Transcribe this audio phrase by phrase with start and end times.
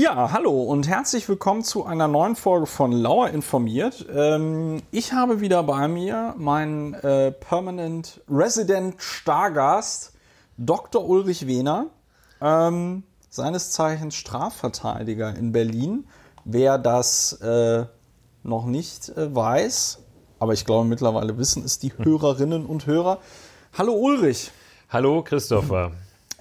[0.00, 4.06] Ja, hallo und herzlich willkommen zu einer neuen Folge von Lauer informiert.
[4.14, 10.12] Ähm, ich habe wieder bei mir meinen äh, Permanent Resident Stargast,
[10.56, 11.04] Dr.
[11.04, 11.86] Ulrich Wehner,
[12.40, 16.06] ähm, seines Zeichens Strafverteidiger in Berlin.
[16.44, 17.84] Wer das äh,
[18.44, 19.98] noch nicht äh, weiß,
[20.38, 23.18] aber ich glaube mittlerweile wissen es die Hörerinnen und Hörer.
[23.76, 24.52] Hallo Ulrich.
[24.90, 25.90] Hallo Christopher.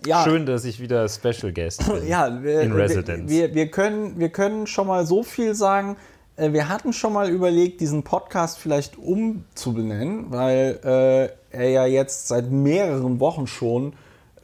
[0.06, 0.24] Ja.
[0.24, 2.08] Schön, dass ich wieder Special Guest bin.
[2.08, 3.32] Ja, wir, in Residence.
[3.32, 5.98] Wir, wir, können, wir können schon mal so viel sagen.
[6.36, 12.28] Äh, wir hatten schon mal überlegt, diesen Podcast vielleicht umzubenennen, weil äh, er ja jetzt
[12.28, 13.94] seit mehreren Wochen schon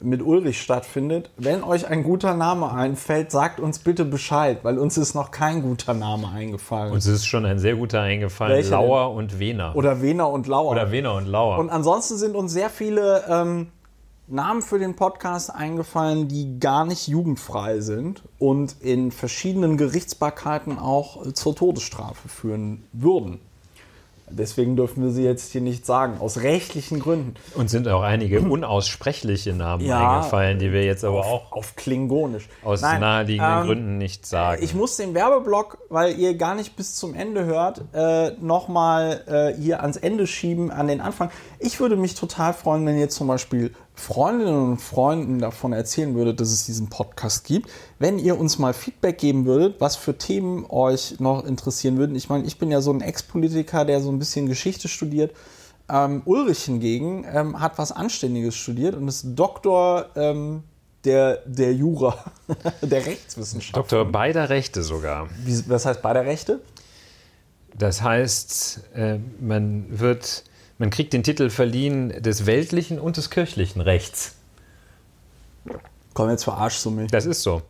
[0.00, 1.30] mit Ulrich stattfindet.
[1.36, 5.62] Wenn euch ein guter Name einfällt, sagt uns bitte Bescheid, weil uns ist noch kein
[5.62, 6.92] guter Name eingefallen.
[6.92, 8.54] Uns ist schon ein sehr guter eingefallen.
[8.54, 9.74] Welche Lauer und Wehner.
[9.76, 10.72] Oder Wehner und Lauer.
[10.72, 11.58] Oder Wehner und Lauer.
[11.58, 13.68] Und ansonsten sind uns sehr viele ähm,
[14.26, 21.30] Namen für den Podcast eingefallen, die gar nicht jugendfrei sind und in verschiedenen Gerichtsbarkeiten auch
[21.32, 23.40] zur Todesstrafe führen würden.
[24.30, 27.34] Deswegen dürfen wir sie jetzt hier nicht sagen, aus rechtlichen Gründen.
[27.54, 31.76] Und sind auch einige unaussprechliche Namen ja, eingefallen, die wir jetzt aber auf, auch auf
[31.76, 34.62] Klingonisch aus Nein, naheliegenden ähm, Gründen nicht sagen.
[34.62, 39.60] Ich muss den Werbeblock, weil ihr gar nicht bis zum Ende hört, äh, nochmal äh,
[39.60, 41.30] hier ans Ende schieben, an den Anfang.
[41.58, 46.40] Ich würde mich total freuen, wenn ihr zum Beispiel Freundinnen und Freunden davon erzählen würdet,
[46.40, 47.70] dass es diesen Podcast gibt.
[47.98, 52.16] Wenn ihr uns mal Feedback geben würdet, was für Themen euch noch interessieren würden.
[52.16, 55.34] Ich meine, ich bin ja so ein Ex-Politiker, der so ein bisschen Geschichte studiert.
[55.88, 60.64] Ähm, Ulrich hingegen ähm, hat was Anständiges studiert und ist Doktor ähm,
[61.04, 62.32] der, der Jura,
[62.82, 63.76] der Rechtswissenschaft.
[63.76, 65.28] Doktor beider Rechte sogar.
[65.44, 66.60] Wie, was heißt beider Rechte?
[67.76, 70.44] Das heißt, äh, man wird
[70.78, 74.36] man kriegt den Titel verliehen des weltlichen und des kirchlichen Rechts.
[76.14, 77.10] Komm, jetzt verarschst du mich.
[77.10, 77.62] Das ist so.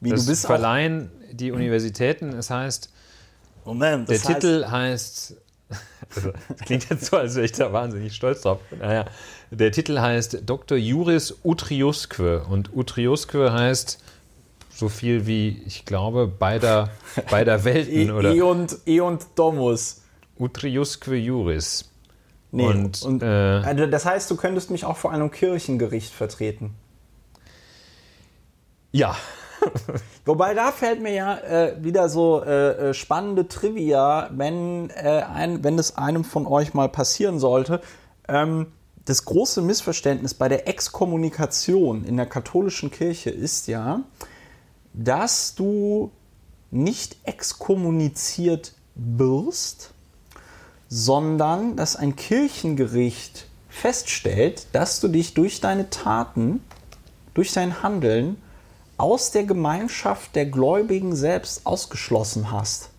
[0.00, 2.90] Wie, das du bist verleihen die Universitäten, es heißt,
[3.64, 5.36] Moment, der heißt Titel heißt,
[6.16, 8.58] also, das klingt jetzt so, als wäre ich da wahnsinnig stolz drauf.
[8.78, 9.06] Naja,
[9.50, 10.76] der Titel heißt Dr.
[10.76, 14.02] Juris Utriusque und Utriusque heißt
[14.74, 16.90] so viel wie, ich glaube, beider,
[17.30, 18.08] beider Welten.
[18.08, 20.02] e, oder e und, e und Domus.
[20.38, 21.91] Utriusque Juris.
[22.52, 26.74] Nee, und, und äh, also das heißt, du könntest mich auch vor einem Kirchengericht vertreten.
[28.92, 29.16] Ja.
[30.26, 35.64] Wobei da fällt mir ja äh, wieder so äh, äh, spannende Trivia, wenn, äh, ein,
[35.64, 37.80] wenn es einem von euch mal passieren sollte.
[38.28, 38.66] Ähm,
[39.06, 44.02] das große Missverständnis bei der Exkommunikation in der katholischen Kirche ist ja,
[44.92, 46.12] dass du
[46.70, 49.91] nicht exkommuniziert wirst,
[50.94, 56.62] sondern dass ein Kirchengericht feststellt, dass du dich durch deine Taten,
[57.32, 58.36] durch dein Handeln
[58.98, 62.90] aus der Gemeinschaft der Gläubigen selbst ausgeschlossen hast.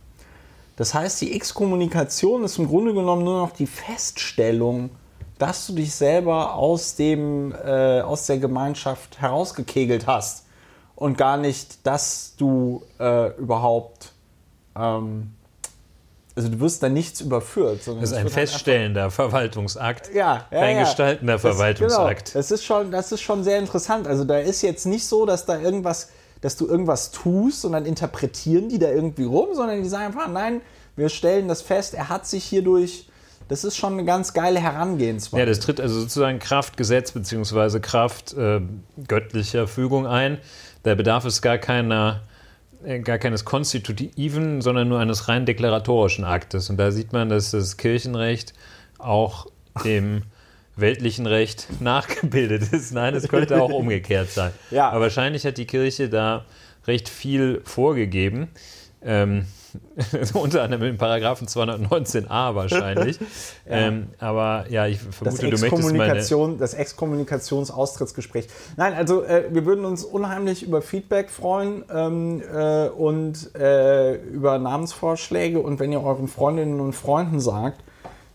[0.75, 4.89] Das heißt, die Exkommunikation ist im Grunde genommen nur noch die Feststellung,
[5.37, 10.45] dass du dich selber aus, dem, äh, aus der Gemeinschaft herausgekegelt hast
[10.95, 14.13] und gar nicht, dass du äh, überhaupt
[14.75, 15.35] ähm,
[16.35, 17.81] also du wirst da nichts überführt.
[17.85, 20.83] das ist ein feststellender Verwaltungsakt, ja, ja, kein ja.
[20.83, 22.25] gestaltender das, Verwaltungsakt.
[22.25, 22.39] Genau.
[22.39, 24.07] Das ist schon, das ist schon sehr interessant.
[24.07, 26.09] Also da ist jetzt nicht so, dass da irgendwas,
[26.41, 30.27] dass du irgendwas tust und dann interpretieren die da irgendwie rum, sondern die sagen einfach,
[30.27, 30.61] nein,
[30.95, 33.07] wir stellen das fest, er hat sich hierdurch
[33.47, 35.39] das ist schon eine ganz geile Herangehensweise.
[35.39, 37.79] Ja, das tritt also sozusagen Kraft Gesetz bzw.
[37.79, 38.61] Kraft äh,
[39.07, 40.37] göttlicher Fügung ein.
[40.83, 42.21] Da bedarf es gar keiner
[43.03, 46.69] gar keines konstitutiven, sondern nur eines rein deklaratorischen Aktes.
[46.69, 48.53] Und da sieht man, dass das Kirchenrecht
[48.97, 49.47] auch
[49.83, 50.23] dem
[50.75, 52.93] weltlichen Recht nachgebildet ist.
[52.93, 54.51] Nein, es könnte auch umgekehrt sein.
[54.71, 54.89] Ja.
[54.89, 56.45] Aber wahrscheinlich hat die Kirche da
[56.87, 58.49] recht viel vorgegeben.
[59.03, 59.45] Ähm,
[60.33, 63.19] unter anderem in Paragraphen 219a wahrscheinlich.
[63.65, 66.57] Ähm, aber ja, ich vermute, du möchtest meine...
[66.57, 68.47] Das Exkommunikationsaustrittsgespräch.
[68.75, 74.59] Nein, also äh, wir würden uns unheimlich über Feedback freuen ähm, äh, und äh, über
[74.59, 77.83] Namensvorschläge und wenn ihr euren Freundinnen und Freunden sagt,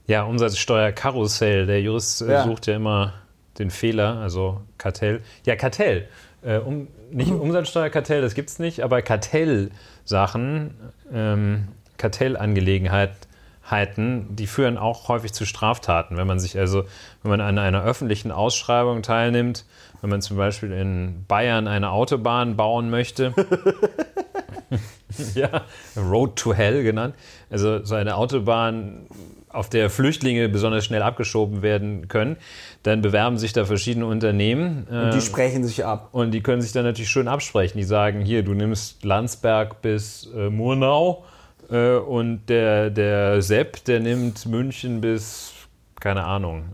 [0.07, 1.67] Ja, Umsatzsteuerkarussell.
[1.67, 2.45] Der Jurist äh, Ja.
[2.45, 3.15] sucht ja immer
[3.59, 5.21] den Fehler, also Kartell.
[5.45, 6.09] Ja, Kartell.
[6.43, 10.75] Äh, um, nicht Umsatzsteuerkartell, das gibt es nicht, aber Kartellsachen,
[11.13, 11.69] ähm,
[11.99, 16.17] Kartellangelegenheiten, die führen auch häufig zu Straftaten.
[16.17, 16.85] Wenn man sich also,
[17.23, 19.65] wenn man an einer öffentlichen Ausschreibung teilnimmt,
[20.01, 23.35] wenn man zum Beispiel in Bayern eine Autobahn bauen möchte,
[25.35, 25.65] ja,
[25.97, 27.15] Road to Hell genannt.
[27.51, 29.07] Also so eine Autobahn,
[29.53, 32.37] auf der Flüchtlinge besonders schnell abgeschoben werden können.
[32.83, 34.87] Dann bewerben sich da verschiedene Unternehmen.
[34.89, 36.09] Und die äh, sprechen sich ab.
[36.13, 37.77] und die können sich dann natürlich schön absprechen.
[37.77, 41.25] Die sagen, hier, du nimmst Landsberg bis äh, Murnau
[41.69, 45.53] äh, und der, der Sepp, der nimmt München bis,
[45.99, 46.65] keine Ahnung.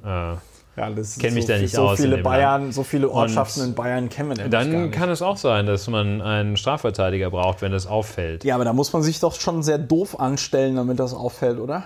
[0.76, 3.68] Ja, das Kenn mich so, da nicht so aus viele Bayern, so viele Ortschaften Und
[3.68, 7.72] in Bayern kennen wir dann kann es auch sein, dass man einen Strafverteidiger braucht, wenn
[7.72, 8.44] das auffällt.
[8.44, 11.84] Ja, aber da muss man sich doch schon sehr doof anstellen, damit das auffällt, oder?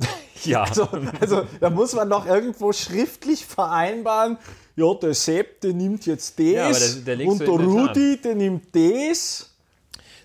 [0.44, 0.88] Ja, Also,
[1.20, 4.38] also da muss man doch irgendwo schriftlich vereinbaren,
[4.74, 7.66] ja, der Sepp, der nimmt jetzt das Ja, aber da- da legst und der der.
[7.66, 9.50] Rudi, der nimmt das.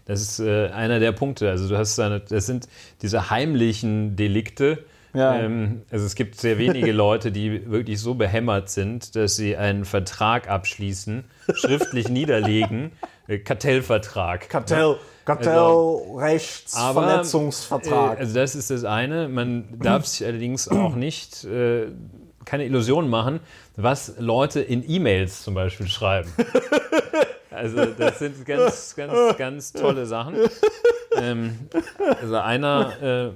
[0.06, 1.50] Das ist äh, einer der Punkte.
[1.50, 2.68] Also du hast eine, das sind
[3.02, 4.84] diese heimlichen Delikte.
[5.18, 5.40] Ja.
[5.40, 9.84] Ähm, also es gibt sehr wenige Leute, die wirklich so behämmert sind, dass sie einen
[9.84, 11.24] Vertrag abschließen,
[11.56, 12.92] schriftlich niederlegen,
[13.28, 14.48] äh, Kartellvertrag.
[14.48, 18.18] Kartell, Kartellrechtsverletzungsvertrag.
[18.18, 19.28] Äh, also das ist das eine.
[19.28, 21.88] Man darf sich allerdings auch nicht äh,
[22.46, 23.40] keine Illusionen machen,
[23.76, 26.32] was Leute in E-Mails zum Beispiel schreiben.
[27.50, 30.36] Also das sind ganz, ganz, ganz tolle Sachen.
[31.16, 31.58] Ähm,
[32.22, 33.32] also einer, äh,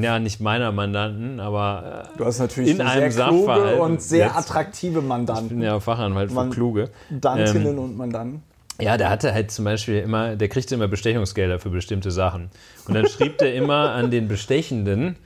[0.00, 4.26] ja nicht meiner Mandanten, aber du hast natürlich in eine einem sehr kluge und sehr
[4.26, 5.62] jetzt- attraktive äh, ich bin Mandanten.
[5.62, 6.90] ja Fachanwalt für Kluge.
[7.10, 8.42] Mandantinnen Ähm, und Mandanten.
[8.80, 12.50] Ja, der hatte halt zum Beispiel immer, der kriegte immer Bestechungsgelder für bestimmte Sachen.
[12.88, 15.16] Und dann schrieb der immer an den Bestechenden,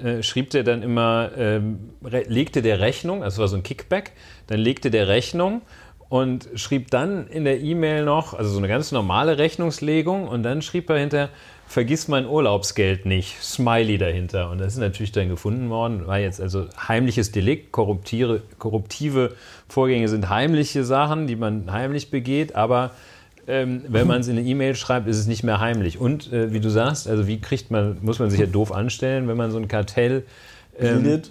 [0.00, 4.12] äh, schrieb der dann immer, ähm, legte der Rechnung, also war so ein Kickback,
[4.46, 5.62] dann legte der Rechnung
[6.08, 10.62] und schrieb dann in der E-Mail noch, also so eine ganz normale Rechnungslegung und dann
[10.62, 11.30] schrieb er hinter,
[11.70, 14.50] vergiss mein Urlaubsgeld nicht, Smiley dahinter.
[14.50, 19.36] Und das ist natürlich dann gefunden worden, war jetzt also heimliches Delikt, korruptiere, korruptive
[19.68, 22.90] Vorgänge sind heimliche Sachen, die man heimlich begeht, aber
[23.46, 26.00] ähm, wenn man es in eine E-Mail schreibt, ist es nicht mehr heimlich.
[26.00, 29.28] Und äh, wie du sagst, also wie kriegt man, muss man sich ja doof anstellen,
[29.28, 30.24] wenn man so ein Kartell
[30.76, 31.30] ähm, Bildet.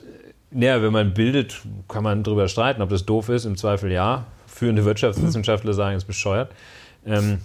[0.51, 3.43] ja, wenn man bildet, kann man drüber streiten, ob das doof ist.
[3.43, 4.25] Im Zweifel ja.
[4.47, 6.49] Führende Wirtschaftswissenschaftler sagen, es ist bescheuert.
[7.05, 7.39] Ähm,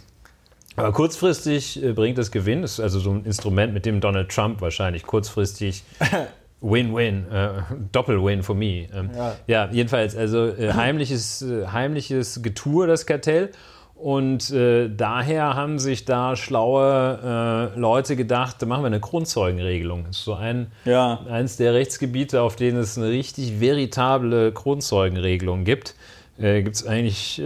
[0.76, 2.62] aber kurzfristig äh, bringt es Gewinn.
[2.62, 5.82] Das ist also so ein Instrument, mit dem Donald Trump wahrscheinlich kurzfristig
[6.60, 7.48] Win-Win, äh,
[7.92, 8.86] Doppel-Win for me.
[8.94, 9.36] Ähm, Ja.
[9.46, 9.68] ja.
[9.70, 13.50] jedenfalls, also äh, heimliches, äh, heimliches Getue, das Kartell.
[13.94, 20.04] Und äh, daher haben sich da schlaue äh, Leute gedacht, da machen wir eine Grundzeugenregelung.
[20.06, 21.20] Das ist so ein, Ja.
[21.30, 25.94] eins der Rechtsgebiete, auf denen es eine richtig veritable Grundzeugenregelung gibt.
[26.38, 27.40] Äh, gibt es eigentlich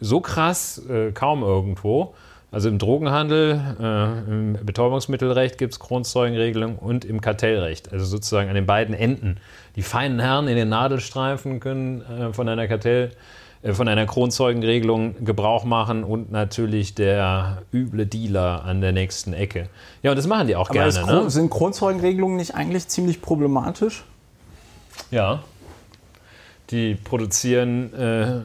[0.00, 0.82] so krass
[1.14, 2.14] kaum irgendwo.
[2.52, 7.92] Also im Drogenhandel, äh, im Betäubungsmittelrecht gibt es Grundzeugenregelung und im Kartellrecht.
[7.92, 9.36] Also sozusagen an den beiden Enden.
[9.76, 13.12] Die feinen Herren in den Nadelstreifen können äh, von einer Kartell,
[13.62, 19.68] äh, von einer Kronzeugenregelung Gebrauch machen und natürlich der üble Dealer an der nächsten Ecke.
[20.02, 20.88] Ja, und das machen die auch Aber gerne.
[20.88, 21.30] ist Kron- Ne?
[21.30, 24.02] sind Kronzeugenregelungen nicht eigentlich ziemlich problematisch?
[25.12, 25.44] Ja.
[26.70, 28.40] Die produzieren äh,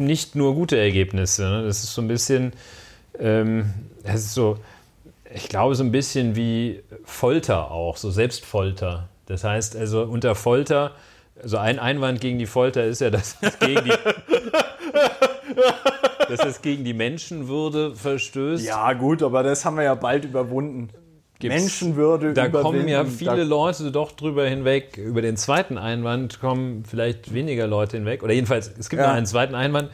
[0.00, 1.42] nicht nur gute Ergebnisse.
[1.48, 1.62] Ne?
[1.64, 2.52] Das ist so ein bisschen,
[3.18, 3.72] ähm,
[4.04, 4.58] ist so,
[5.34, 9.08] ich glaube, so ein bisschen wie Folter auch, so Selbstfolter.
[9.26, 10.92] Das heißt also unter Folter,
[11.42, 13.92] also ein Einwand gegen die Folter ist ja, dass es gegen die,
[16.28, 18.64] dass es gegen die Menschenwürde verstößt.
[18.64, 20.88] Ja, gut, aber das haben wir ja bald überwunden.
[21.38, 24.96] Gibt's- Menschenwürde Da kommen ja viele Da- Leute doch drüber hinweg.
[24.96, 28.24] Über den zweiten Einwand kommen vielleicht weniger Leute hinweg.
[28.24, 29.08] Oder jedenfalls, es gibt Ja.
[29.08, 29.90] noch einen zweiten Einwand,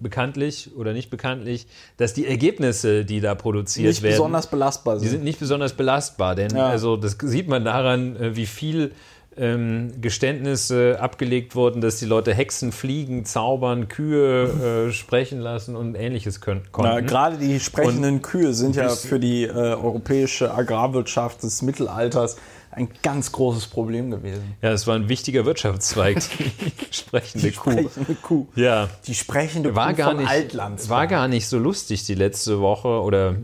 [0.00, 5.00] bekanntlich oder nicht bekanntlich, dass die Ergebnisse, die da produziert nicht werden, besonders belastbar die
[5.02, 5.10] sind.
[5.10, 6.34] sind nicht besonders belastbar.
[6.34, 6.66] Denn Ja.
[6.68, 8.92] also das sieht man daran, äh, wie viel
[9.36, 15.94] ähm, Geständnisse abgelegt wurden, dass die Leute Hexen, Fliegen, Zaubern, Kühe äh, sprechen lassen und
[15.94, 17.06] ähnliches können, Na, konnten.
[17.06, 22.36] gerade die sprechenden Kühe sind ja für die äh, europäische Agrarwirtschaft des Mittelalters
[22.70, 24.56] ein ganz großes Problem gewesen.
[24.62, 27.70] ja, es war ein wichtiger Wirtschaftszweig, die sprechende Kuh.
[27.70, 28.46] Sprechende Kuh.
[28.54, 30.88] Ja, Die sprechende war Kuh gar, von nicht, Altlands.
[30.88, 33.36] war gar nicht so lustig die letzte Woche oder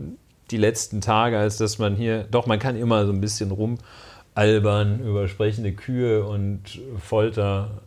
[0.51, 4.99] die letzten Tage, als dass man hier, doch man kann immer so ein bisschen rumalbern
[4.99, 6.61] über sprechende Kühe und
[7.01, 7.81] Folter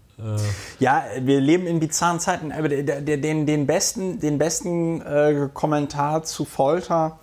[0.81, 6.45] Ja, wir leben in bizarren Zeiten, aber den, den besten, den besten äh, Kommentar zu
[6.45, 7.21] Folter,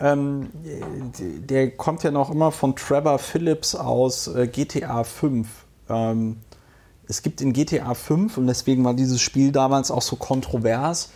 [0.00, 0.48] ähm,
[1.48, 5.48] der kommt ja noch immer von Trevor Phillips aus äh, GTA 5.
[5.88, 6.36] Ähm,
[7.06, 11.10] es gibt in GTA 5, und deswegen war dieses Spiel damals auch so kontrovers,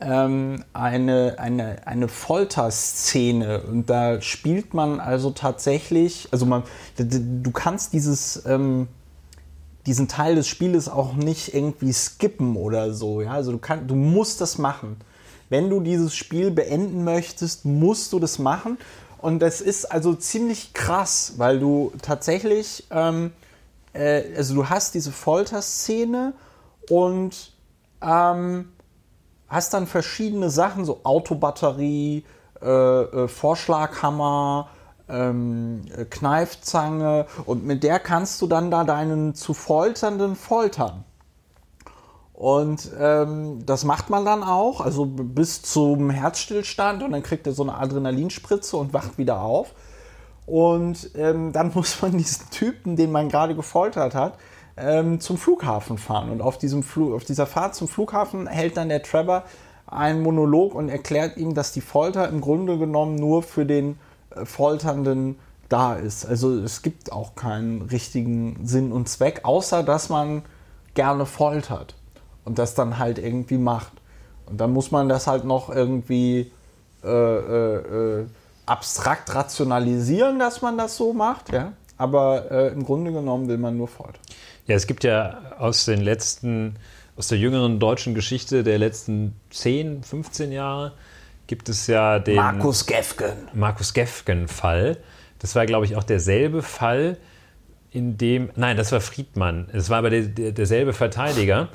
[0.00, 3.62] ähm, eine, eine, eine Folterszene.
[3.62, 6.62] Und da spielt man also tatsächlich, also man,
[6.96, 8.88] du kannst dieses ähm,
[9.86, 13.20] diesen Teil des Spieles auch nicht irgendwie skippen oder so.
[13.20, 13.32] Ja?
[13.32, 14.96] Also du, kann, du musst das machen.
[15.48, 18.78] Wenn du dieses Spiel beenden möchtest, musst du das machen.
[19.18, 23.32] Und das ist also ziemlich krass, weil du tatsächlich, ähm,
[23.92, 26.34] äh, also du hast diese Folterszene
[26.90, 27.52] und
[28.02, 28.72] ähm,
[29.48, 32.24] hast dann verschiedene Sachen, so Autobatterie,
[32.60, 34.68] äh, äh, Vorschlaghammer,
[35.08, 41.04] ähm, Kneifzange und mit der kannst du dann da deinen zu folternden foltern.
[42.44, 47.54] Und ähm, das macht man dann auch, also bis zum Herzstillstand und dann kriegt er
[47.54, 49.72] so eine Adrenalinspritze und wacht wieder auf.
[50.44, 54.36] Und ähm, dann muss man diesen Typen, den man gerade gefoltert hat,
[54.76, 56.28] ähm, zum Flughafen fahren.
[56.28, 59.44] Und auf, diesem Fl auf dieser Fahrt zum Flughafen hält dann der Trevor
[59.86, 63.98] einen Monolog und erklärt ihm, dass die Folter im Grunde genommen nur für den
[64.44, 65.38] Folternden
[65.70, 66.26] da ist.
[66.26, 70.42] Also es gibt auch keinen richtigen Sinn und Zweck, außer dass man
[70.92, 71.94] gerne foltert
[72.44, 73.92] und das dann halt irgendwie macht.
[74.46, 76.50] Und dann muss man das halt noch irgendwie
[77.02, 78.26] äh, äh, äh
[78.66, 81.74] abstrakt rationalisieren, dass man das so macht, ja.
[81.98, 84.22] Aber äh, im Grunde genommen will man nur foltern.
[84.66, 86.76] Ja, es gibt ja aus den letzten,
[87.16, 90.92] aus der jüngeren deutschen Geschichte der letzten 10, 15 Jahre
[91.46, 93.48] gibt es ja den Markus Gefgen.
[93.52, 94.96] Markus Gefgen-Fall.
[95.38, 97.18] Das war, glaube ich, auch derselbe Fall,
[97.94, 98.50] in dem.
[98.56, 99.68] Nein, das war Friedmann.
[99.72, 101.68] Es war aber der, der, derselbe Verteidiger.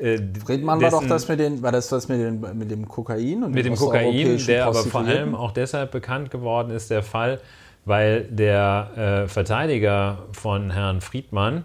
[0.00, 2.88] Äh, Friedmann dessen, war doch das mit den, war das das mit, den, mit dem
[2.88, 7.02] Kokain und mit dem Kokain, der aber vor allem auch deshalb bekannt geworden ist, der
[7.02, 7.40] Fall,
[7.84, 11.64] weil der äh, Verteidiger von Herrn Friedmann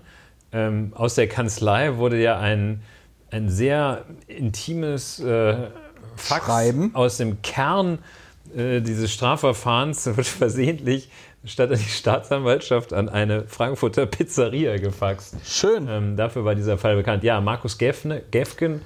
[0.52, 2.82] ähm, aus der Kanzlei wurde ja ein,
[3.30, 5.68] ein sehr intimes äh,
[6.16, 6.96] Fax Schreiben.
[6.96, 8.00] aus dem Kern
[8.56, 11.10] äh, dieses Strafverfahrens versehentlich
[11.46, 15.36] statt an die Staatsanwaltschaft an eine Frankfurter Pizzeria gefaxt.
[15.46, 15.88] Schön.
[15.90, 17.24] Ähm, dafür war dieser Fall bekannt.
[17.24, 18.82] Ja, Markus Gefne, Gefgen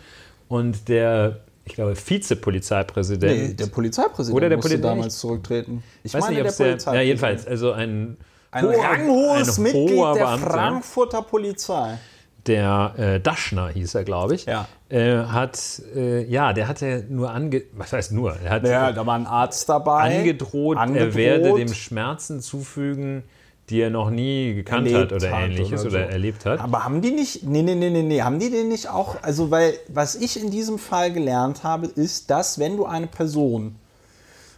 [0.48, 3.42] und der, ich glaube, Vizepolizeipräsident.
[3.42, 5.84] Nee, der Polizeipräsident oder der musste Poli damals zurücktreten.
[6.04, 8.18] Ich weiß meine, nicht, der, der Ja, jedenfalls, also ein,
[8.52, 10.52] ein hoher, ranghohes ein Mitglied der Beamter.
[10.52, 11.98] Frankfurter Polizei
[12.48, 14.68] der äh, Daschner hieß er, glaube ich, ja.
[14.90, 19.06] äh, hat, äh, ja, der hatte nur ange, was heißt nur, er hat ja, da
[19.06, 23.24] war ein Arzt dabei, angedroht, angedroht, er werde dem Schmerzen zufügen,
[23.70, 25.98] die er noch nie gekannt hat oder hat ähnliches oder, so.
[25.98, 26.60] oder, erlebt hat.
[26.60, 29.52] Aber haben die nicht, nee, nee, nee, nee, nee, haben die den nicht auch, also
[29.52, 33.76] weil, was ich in diesem Fall gelernt habe, ist, dass wenn du eine Person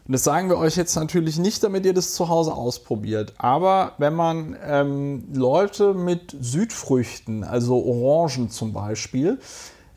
[0.08, 3.34] und das sagen wir euch jetzt natürlich nicht, damit ihr das zu Hause ausprobiert.
[3.38, 9.40] Aber wenn man ähm, Leute mit Südfrüchten, also Orangen zum Beispiel,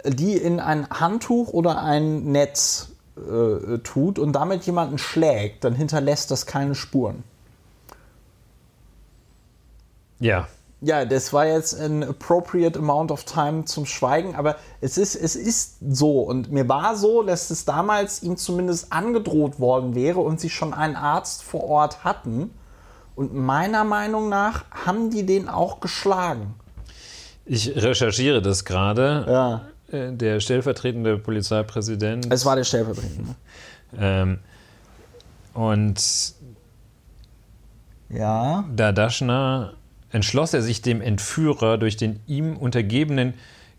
[0.05, 6.31] die in ein Handtuch oder ein Netz äh, tut und damit jemanden schlägt, dann hinterlässt
[6.31, 7.23] das keine Spuren.
[10.21, 10.49] Ja.
[10.81, 15.35] Ja, das war jetzt ein appropriate amount of time zum Schweigen, aber es ist, es
[15.35, 16.21] ist so.
[16.21, 20.73] Und mir war so, dass es damals ihm zumindest angedroht worden wäre und sie schon
[20.73, 22.51] einen Arzt vor Ort hatten.
[23.17, 26.55] Und meiner Meinung nach haben die den auch geschlagen.
[27.45, 29.25] Ich recherchiere das gerade.
[29.29, 29.97] Ja.
[29.99, 32.33] Äh, der stellvertretende Polizeipräsident.
[32.33, 33.35] Es war der stellvertretende.
[33.99, 34.39] Ähm,
[35.55, 36.35] und
[38.11, 38.65] ja.
[38.77, 39.73] Dadaschner
[40.11, 43.35] entschloss er sich dem Entführer durch den ihm untergebenen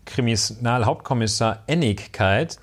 [0.06, 2.58] Kriminalhauptkommissar Ennigkeit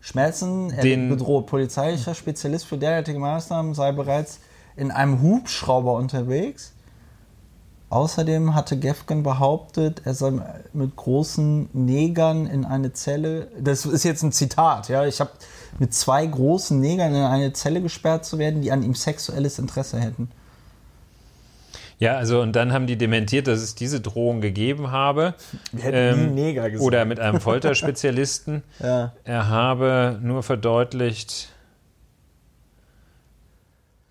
[0.00, 1.46] Schmerzen, er den bedroht.
[1.46, 4.40] Polizeilicher Spezialist für derartige Maßnahmen sei bereits
[4.76, 6.72] in einem Hubschrauber unterwegs.
[7.90, 10.32] Außerdem hatte Gefgen behauptet, er sei
[10.72, 13.48] mit großen Negern in eine Zelle.
[13.60, 15.04] Das ist jetzt ein Zitat, ja.
[15.04, 15.32] Ich habe
[15.78, 20.00] mit zwei großen Negern in eine Zelle gesperrt zu werden, die an ihm sexuelles Interesse
[20.00, 20.30] hätten.
[22.00, 25.34] Ja, also und dann haben die dementiert, dass es diese Drohung gegeben habe.
[25.70, 26.86] Wir hätten ähm, nie Neger gesagt.
[26.86, 28.62] Oder mit einem Folterspezialisten.
[28.80, 29.12] ja.
[29.22, 31.50] Er habe nur verdeutlicht.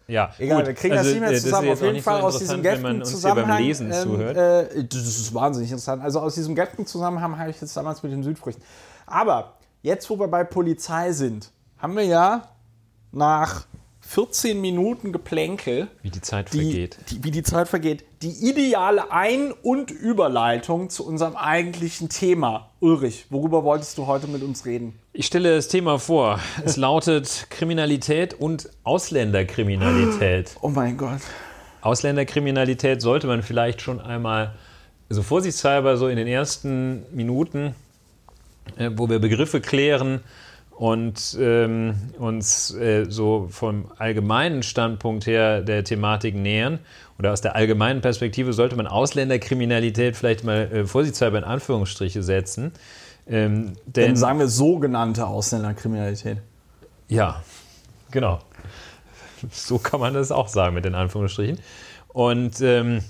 [0.08, 0.68] Ja, Egal, gut.
[0.68, 1.70] wir kriegen also, das nicht mehr zusammen.
[1.70, 3.64] Auf jeden Fall so aus diesem Geften Zusammenhang.
[3.64, 6.04] Lesen ähm, äh, das ist wahnsinnig interessant.
[6.04, 8.64] Also aus diesem Geften Zusammenhang habe ich jetzt damals mit den Südfrüchten.
[9.08, 12.50] Aber jetzt, wo wir bei Polizei sind, haben wir ja
[13.12, 13.66] nach
[14.10, 15.88] 14 Minuten Geplänkel.
[16.02, 16.98] Wie die Zeit die, vergeht.
[17.12, 18.04] Die, wie die Zeit vergeht.
[18.24, 22.72] Die ideale Ein- und Überleitung zu unserem eigentlichen Thema.
[22.80, 24.98] Ulrich, worüber wolltest du heute mit uns reden?
[25.14, 26.40] Ich stelle das Thema vor.
[26.66, 30.56] Es lautet Kriminalität und Ausländerkriminalität.
[30.62, 31.22] Oh mein Gott.
[31.82, 34.56] Ausländerkriminalität sollte man vielleicht schon einmal,
[35.08, 37.76] also vorsichtshalber, so in den ersten Minuten,
[38.76, 40.22] äh, wo wir Begriffe klären
[40.80, 46.80] und ähm, uns äh, so vom allgemeinen Standpunkt her der Thematik nähern
[47.18, 52.72] oder aus der allgemeinen Perspektive sollte man Ausländerkriminalität vielleicht mal äh, vorsichtshalber in Anführungsstriche setzen.
[53.28, 56.38] Ähm, denn Dann sagen wir sogenannte Ausländerkriminalität.
[57.10, 57.44] Ja,
[58.10, 58.40] genau.
[59.52, 61.60] So kann man das auch sagen mit den Anführungsstrichen.
[62.08, 63.02] Und ähm,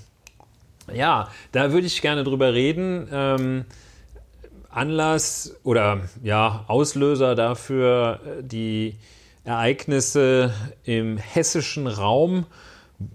[0.92, 3.06] ja, da würde ich gerne drüber reden.
[3.12, 3.64] Ähm,
[4.70, 8.96] Anlass oder ja, Auslöser dafür äh, die
[9.44, 10.52] Ereignisse
[10.84, 12.46] im hessischen Raum,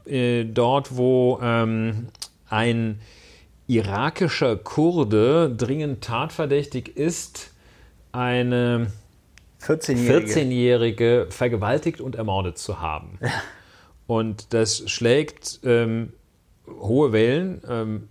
[0.06, 2.08] äh, dort wo ähm,
[2.50, 3.00] ein
[3.68, 7.52] irakischer Kurde dringend tatverdächtig ist,
[8.12, 8.92] eine
[9.62, 13.20] 14-Jährige 14 vergewaltigt und ermordet zu haben.
[14.08, 16.14] Und das schlägt ähm,
[16.68, 17.62] hohe Wellen.
[17.68, 18.08] Ähm,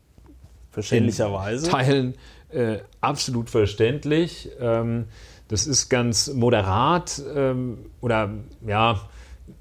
[0.72, 1.70] Verständlicherweise.
[1.70, 2.14] Teilen
[2.50, 4.50] äh, absolut verständlich.
[4.60, 5.06] Ähm,
[5.48, 8.30] das ist ganz moderat ähm, oder
[8.66, 9.00] ja,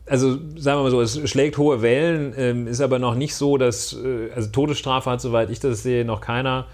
[0.06, 3.58] also sagen wir mal so, es schlägt hohe Wellen, ähm, ist aber noch nicht so,
[3.58, 6.68] dass, äh, also Todesstrafe hat, soweit ich das sehe, noch keiner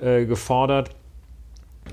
[0.00, 0.90] äh, gefordert.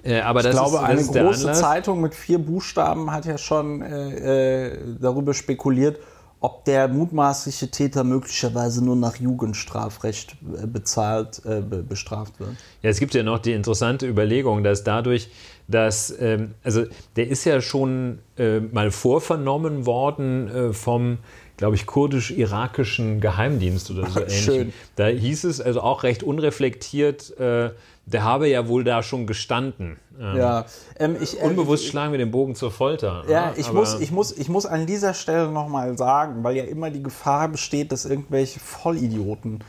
[0.03, 3.25] Äh, aber ich das glaube, ist, das eine ist große Zeitung mit vier Buchstaben hat
[3.25, 5.99] ja schon äh, äh, darüber spekuliert,
[6.41, 12.55] ob der mutmaßliche Täter möglicherweise nur nach Jugendstrafrecht äh, bezahlt, äh, bestraft wird.
[12.81, 15.29] Ja, es gibt ja noch die interessante Überlegung, dass dadurch,
[15.67, 21.19] dass, ähm, also der ist ja schon äh, mal vorvernommen worden äh, vom,
[21.61, 24.41] glaube ich, kurdisch-irakischen Geheimdienst oder so ähnlich.
[24.43, 24.73] Schön.
[24.95, 27.69] Da hieß es also auch recht unreflektiert, äh,
[28.07, 29.99] der habe ja wohl da schon gestanden.
[30.19, 30.65] Ähm, ja,
[30.97, 33.25] ähm, ich, äh, unbewusst schlagen wir den Bogen zur Folter.
[33.29, 33.53] Ja, ne?
[33.57, 37.03] ich, muss, ich, muss, ich muss an dieser Stelle nochmal sagen, weil ja immer die
[37.03, 39.63] Gefahr besteht, dass irgendwelche Vollidioten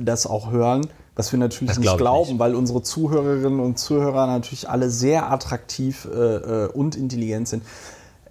[0.00, 2.38] das auch hören, was wir natürlich das nicht glaub glauben, nicht.
[2.38, 7.64] weil unsere Zuhörerinnen und Zuhörer natürlich alle sehr attraktiv äh, äh, und intelligent sind.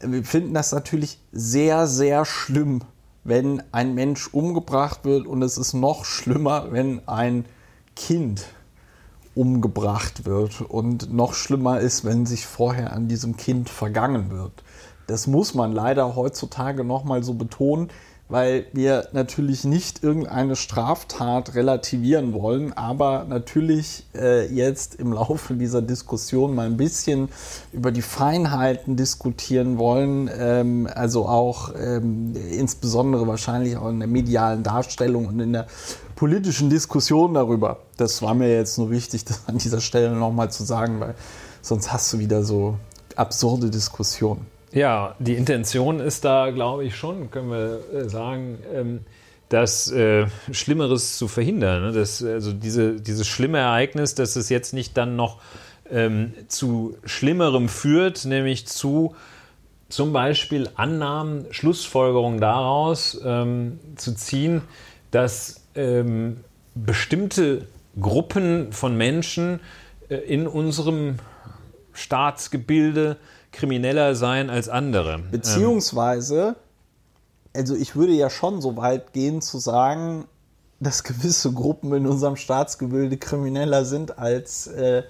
[0.02, 2.82] Wir finden das natürlich sehr, sehr schlimm,
[3.24, 7.46] wenn ein Mensch umgebracht wird und es ist noch schlimmer, wenn ein
[7.96, 8.46] Kind
[9.36, 10.62] umgebracht wird.
[10.62, 14.64] Und noch schlimmer ist, wenn sich vorher an diesem Kind vergangen wird.
[15.08, 17.90] Das muss man leider heutzutage nochmal so betonen,
[18.30, 25.82] weil wir natürlich nicht irgendeine Straftat relativieren wollen, aber natürlich äh, jetzt im Laufe dieser
[25.82, 27.30] Diskussion mal ein bisschen
[27.72, 34.64] über die Feinheiten diskutieren wollen, ähm, also auch ähm, insbesondere wahrscheinlich auch in der medialen
[34.64, 35.68] Darstellung und in der
[36.16, 37.78] politischen Diskussion darüber.
[37.96, 41.16] Das war mir jetzt nur wichtig, das an dieser Stelle nochmal zu sagen, weil
[41.62, 42.78] sonst hast du wieder so
[43.16, 44.57] absurde Diskussionen.
[44.72, 49.00] Ja, die Intention ist da, glaube ich, schon, können wir äh, sagen, ähm,
[49.50, 51.84] das äh, Schlimmeres zu verhindern.
[51.84, 51.92] Ne?
[51.94, 55.40] Das, also diese, dieses schlimme Ereignis, dass es jetzt nicht dann noch
[55.90, 59.16] ähm, zu Schlimmerem führt, nämlich zu
[59.90, 64.62] zum Beispiel Annahmen, Schlussfolgerungen daraus ähm, zu ziehen,
[65.12, 66.42] dass ähm,
[66.76, 67.68] bestimmte
[68.00, 69.62] Gruppen von Menschen
[70.10, 71.20] äh, in unserem
[71.94, 73.16] Staatsgebilde
[73.58, 75.20] krimineller seien als andere.
[75.32, 76.56] Beziehungsweise,
[77.56, 80.26] also ich würde ja schon so weit gehen zu sagen,
[80.80, 85.02] dass gewisse Gruppen in unserem Staatsgebilde krimineller sind als äh,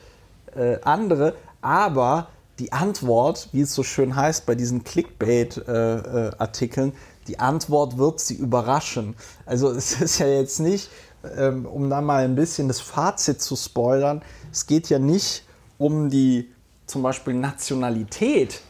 [0.56, 2.30] äh, andere, aber
[2.60, 8.22] die Antwort, wie es so schön heißt bei diesen Clickbait-Artikeln, äh, äh die Antwort wird
[8.22, 9.16] sie überraschen.
[9.46, 10.90] Also es ist ja jetzt nicht,
[11.38, 15.44] ähm, um da mal ein bisschen das Fazit zu spoilern, es geht ja nicht
[15.78, 16.50] um die
[16.88, 18.62] zum Beispiel Nationalität,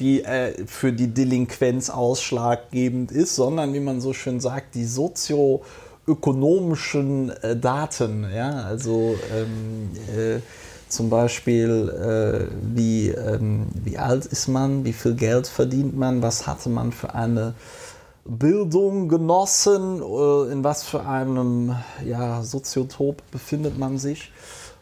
[0.00, 7.30] die äh, für die Delinquenz ausschlaggebend ist, sondern wie man so schön sagt, die sozioökonomischen
[7.30, 8.26] äh, Daten.
[8.34, 8.64] Ja?
[8.64, 10.40] Also ähm, äh,
[10.88, 16.46] zum Beispiel, äh, wie, ähm, wie alt ist man, wie viel Geld verdient man, was
[16.46, 17.54] hatte man für eine
[18.24, 24.32] Bildung genossen, äh, in was für einem ja, Soziotop befindet man sich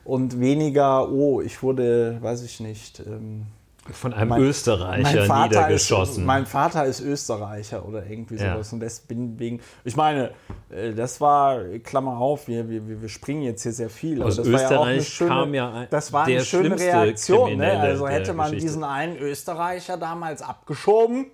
[0.04, 3.46] und weniger, oh, ich wurde, weiß ich nicht, ähm,
[3.92, 6.22] von einem mein, Österreicher mein niedergeschossen.
[6.22, 8.70] Ist, mein Vater ist Österreicher oder irgendwie sowas.
[8.70, 8.74] Ja.
[8.74, 10.30] Und deswegen, ich meine,
[10.70, 14.22] äh, das war, Klammer auf, wir, wir, wir springen jetzt hier sehr viel.
[14.22, 17.56] Aus das Österreich war ja schöne, kam ja ein, Das war eine schöne Reaktion.
[17.56, 17.78] Ne?
[17.78, 21.26] Also hätte man diesen einen Österreicher damals abgeschoben,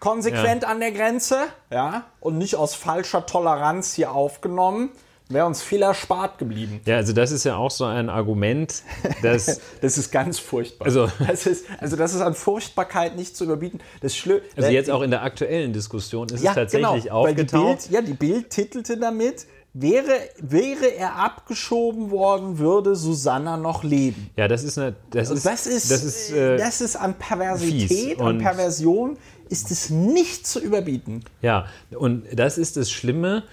[0.00, 1.36] konsequent an der Grenze,
[1.70, 4.90] ja, und nicht aus falscher Toleranz hier aufgenommen,
[5.28, 6.80] wäre uns viel erspart geblieben.
[6.86, 8.82] Ja, also das ist ja auch so ein Argument,
[9.22, 10.86] dass Das ist ganz furchtbar.
[10.86, 13.80] Also- das ist, also das ist an Furchtbarkeit nicht zu überbieten.
[14.00, 17.34] Das Schlimm, also jetzt auch in der aktuellen Diskussion ist ja, es tatsächlich genau, weil
[17.34, 17.78] die aufgetaucht.
[17.82, 24.30] Bild, ja, die Bild titelte damit, wäre, wäre er abgeschoben worden, würde Susanna noch leben.
[24.36, 28.20] Ja, das ist eine, das ist, Das ist, das ist, äh, das ist an Perversität,
[28.20, 31.22] an und- Perversion ist es nicht zu überbieten.
[31.42, 33.44] Ja, und das ist das Schlimme.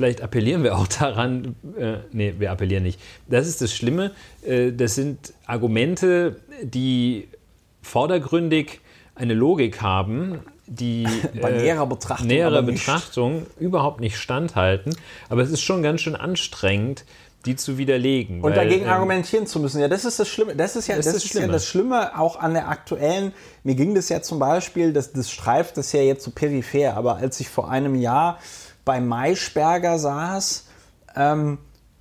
[0.00, 2.98] Vielleicht appellieren wir auch daran, äh, nee, wir appellieren nicht.
[3.28, 4.12] Das ist das Schlimme.
[4.46, 7.28] Äh, das sind Argumente, die
[7.82, 8.80] vordergründig
[9.14, 11.06] eine Logik haben, die
[11.42, 12.62] Bei äh, näherer Betrachtung näherer.
[12.62, 14.96] Betrachtung überhaupt nicht standhalten.
[15.28, 17.04] Aber es ist schon ganz schön anstrengend,
[17.44, 18.40] die zu widerlegen.
[18.40, 19.82] Und weil, dagegen ähm, argumentieren zu müssen.
[19.82, 20.56] Ja, das ist das Schlimme.
[20.56, 21.52] Das ist ja das, Das ist ist ja Schlimme.
[21.52, 23.32] das Schlimme auch an der aktuellen.
[23.64, 27.16] Mir ging das ja zum Beispiel, das, das streift das ja jetzt so peripher, aber
[27.16, 28.38] als ich vor einem Jahr
[28.84, 30.64] bei Maischberger saß,
[31.16, 31.58] ähm,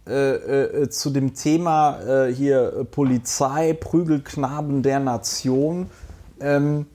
[0.07, 5.89] äh, äh, zu dem Thema äh, hier äh, Polizei, Prügelknaben der Nation,
[6.39, 6.87] ähm,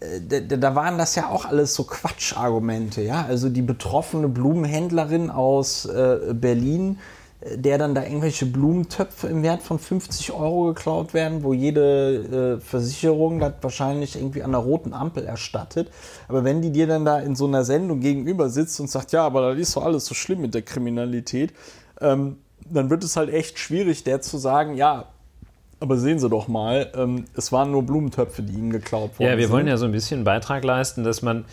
[0.00, 3.24] äh, da, waren das ja auch alles so Quatschargumente, ja.
[3.26, 9.62] Also die betroffene Blumenhändlerin aus äh, Berlin, äh, der dann da irgendwelche Blumentöpfe im Wert
[9.62, 14.92] von 50 Euro geklaut werden, wo jede äh, Versicherung das wahrscheinlich irgendwie an der roten
[14.92, 15.90] Ampel erstattet.
[16.28, 19.24] Aber wenn die dir dann da in so einer Sendung gegenüber sitzt und sagt, ja,
[19.24, 21.52] aber das ist doch alles so schlimm mit der Kriminalität,
[22.00, 25.06] ähm, dann wird es halt echt schwierig, der zu sagen, ja,
[25.78, 29.36] aber sehen Sie doch mal, ähm, es waren nur Blumentöpfe, die Ihnen geklaut worden Ja,
[29.36, 29.52] wir sind.
[29.52, 31.44] wollen ja so ein bisschen Beitrag leisten, dass man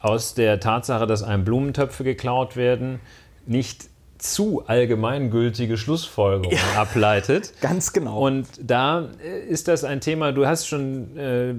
[0.00, 3.00] aus der Tatsache, dass einem Blumentöpfe geklaut werden,
[3.46, 3.89] nicht
[4.22, 7.52] zu allgemeingültige Schlussfolgerungen ableitet.
[7.60, 8.26] Ganz genau.
[8.26, 11.54] Und da äh, ist das ein Thema, du hast schon äh,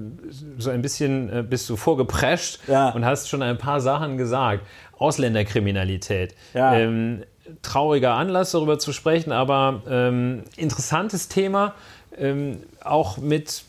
[0.58, 2.90] so ein bisschen, äh, bist du vorgeprescht Ja.
[2.90, 4.64] und hast schon ein paar Sachen gesagt.
[4.98, 6.34] Ausländerkriminalität.
[6.54, 6.74] Ja.
[6.76, 7.24] Ähm,
[7.62, 11.74] trauriger Anlass, darüber zu sprechen, aber ähm, interessantes Thema,
[12.16, 13.64] ähm, auch mit,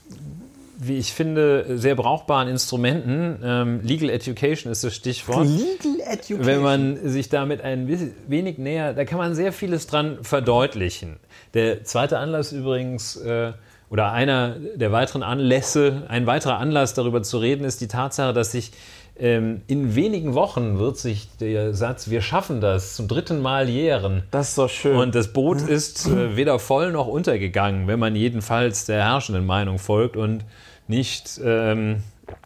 [0.78, 3.40] wie ich finde, sehr brauchbaren Instrumenten.
[3.44, 5.48] Ähm, Legal Education ist das Stichwort.
[5.48, 6.46] Legal Education.
[6.46, 7.88] Wenn man sich damit ein
[8.28, 11.18] wenig näher, da kann man sehr vieles dran verdeutlichen.
[11.54, 13.54] Der zweite Anlass übrigens, äh,
[13.90, 18.52] oder einer der weiteren Anlässe, ein weiterer Anlass darüber zu reden, ist die Tatsache, dass
[18.52, 18.72] sich
[19.16, 24.24] ähm, in wenigen Wochen wird sich der Satz, wir schaffen das, zum dritten Mal jähren.
[24.32, 24.96] das ist doch schön.
[24.96, 29.78] Und das Boot ist äh, weder voll noch untergegangen, wenn man jedenfalls der herrschenden Meinung
[29.78, 30.46] folgt und
[30.88, 32.02] nicht ähm,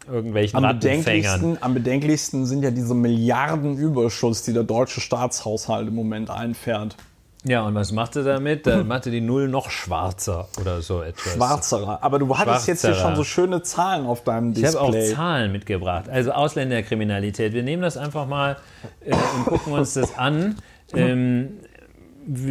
[0.06, 6.30] irgendwelchen am bedenklichsten, am bedenklichsten sind ja diese Milliardenüberschuss, die der deutsche Staatshaushalt im Moment
[6.30, 6.96] einfährt.
[7.44, 8.66] Ja, und was macht er damit?
[8.66, 11.34] Da macht er die Null noch schwarzer oder so etwas.
[11.34, 12.02] Schwarzerer.
[12.02, 13.08] Aber du hattest jetzt hier Schwarzerer.
[13.08, 15.14] schon so schöne Zahlen auf deinem Ich habe auch Display.
[15.14, 16.08] Zahlen mitgebracht.
[16.08, 17.52] Also Ausländerkriminalität.
[17.52, 18.56] Wir nehmen das einfach mal
[19.04, 20.56] äh, und gucken uns das an.
[20.94, 21.60] Ähm,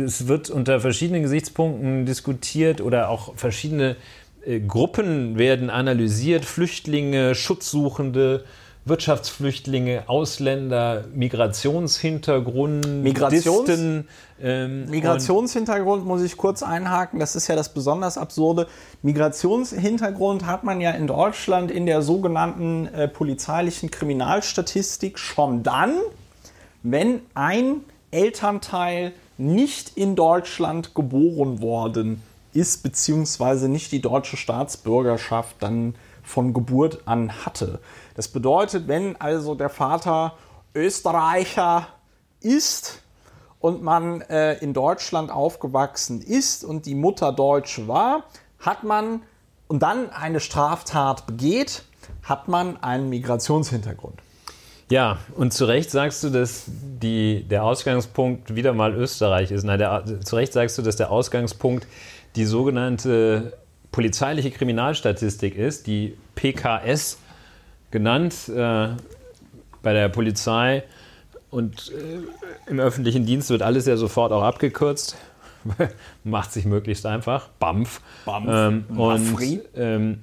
[0.05, 3.97] es wird unter verschiedenen Gesichtspunkten diskutiert oder auch verschiedene
[4.45, 6.45] äh, Gruppen werden analysiert.
[6.45, 8.45] Flüchtlinge, Schutzsuchende,
[8.89, 14.07] Wirtschaftsflüchtlinge, Ausländer, Migrationshintergrund, Migrations- Disten,
[14.41, 18.67] ähm, Migrationshintergrund muss ich kurz einhaken, das ist ja das besonders Absurde.
[19.01, 25.95] Migrationshintergrund hat man ja in Deutschland in der sogenannten äh, polizeilichen Kriminalstatistik schon dann,
[26.83, 32.23] wenn ein Elternteil nicht in Deutschland geboren worden
[32.53, 37.79] ist, beziehungsweise nicht die deutsche Staatsbürgerschaft dann von Geburt an hatte.
[38.17, 40.33] Das bedeutet, wenn also der Vater
[40.73, 41.87] Österreicher
[42.41, 43.03] ist
[43.59, 48.23] und man äh, in Deutschland aufgewachsen ist und die Mutter Deutsche war,
[48.59, 49.21] hat man
[49.67, 51.83] und dann eine Straftat begeht,
[52.23, 54.15] hat man einen Migrationshintergrund.
[54.89, 59.63] Ja, und zu Recht sagst du, dass die, der Ausgangspunkt wieder mal Österreich ist.
[59.63, 61.85] Nein, der, zu Recht sagst du, dass der Ausgangspunkt
[62.35, 63.53] die sogenannte
[63.91, 67.19] polizeiliche Kriminalstatistik ist, die PKS
[67.91, 68.89] genannt äh,
[69.81, 70.83] bei der Polizei.
[71.49, 75.15] Und äh, im öffentlichen Dienst wird alles ja sofort auch abgekürzt.
[76.23, 77.49] Macht sich möglichst einfach.
[77.59, 78.01] BAMF.
[78.25, 78.49] BAMF.
[78.49, 79.61] Ähm, und Nafri.
[79.75, 80.19] ähm,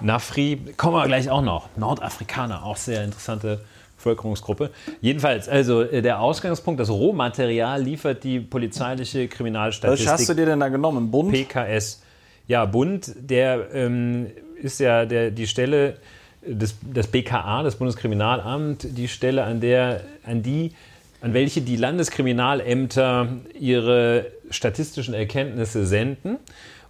[0.00, 1.68] Nafri, kommen wir gleich auch noch.
[1.76, 3.60] Nordafrikaner, auch sehr interessante
[3.96, 4.70] Bevölkerungsgruppe.
[5.00, 10.08] Jedenfalls, also äh, der Ausgangspunkt, das Rohmaterial liefert die polizeiliche Was Kriminalstatistik.
[10.08, 11.10] hast du dir denn da genommen?
[11.10, 11.32] Bund?
[11.32, 12.02] PKS.
[12.46, 14.28] Ja, Bund, der ähm,
[14.60, 15.98] ist ja der, die Stelle,
[16.42, 20.72] des, das BKA, das Bundeskriminalamt, die Stelle, an der, an die,
[21.20, 26.38] an welche die Landeskriminalämter ihre statistischen Erkenntnisse senden.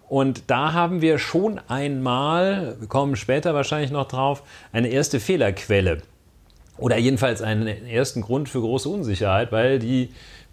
[0.09, 5.99] Und da haben wir schon einmal, wir kommen später wahrscheinlich noch drauf, eine erste Fehlerquelle.
[6.79, 10.11] Oder jedenfalls einen ersten Grund für große Unsicherheit, weil die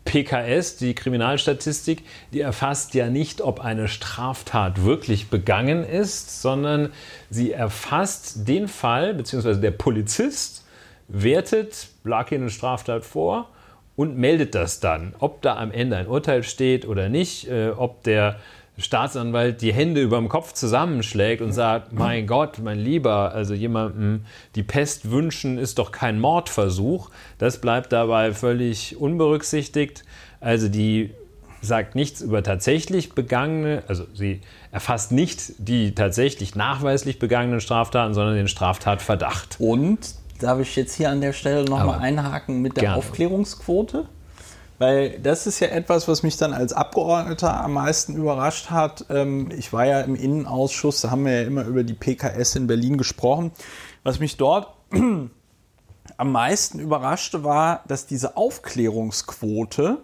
[0.07, 6.93] PKS, die Kriminalstatistik, die erfasst ja nicht, ob eine Straftat wirklich begangen ist, sondern
[7.29, 10.65] sie erfasst den Fall, beziehungsweise der Polizist
[11.09, 13.49] wertet, lag hier eine Straftat vor
[13.97, 15.13] und meldet das dann.
[15.19, 18.39] Ob da am Ende ein Urteil steht oder nicht, äh, ob der
[18.77, 24.25] Staatsanwalt die Hände über dem Kopf zusammenschlägt und sagt, mein Gott, mein Lieber, also jemandem
[24.55, 27.09] die Pest wünschen ist doch kein Mordversuch.
[27.39, 30.03] Das bleibt dabei völlig unberücksichtigt.
[30.39, 31.11] Also die
[31.61, 38.35] sagt nichts über tatsächlich begangene, also sie erfasst nicht die tatsächlich nachweislich begangenen Straftaten, sondern
[38.35, 39.57] den Straftatverdacht.
[39.59, 39.99] Und
[40.39, 42.97] darf ich jetzt hier an der Stelle nochmal einhaken mit der gerne.
[42.97, 44.05] Aufklärungsquote?
[44.79, 49.05] Weil das ist ja etwas, was mich dann als Abgeordneter am meisten überrascht hat.
[49.09, 52.67] Ähm, ich war ja im Innenausschuss, da haben wir ja immer über die PKS in
[52.67, 53.51] Berlin gesprochen.
[54.03, 59.97] Was mich dort am meisten überraschte, war, dass diese Aufklärungsquote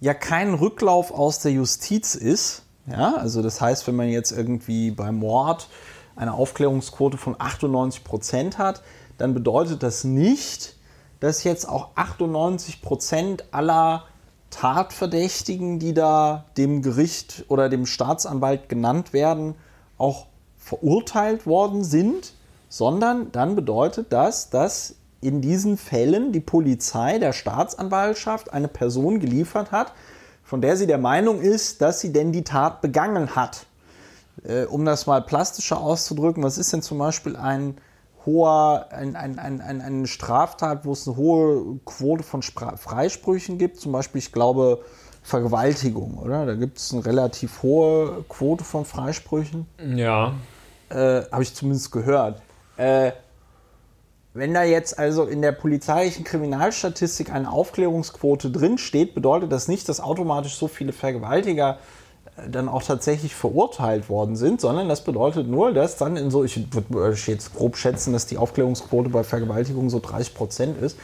[0.00, 2.64] ja kein Rücklauf aus der Justiz ist.
[2.86, 5.68] Ja, also das heißt, wenn man jetzt irgendwie beim Mord
[6.16, 8.82] eine Aufklärungsquote von 98 Prozent hat,
[9.16, 10.76] dann bedeutet das nicht,
[11.22, 14.06] dass jetzt auch 98 Prozent aller
[14.50, 19.54] Tatverdächtigen, die da dem Gericht oder dem Staatsanwalt genannt werden,
[19.98, 20.26] auch
[20.58, 22.34] verurteilt worden sind,
[22.68, 29.70] sondern dann bedeutet das, dass in diesen Fällen die Polizei der Staatsanwaltschaft eine Person geliefert
[29.70, 29.92] hat,
[30.42, 33.66] von der sie der Meinung ist, dass sie denn die Tat begangen hat.
[34.42, 37.76] Äh, um das mal plastischer auszudrücken, was ist denn zum Beispiel ein
[38.26, 43.58] hoher, ein, ein, ein, ein, eine Straftat, wo es eine hohe Quote von Spra Freisprüchen
[43.58, 44.84] gibt, zum Beispiel, ich glaube,
[45.22, 46.46] Vergewaltigung, oder?
[46.46, 49.66] Da gibt es eine relativ hohe Quote von Freisprüchen.
[49.96, 50.34] Ja.
[50.88, 52.42] Äh, Habe ich zumindest gehört.
[52.76, 53.12] Äh,
[54.34, 60.00] wenn da jetzt also in der polizeilichen Kriminalstatistik eine Aufklärungsquote drinsteht, bedeutet das nicht, dass
[60.00, 61.78] automatisch so viele Vergewaltiger
[62.48, 66.72] dann auch tatsächlich verurteilt worden sind, sondern das bedeutet nur, dass dann in so, ich
[66.72, 70.96] würde jetzt grob schätzen, dass die Aufklärungsquote bei Vergewaltigung so 30 Prozent ist,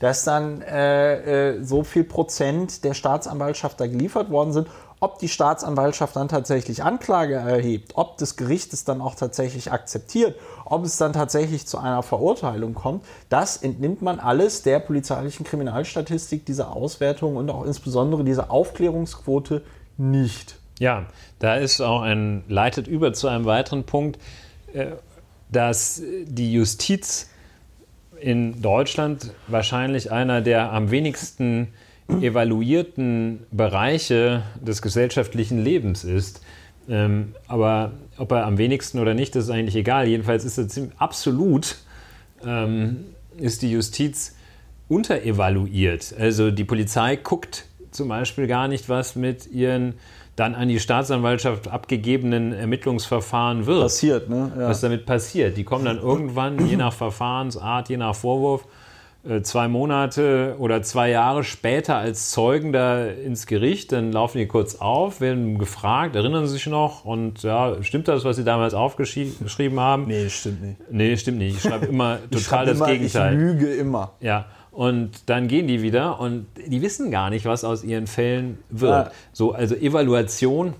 [0.00, 4.68] dass dann äh, äh, so viel Prozent der Staatsanwaltschaft da geliefert worden sind.
[5.00, 10.36] Ob die Staatsanwaltschaft dann tatsächlich Anklage erhebt, ob das Gericht es dann auch tatsächlich akzeptiert,
[10.64, 16.46] ob es dann tatsächlich zu einer Verurteilung kommt, das entnimmt man alles der polizeilichen Kriminalstatistik,
[16.46, 19.62] dieser Auswertung und auch insbesondere dieser Aufklärungsquote
[19.96, 20.56] nicht.
[20.78, 21.06] Ja,
[21.38, 24.18] da ist auch ein, leitet über zu einem weiteren Punkt,
[24.72, 24.86] äh,
[25.50, 27.30] dass die Justiz
[28.20, 31.68] in Deutschland wahrscheinlich einer der am wenigsten
[32.20, 36.42] evaluierten Bereiche des gesellschaftlichen Lebens ist.
[36.88, 40.06] Ähm, aber ob er am wenigsten oder nicht, das ist eigentlich egal.
[40.06, 41.76] Jedenfalls ist es absolut
[42.44, 43.04] ähm,
[43.38, 44.36] ist die Justiz
[44.88, 46.14] unterevaluiert.
[46.18, 49.94] Also die Polizei guckt zum Beispiel gar nicht, was mit ihren
[50.36, 53.82] dann an die Staatsanwaltschaft abgegebenen Ermittlungsverfahren wird.
[53.82, 54.52] Passiert, ne?
[54.56, 54.68] Ja.
[54.68, 55.56] Was damit passiert.
[55.56, 58.66] Die kommen dann irgendwann, je nach Verfahrensart, je nach Vorwurf,
[59.26, 64.46] äh, zwei Monate oder zwei Jahre später als Zeugen da ins Gericht, dann laufen die
[64.46, 68.74] kurz auf, werden gefragt, erinnern sie sich noch und ja, stimmt das, was sie damals
[68.74, 70.06] aufgeschrieben haben?
[70.08, 70.76] Nee, stimmt nicht.
[70.90, 71.56] Nee, stimmt nicht.
[71.56, 73.32] Ich schreibe immer total schreib das immer, Gegenteil.
[73.32, 74.12] Ich lüge immer.
[74.20, 74.44] Ja.
[74.74, 79.06] Und dann gehen die wieder und die wissen gar nicht, was aus ihren Fällen wird.
[79.06, 79.12] Ja.
[79.32, 80.74] So, also Evaluation,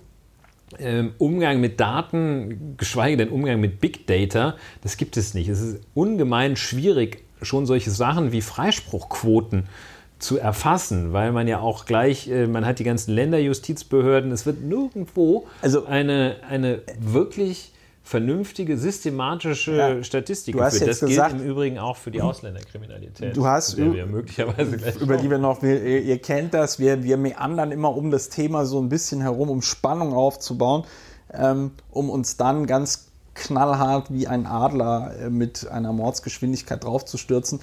[0.80, 5.48] ähm, Umgang mit Daten, geschweige denn Umgang mit Big Data, das gibt es nicht.
[5.48, 9.68] Es ist ungemein schwierig, schon solche Sachen wie Freispruchquoten
[10.18, 14.62] zu erfassen, weil man ja auch gleich, äh, man hat die ganzen Länderjustizbehörden, es wird
[14.62, 17.73] nirgendwo also, eine, eine wirklich
[18.04, 20.04] vernünftige, systematische ja.
[20.04, 20.78] Statistik du hast.
[20.78, 23.34] Jetzt das gesagt, gilt im Übrigen auch für die Ausländerkriminalität.
[23.34, 27.72] Du hast, wir möglicherweise über die wir noch, wir, ihr kennt das, wir, wir meandern
[27.72, 30.84] immer um das Thema so ein bisschen herum, um Spannung aufzubauen,
[31.32, 37.60] ähm, um uns dann ganz knallhart wie ein Adler äh, mit einer Mordsgeschwindigkeit draufzustürzen.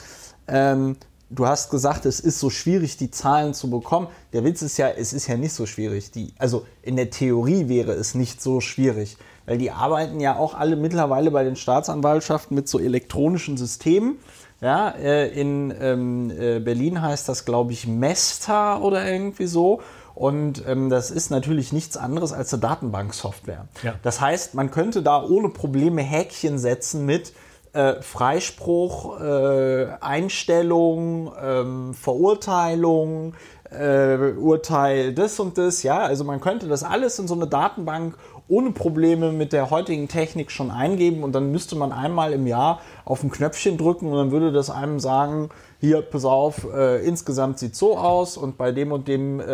[0.48, 0.98] Ähm,
[1.30, 4.08] du hast gesagt, es ist so schwierig, die Zahlen zu bekommen.
[4.34, 6.10] Der Witz ist ja, es ist ja nicht so schwierig.
[6.10, 10.54] Die, also in der Theorie wäre es nicht so schwierig weil die arbeiten ja auch
[10.54, 14.18] alle mittlerweile bei den Staatsanwaltschaften mit so elektronischen Systemen.
[14.62, 19.82] Ja, äh, in ähm, äh, Berlin heißt das, glaube ich, Mesta oder irgendwie so.
[20.14, 23.68] Und ähm, das ist natürlich nichts anderes als eine Datenbanksoftware.
[23.82, 23.96] Ja.
[24.04, 27.34] Das heißt, man könnte da ohne Probleme Häkchen setzen mit
[27.74, 33.34] äh, Freispruch, äh, Einstellung, ähm, Verurteilung,
[33.72, 35.84] äh, Urteil das und das.
[35.84, 38.16] Ja, also man könnte das alles in so eine Datenbank
[38.52, 42.82] ohne Probleme mit der heutigen Technik schon eingeben und dann müsste man einmal im Jahr
[43.06, 47.60] auf ein Knöpfchen drücken und dann würde das einem sagen, hier, pass auf, äh, insgesamt
[47.60, 49.46] sieht so aus und bei dem und dem äh,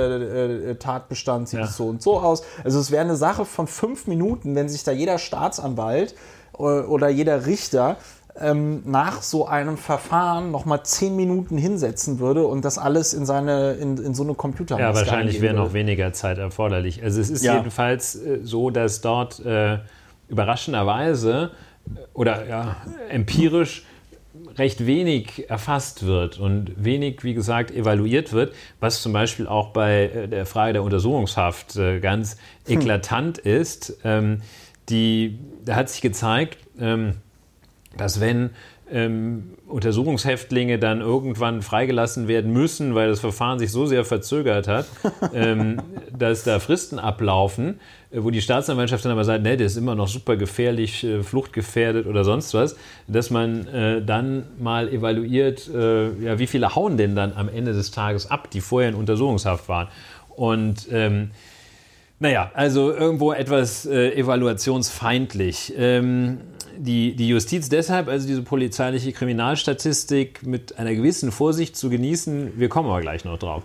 [0.72, 1.66] äh, Tatbestand sieht Ja.
[1.66, 2.42] es so und so aus.
[2.64, 6.16] Also es wäre eine Sache von fünf Minuten, wenn sich da jeder Staatsanwalt
[6.58, 7.98] äh, oder jeder Richter
[8.40, 13.74] ähm, nach so einem Verfahren nochmal zehn Minuten hinsetzen würde und das alles in, seine,
[13.74, 17.04] in, in so eine Computermaske Ja, wahrscheinlich wäre noch weniger Zeit erforderlich.
[17.04, 17.58] Also es ist Ja.
[17.58, 19.80] jedenfalls äh, so, dass dort äh,
[20.28, 21.52] überraschenderweise
[21.86, 22.76] äh, oder ja,
[23.10, 23.86] empirisch
[24.58, 30.04] recht wenig erfasst wird und wenig, wie gesagt, evaluiert wird, was zum Beispiel auch bei
[30.04, 33.98] äh, der Frage der Untersuchungshaft ganz eklatant ist.
[34.04, 34.42] Ähm,
[34.90, 37.16] die, da hat sich gezeigt, ähm,
[37.98, 38.52] dass wenn
[38.92, 44.86] ähm, Untersuchungshäftlinge dann irgendwann freigelassen werden müssen, weil das Verfahren sich so sehr verzögert hat,
[45.34, 45.82] ähm,
[46.18, 47.80] dass da Fristen ablaufen,
[48.12, 51.22] äh, wo die Staatsanwaltschaft dann aber sagt, nee, der ist immer noch super gefährlich, äh,
[51.22, 56.98] fluchtgefährdet oder sonst was, dass man äh, dann mal evaluiert, äh, ja, wie viele hauen
[56.98, 59.88] denn dann am Ende des Tages ab, die vorher in Untersuchungshaft waren.
[60.30, 61.32] Und ähm,
[62.20, 65.74] naja, also irgendwo etwas äh, evaluationsfeindlich.
[65.78, 66.40] Ähm,
[66.78, 72.70] die, die Justiz deshalb, also diese polizeiliche Kriminalstatistik mit einer gewissen Vorsicht zu genießen, wir
[72.70, 73.64] kommen aber gleich noch drauf.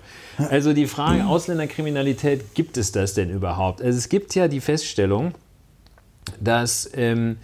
[0.51, 3.83] Also die Frage Ausländerkriminalität, gibt es das denn überhaupt?
[3.83, 5.35] Also es gibt ja die Feststellung,
[6.41, 7.37] dass ähm,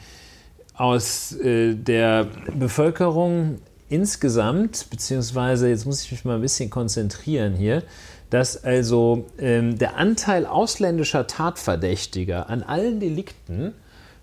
[0.74, 7.82] aus äh, der Bevölkerung insgesamt, beziehungsweise jetzt muss ich mich mal ein bisschen konzentrieren hier,
[8.30, 13.72] dass also ähm, der Anteil ausländischer Tatverdächtiger an allen Delikten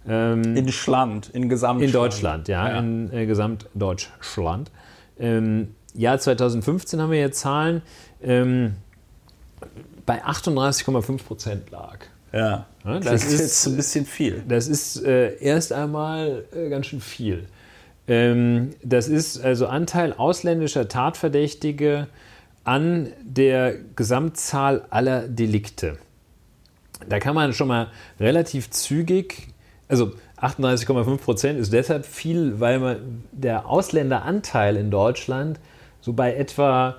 [0.08, 2.80] ähm, In Schland, in Gesamt in Deutschland, ja, Ja.
[2.80, 4.72] in äh, Gesamtdeutschland.
[5.20, 7.82] Ähm, Jahr 2015 haben wir jetzt Zahlen,
[8.22, 8.76] ähm,
[10.06, 12.00] bei 38,5 Prozent lag.
[12.32, 14.44] Ja, Ja, das, das ist jetzt ein bisschen viel.
[14.48, 17.46] Das ist äh, erst einmal äh, ganz schön viel.
[18.08, 22.08] Ähm, das ist also Anteil ausländischer Tatverdächtige
[22.64, 25.98] an der Gesamtzahl aller Delikte.
[27.08, 27.88] Da kann man schon mal
[28.20, 29.48] relativ zügig,
[29.88, 35.60] also 38,5 Prozent ist deshalb viel, weil man der Ausländeranteil in Deutschland
[36.02, 36.96] so bei etwa,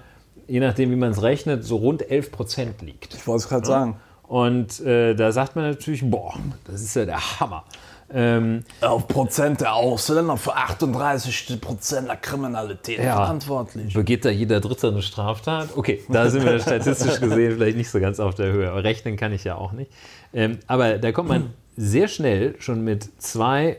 [0.46, 3.14] je nachdem wie man es rechnet, so rund 11 Prozent liegt.
[3.14, 3.96] Ich wollte es gerade sagen.
[4.27, 7.64] Und äh, da sagt man natürlich, boah, das ist ja der Hammer.
[8.12, 13.16] Ähm, Auf Prozent der Ausländer für 38 Prozent der Kriminalität Ja.
[13.16, 13.94] verantwortlich.
[13.94, 15.70] begeht da jeder Dritte eine Straftat?
[15.77, 18.70] Okay, da sind wir statistisch gesehen vielleicht nicht so ganz auf der Höhe.
[18.70, 19.90] Aber rechnen kann ich ja auch nicht.
[20.33, 23.78] Ähm, aber da kommt man sehr schnell schon mit zwei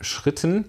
[0.00, 0.66] Schritten,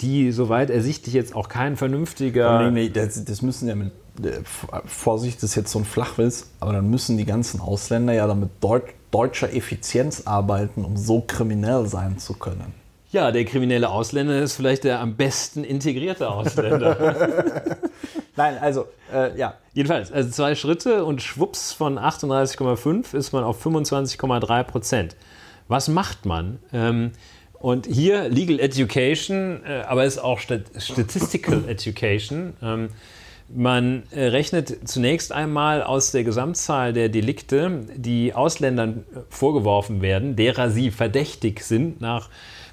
[0.00, 2.70] die soweit ersichtlich jetzt auch kein vernünftiger...
[2.70, 4.40] Nee, nee, das, das müssen ja mit äh,
[4.86, 8.40] Vorsicht, das ist jetzt so ein Flachwitz, aber dann müssen die ganzen Ausländer ja dann
[8.40, 12.74] mit deut, deutscher Effizienz arbeiten, um so kriminell sein zu können.
[13.12, 17.66] Ja, der kriminelle Ausländer ist vielleicht der am besten integrierte Ausländer.
[18.36, 19.54] Nein, also, äh, ja.
[19.74, 25.16] Jedenfalls, also zwei Schritte und schwupps von 38,5 ist man auf 25,3 Prozent.
[25.70, 26.58] Was macht man?
[26.72, 27.12] Ähm,
[27.52, 32.54] und hier Legal Education, äh, aber ist auch Stat Statistical Education.
[32.60, 32.88] Ähm,
[33.48, 40.34] man äh, rechnet zunächst einmal aus der Gesamtzahl der Delikte, die Ausländern äh, vorgeworfen werden,
[40.34, 42.30] derer sie verdächtig sind nach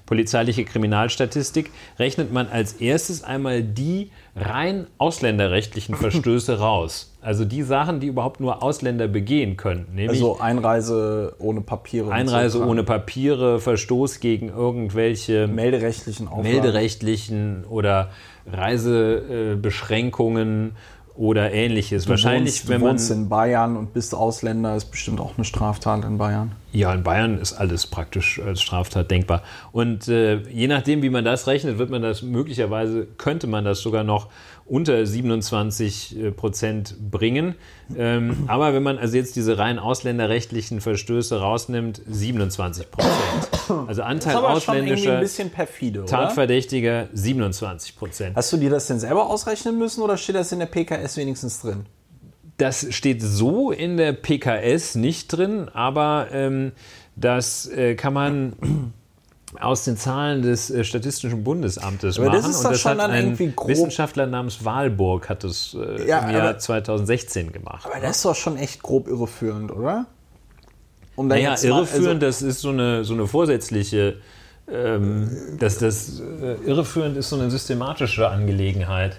[0.07, 7.13] polizeiliche Kriminalstatistik, rechnet man als erstes einmal die rein ausländerrechtlichen Verstöße raus.
[7.21, 9.87] Also die Sachen, die überhaupt nur Ausländer begehen können.
[9.93, 12.11] Nämlich Also Einreise ohne Papiere.
[12.11, 12.65] Einreise so.
[12.65, 16.49] ohne Papiere, Verstoß gegen irgendwelche Melderechtlichen Auflagen.
[16.49, 18.09] melderechtlichen oder
[18.51, 20.75] Reisebeschränkungen
[21.17, 22.05] oder ähnliches.
[22.05, 22.93] Du Wahrscheinlich, wohnst, wenn du man.
[22.93, 26.53] wohnst in Bayern und bist Ausländer, ist bestimmt auch eine Straftat in Bayern.
[26.71, 29.41] Ja, in Bayern ist alles praktisch als Straftat denkbar.
[29.71, 33.79] Und äh, je nachdem, wie man das rechnet, wird man das möglicherweise, könnte man das
[33.81, 34.27] sogar noch
[34.67, 37.55] unter 27 äh, Prozent bringen.
[37.95, 43.13] Ähm, aber wenn man also jetzt diese rein ausländerrechtlichen Verstöße rausnimmt, 27 Prozent.
[43.87, 46.05] Also Anteil ausländischer bisschen perfide?
[46.05, 48.35] Tatverdächtiger 27 Prozent.
[48.35, 51.61] Hast du dir das denn selber ausrechnen müssen oder steht das in der PKS wenigstens
[51.61, 51.85] drin?
[52.57, 56.71] Das steht so in der PKS nicht drin, aber ähm,
[57.15, 58.93] das äh, kann man
[59.59, 62.37] aus den Zahlen des äh, Statistischen Bundesamtes Aber machen.
[62.41, 65.43] das ist Und doch das schon hat dann ein irgendwie grob- Wissenschaftler namens Wahlburg hat
[65.43, 67.85] es äh, Ja, im Jahr aber- 2016 gemacht.
[67.85, 70.05] Aber das ist doch schon echt grob irreführend, oder?
[71.15, 74.17] Um Naja, mal- irreführend, das ist so eine, so eine vorsätzliche,
[74.71, 75.29] ähm,
[75.59, 79.17] das, das äh, irreführend ist so eine systematische Angelegenheit.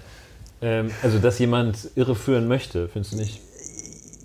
[0.61, 3.41] Ähm, also, dass jemand irreführen möchte, findest du nicht?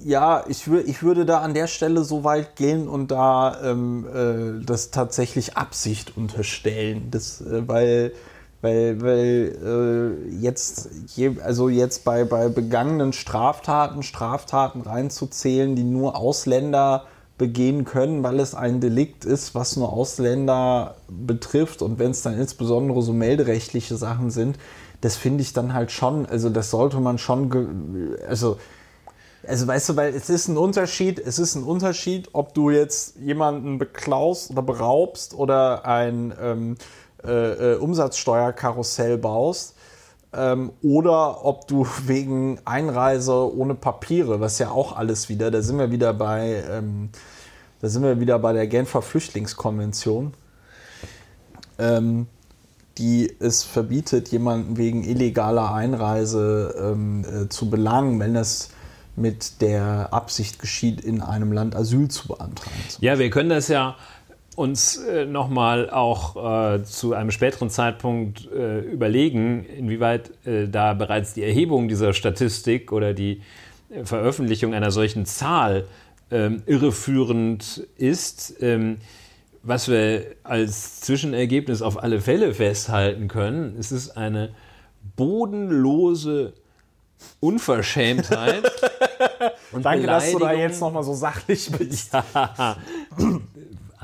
[0.04, 4.06] Ja, ich, wür, ich würde da an der Stelle so weit gehen und da ähm,
[4.06, 7.08] äh, das tatsächlich Absicht unterstellen.
[7.10, 8.12] Das, äh, weil
[8.64, 16.16] weil, weil äh, jetzt, je, also jetzt bei, bei begangenen Straftaten, Straftaten reinzuzählen, die nur
[16.16, 17.04] Ausländer
[17.36, 22.38] begehen können, weil es ein Delikt ist, was nur Ausländer betrifft und wenn es dann
[22.38, 24.56] insbesondere so melderechtliche Sachen sind,
[25.02, 28.56] das finde ich dann halt schon, also das sollte man schon, also
[29.48, 33.16] also weißt du, weil es ist ein Unterschied, es ist ein Unterschied, ob du jetzt
[33.16, 36.76] jemanden beklaust oder beraubst oder ein ähm,
[37.24, 39.74] äh, äh, Umsatzsteuerkarussell baust
[40.34, 45.78] ähm, oder ob du wegen Einreise ohne Papiere, was ja auch alles wieder, da sind
[45.78, 47.10] wir wieder bei, ähm,
[47.80, 50.34] da sind wir wieder bei der Genfer Flüchtlingskonvention,
[51.78, 52.26] ähm,
[52.98, 58.70] die es verbietet, jemanden wegen illegaler Einreise ähm, äh, zu belangen, wenn das
[59.16, 62.76] mit der Absicht geschieht, in einem Land Asyl zu beantragen.
[63.00, 63.96] Ja, wir können das ja
[64.56, 71.34] uns äh, nochmal auch äh, zu einem späteren Zeitpunkt äh, überlegen, inwieweit äh, da bereits
[71.34, 73.42] die Erhebung dieser Statistik oder die
[73.90, 75.86] äh, Veröffentlichung einer solchen Zahl
[76.30, 78.54] ähm, irreführend ist.
[78.60, 78.98] Ähm,
[79.62, 84.50] was wir als Zwischenergebnis auf alle Fälle festhalten können, es ist eine
[85.16, 86.52] bodenlose
[87.40, 88.64] Unverschämtheit.
[89.72, 92.12] und Danke, dass du da jetzt nochmal so sachlich bist.
[92.34, 92.76] Ja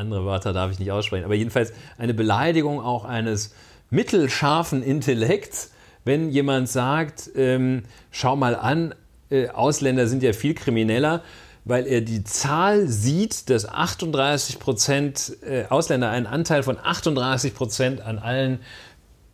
[0.00, 3.54] andere Wörter darf ich nicht aussprechen, aber jedenfalls eine Beleidigung auch eines
[3.90, 5.72] mittelscharfen Intellekts,
[6.04, 8.94] wenn jemand sagt, ähm, schau mal an,
[9.30, 11.22] äh, Ausländer sind ja viel krimineller,
[11.64, 18.00] weil er die Zahl sieht, dass 38 Prozent äh, Ausländer einen Anteil von 38 Prozent
[18.00, 18.60] an allen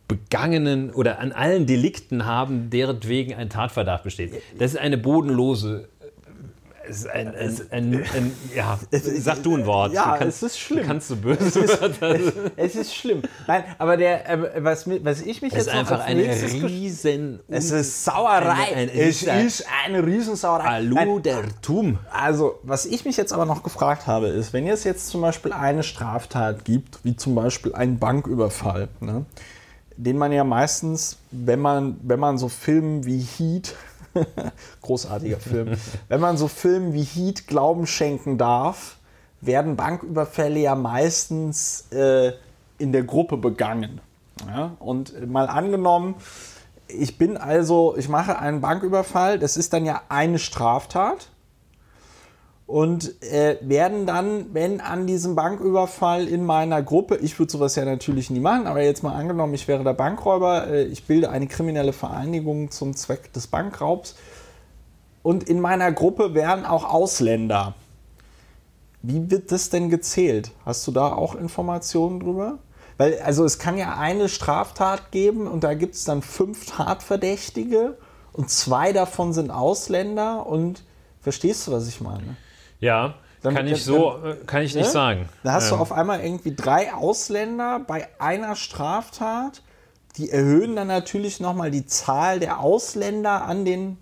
[0.07, 4.33] begangenen oder an allen Delikten haben, deretwegen ein Tatverdacht besteht.
[4.57, 5.89] Das ist eine bodenlose
[6.89, 9.93] es ist ein, ein, ein, ein, ja, sag du ein Wort.
[9.93, 10.85] Ja, kannst, es ist schlimm.
[10.85, 13.21] Kannst du böse es ist, es, ist schlimm.
[13.45, 17.39] Nein, aber der, äh, was, was ich mich es jetzt ist einfach eine riesen...
[17.47, 18.75] Es ist Sauerei.
[18.75, 20.83] Ein, es ist eine Riesensauerei.
[21.23, 21.99] Der Tum.
[22.11, 25.51] Also, was ich mich jetzt aber noch gefragt habe, ist, wenn es jetzt zum Beispiel
[25.51, 29.25] eine Straftat gibt, wie zum Beispiel ein Banküberfall, ne,
[29.97, 33.75] den man ja meistens, wenn man, wenn man so Filmen wie Heat
[34.81, 35.77] Großartiger Film.
[36.07, 38.97] Wenn man so Filmen wie Heat Glauben schenken darf,
[39.41, 42.33] werden Banküberfälle ja meistens äh,
[42.77, 44.01] in der Gruppe begangen.
[44.47, 44.71] Ja?
[44.79, 46.15] Und mal angenommen,
[46.87, 51.29] ich bin also, ich mache einen Banküberfall, das ist dann ja eine Straftat
[52.67, 57.85] und äh, werden dann, wenn an diesem Banküberfall in meiner Gruppe, ich würde sowas ja
[57.85, 61.47] natürlich nie machen, aber jetzt mal angenommen, ich wäre der Bankräuber, äh, ich bilde eine
[61.47, 64.15] kriminelle Vereinigung zum Zweck des Bankraubs
[65.23, 67.73] und in meiner Gruppe wären auch Ausländer.
[69.01, 70.51] Wie wird das denn gezählt?
[70.65, 72.59] Hast du da auch Informationen drüber?
[72.97, 77.97] Weil, also es kann ja eine Straftat geben und da gibt es dann fünf Tatverdächtige
[78.33, 80.83] und zwei davon sind Ausländer und
[81.21, 82.35] verstehst du, was ich meine?
[82.79, 84.91] Ja, dann, kann ich so, dann, kann ich nicht ne?
[84.91, 85.29] sagen.
[85.43, 85.77] Da hast ähm.
[85.77, 89.61] du auf einmal irgendwie drei Ausländer bei einer Straftat.
[90.17, 93.97] Die erhöhen dann natürlich nochmal die Zahl der Ausländer an den.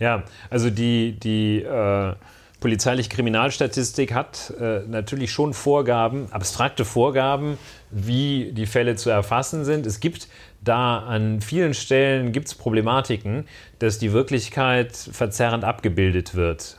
[0.00, 2.14] Ja, also die, die äh,
[2.58, 7.58] polizeiliche Kriminalstatistik hat äh, natürlich schon Vorgaben, abstrakte Vorgaben,
[7.90, 9.86] wie die Fälle zu erfassen sind.
[9.86, 10.28] Es gibt
[10.62, 13.46] da an vielen Stellen gibt's Problematiken,
[13.78, 16.78] dass die Wirklichkeit verzerrend abgebildet wird.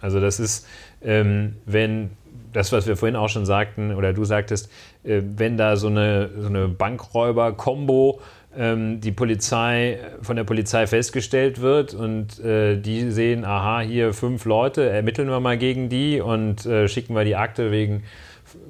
[0.00, 0.66] Also das ist,
[1.02, 2.10] ähm, wenn
[2.56, 4.70] das, was wir vorhin auch schon sagten, oder du sagtest,
[5.04, 8.20] äh, wenn da so eine, so eine Bankräuber-Kombo
[8.56, 14.46] ähm, die Polizei, von der Polizei festgestellt wird und äh, die sehen, aha, hier fünf
[14.46, 18.04] Leute, ermitteln wir mal gegen die und äh, schicken wir die Akte wegen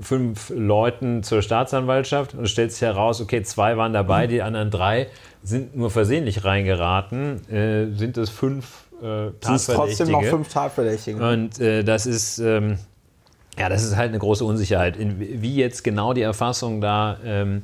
[0.01, 5.07] fünf Leuten zur Staatsanwaltschaft und stellt sich heraus, okay, zwei waren dabei, die anderen drei
[5.43, 7.43] sind nur versehentlich reingeraten,
[7.95, 9.77] sind es fünf äh, Tatverdächtige.
[9.77, 11.29] trotzdem noch fünf Tatverdächtige.
[11.29, 12.39] Und äh, das ist.
[12.39, 12.79] Ähm,
[13.59, 14.99] ja, das ist halt eine große Unsicherheit.
[14.99, 17.63] In, wie jetzt genau die Erfassung da, ähm,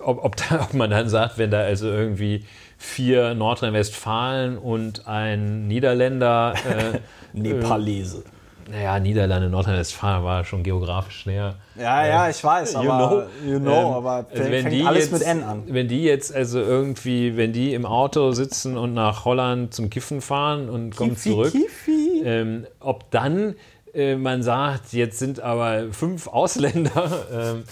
[0.00, 2.44] ob, ob, da, ob man dann sagt, wenn da also irgendwie
[2.78, 6.54] vier Nordrhein-Westfalen und ein Niederländer.
[6.54, 7.00] Äh,
[7.32, 8.22] Nepalese.
[8.68, 11.54] Naja, Niederlande, Nordrhein-Westfalen war schon geografisch näher.
[11.76, 12.84] Ja, ja, ich weiß, aber,
[13.44, 15.62] you know, you know, ähm, aber also fängt, wenn die alles jetzt, mit N an.
[15.68, 20.20] Wenn die jetzt also irgendwie, wenn die im Auto sitzen und nach Holland zum Kiffen
[20.20, 22.22] fahren und kommen Kiffi, zurück, Kiffi.
[22.24, 23.54] Ähm, ob dann
[23.94, 27.62] äh, man sagt, jetzt sind aber fünf Ausländer, ähm,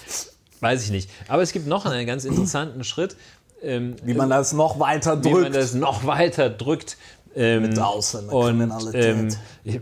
[0.60, 1.10] weiß ich nicht.
[1.28, 3.16] Aber es gibt noch einen ganz interessanten Schritt.
[3.62, 5.36] Ähm, wie man das noch weiter drückt.
[5.38, 6.96] Wie man das noch weiter drückt
[7.36, 9.04] Ähm, Mit und, Ausländerkriminalität.
[9.04, 9.28] ähm,
[9.64, 9.80] ich- äh,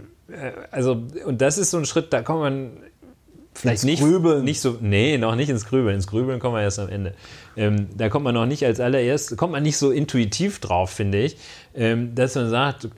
[0.70, 2.70] also, und das ist so ein Schritt, da kommt man
[3.54, 4.44] vielleicht Ins nicht, Grübeln.
[4.44, 5.96] nicht so, nee, noch nicht ins Grübeln.
[5.96, 7.14] Ins Grübeln kommen wir erst am Ende.
[7.56, 11.18] Ähm, da kommt man noch nicht als allererst, kommt man nicht so intuitiv drauf, finde
[11.22, 11.36] ich,
[11.74, 12.88] ähm, dass man sagt,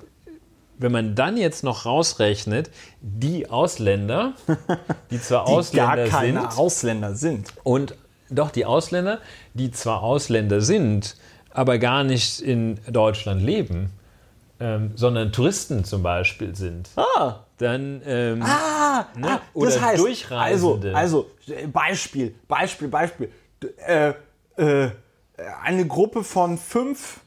[0.79, 2.71] wenn man dann jetzt noch rausrechnet,
[3.01, 4.35] die Ausländer,
[5.11, 7.53] die zwar die Ausländer gar keine sind, Ausländer sind.
[7.63, 7.95] und
[8.31, 9.21] doch die Ausländer,
[9.55, 11.17] die zwar Ausländer sind,
[11.51, 13.91] aber gar nicht in Deutschland leben,
[14.61, 19.31] ähm, sondern Touristen zum Beispiel sind, Ah, dann ähm, ah, Ne?
[19.31, 20.97] ah Oder das heißt, also, Durchreisende.
[20.97, 23.31] also äh, Beispiel, Beispiel, Beispiel.
[23.87, 24.15] Äh,
[24.57, 24.91] äh,
[25.63, 27.21] eine Gruppe von fünf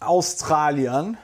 [0.00, 1.16] Australiern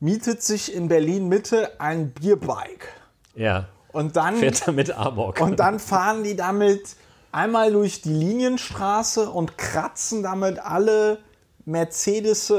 [0.00, 2.88] mietet sich in Berlin Mitte ein Bierbike
[3.34, 5.40] ja, und dann fährt damit Amok.
[5.40, 6.96] Und dann fahren die damit
[7.30, 11.18] einmal durch die Linienstraße und kratzen damit alle
[11.64, 12.52] Mercedes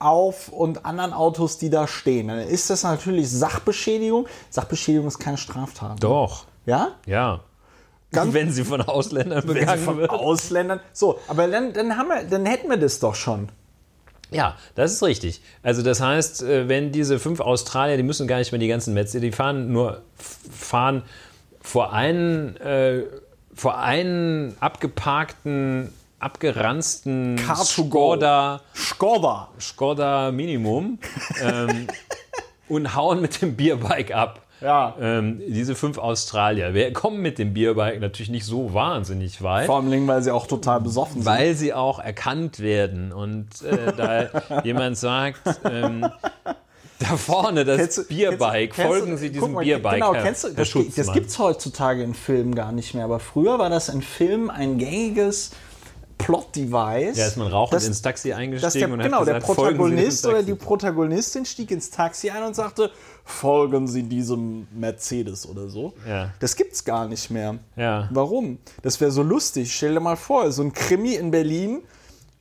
[0.00, 2.28] auf und anderen Autos, die da stehen.
[2.28, 4.26] Dann ist das natürlich Sachbeschädigung.
[4.50, 6.02] Sachbeschädigung ist keine Straftat.
[6.02, 6.92] Doch, Ja?
[7.06, 7.40] ja.
[8.12, 10.10] Ganz- Wenn sie von Ausländern Wenn sie begangen von wird.
[10.10, 10.80] Ausländern.
[10.92, 13.50] So, aber dann, dann, haben wir, dann hätten wir das doch schon.
[14.32, 15.40] Ja, das ist richtig.
[15.62, 18.94] Also das heißt, äh, wenn diese fünf Australier, die müssen gar nicht mehr die ganzen
[18.94, 20.02] Mercedes, die fahren nur
[20.50, 21.02] fahren
[21.60, 23.04] vor einen, äh,
[23.54, 27.38] vor einen abgeparkten, abgeranzten.
[27.56, 29.48] Skoda, Skoda.
[29.58, 30.98] Skoda Minimum
[31.42, 31.88] ähm,
[32.68, 34.40] und hauen mit dem Bierbike ab.
[34.60, 34.94] Ja.
[35.00, 36.74] Ähm, diese fünf Australier.
[36.74, 39.64] Wir kommen mit dem Bierbike natürlich nicht so wahnsinnig weit.
[39.66, 41.24] Vor allem, weil sie auch total besoffen sind.
[41.24, 46.06] Weil sie auch erkannt werden und äh, da jemand sagt, ähm,
[46.98, 49.94] da vorne das Kennst Bierbike, kennst folgen Sie diesem mal, Bierbike.
[49.94, 53.04] Genau, Herr- kennst du, das, das gibt es heutzutage in Filmen gar nicht mehr.
[53.04, 55.52] Aber früher war das in Filmen ein gängiges
[56.24, 57.16] Plot-Device.
[57.16, 60.26] Da ist man rauchend dass- ins Taxi eingestiegen der, und genau, hat gesagt, der Protagonist
[60.26, 62.90] oder die Protagonistin stieg ins Taxi ein und sagte,
[63.24, 65.94] folgen Sie diesem Mercedes oder so.
[66.08, 66.32] Ja.
[66.40, 67.58] Das gibt's gar nicht mehr.
[67.76, 68.08] Ja.
[68.12, 68.58] Warum?
[68.82, 69.74] Das wäre so lustig.
[69.74, 71.82] Stell dir mal vor, so ein Krimi in Berlin,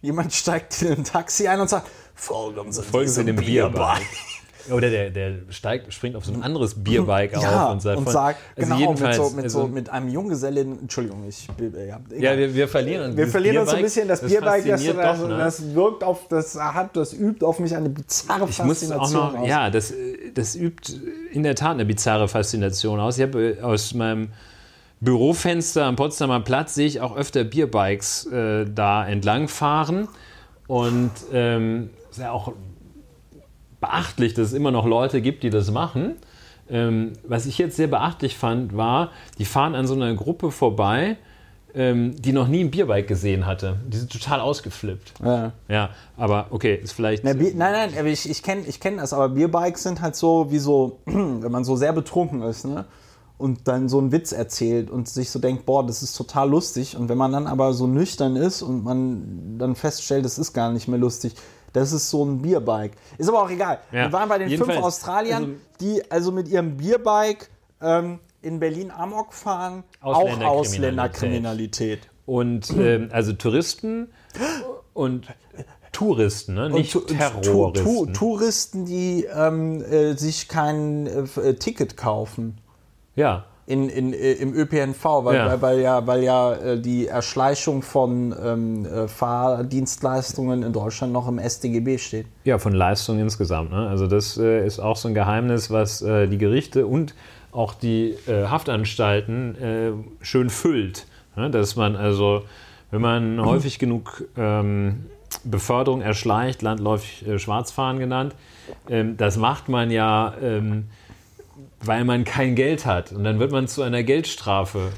[0.02, 4.02] jemand steigt in ein Taxi ein und sagt, folgen Sie, Folgen Sie dem Bierbike.
[4.72, 8.10] Oder der, der steigt, springt auf so ein anderes Bierbike Ja, auf und sagt, und
[8.10, 12.00] sagt also genau, mit, so, mit, also, so, mit einem Junggesellen, Entschuldigung, ich, äh, ja,
[12.18, 14.82] ja, wir, wir verlieren wir das verlieren uns so ein Bierbike, bisschen, das, Bierbike, das,
[14.84, 15.38] fasziniert das, doch, ne?
[15.38, 19.34] das wirkt auf, das hat, das übt auf mich eine bizarre Ich muss auch Faszination
[19.34, 19.48] noch, aus.
[19.48, 20.94] ja, das, äh, das übt
[21.32, 23.18] in der Tat eine bizarre Faszination aus.
[23.18, 24.30] Ich habe äh, aus meinem
[25.02, 30.10] Bürofenster am Potsdamer Platz sehe ich auch öfter Bierbikes äh, da entlangfahren
[30.68, 32.54] und ähm, ist ja auch
[33.80, 36.16] beachtlich, dass es immer noch Leute gibt, die das machen.
[36.70, 39.10] Ähm, was ich jetzt sehr beachtlich fand, war,
[39.40, 41.18] die fahren an so einer Gruppe vorbei,
[41.74, 43.78] ähm, die noch nie ein Bierbike gesehen hatte.
[43.88, 45.14] Die sind total ausgeflippt.
[45.24, 45.52] Ja.
[45.68, 47.24] Ja, aber okay, ist vielleicht.
[47.24, 50.16] Na, Bier, nein, nein, aber ich, ich kenne ich kenn das, aber Bierbikes sind halt
[50.16, 52.86] so wie so, wenn man so sehr betrunken ist, ne?
[53.38, 56.98] Und dann so einen Witz erzählt und sich so denkt, boah, das ist total lustig.
[56.98, 60.74] Und wenn man dann aber so nüchtern ist und man dann feststellt, das ist gar
[60.74, 61.36] nicht mehr lustig,
[61.74, 62.94] das ist so ein Bierbike.
[63.18, 63.80] Ist aber auch egal.
[63.92, 67.50] Ja, Wir waren bei den jedenfalls, fünf Australiern, also- die also mit ihrem Bierbike
[67.82, 72.10] ähm, in Berlin Amok fahren, auch Ausländerkriminalität.
[72.26, 74.10] Und ähm, also Touristen
[74.94, 75.28] und
[75.92, 76.70] Touristen, ne?
[76.70, 77.84] nicht Tu- Terroristen.
[77.84, 82.60] Tu, tu, Touristen, die ähm, äh, sich kein äh, Ticket kaufen
[83.16, 85.48] ja, in, in, äh, im ÖPNV, weil, Ja.
[85.48, 91.28] weil, weil ja, weil ja äh, die Erschleichung von ähm, äh, Fahrdienstleistungen in Deutschland noch
[91.28, 92.26] im StGB steht.
[92.46, 93.72] ja, von Leistung insgesamt.
[93.72, 93.88] Ne?
[93.88, 97.14] Also das äh, ist auch so ein Geheimnis, was äh, die Gerichte und
[97.52, 99.56] auch die Haftanstalten
[100.22, 101.08] schön füllt.
[101.36, 101.50] Ne?
[101.50, 102.44] Dass man also,
[102.92, 105.06] wenn man häufig genug ähm,
[105.44, 108.36] Beförderung erschleicht, landläufig Schwarzfahren genannt,
[108.88, 110.86] ähm, das macht man ja, ähm,
[111.84, 113.12] weil man kein Geld hat.
[113.12, 114.90] Und dann wird man zu einer Geldstrafe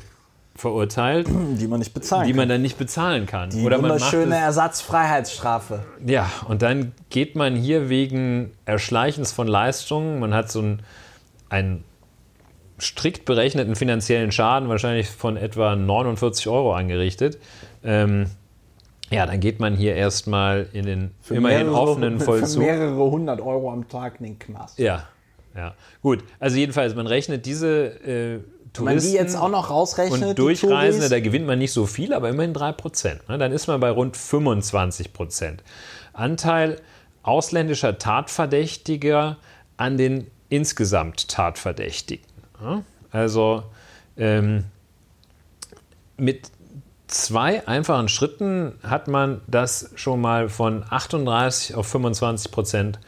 [0.55, 1.27] verurteilt,
[1.59, 3.49] Die man nicht bezahlen die man dann nicht bezahlen kann.
[3.49, 5.84] Die Oder wunderschöne Ersatzfreiheitsstrafe.
[6.05, 10.82] ja, und dann geht man hier wegen Erschleichens von Leistungen, man hat so einen,
[11.49, 11.84] einen
[12.79, 17.38] strikt berechneten finanziellen Schaden, wahrscheinlich von etwa 49 Euro angerichtet.
[17.84, 18.25] Ähm,
[19.11, 22.63] ja, dann geht man hier erstmal in den immerhin mehrere- offenen Für Vollzug.
[22.63, 24.79] mehrere hundert Euro am Tag in den Knast.
[24.79, 25.03] Ja,
[25.55, 25.75] ja.
[26.01, 28.43] Gut, also jedenfalls, man rechnet diese äh, Wenn man
[28.73, 32.29] Touristen die jetzt auch noch rausrechnet, und Durchreisende, da gewinnt man nicht so viel, aber
[32.29, 33.19] immerhin 3%.
[33.27, 33.37] Ne?
[33.37, 35.57] Dann ist man bei rund 25%.
[36.13, 36.79] Anteil
[37.23, 39.37] ausländischer Tatverdächtiger
[39.77, 42.25] an den insgesamt Tatverdächtigen.
[42.61, 42.83] Ne?
[43.11, 43.63] Also
[44.17, 44.65] ähm,
[46.17, 46.49] mit
[47.07, 52.99] zwei einfachen Schritten hat man das schon mal von 38 auf 25 Prozent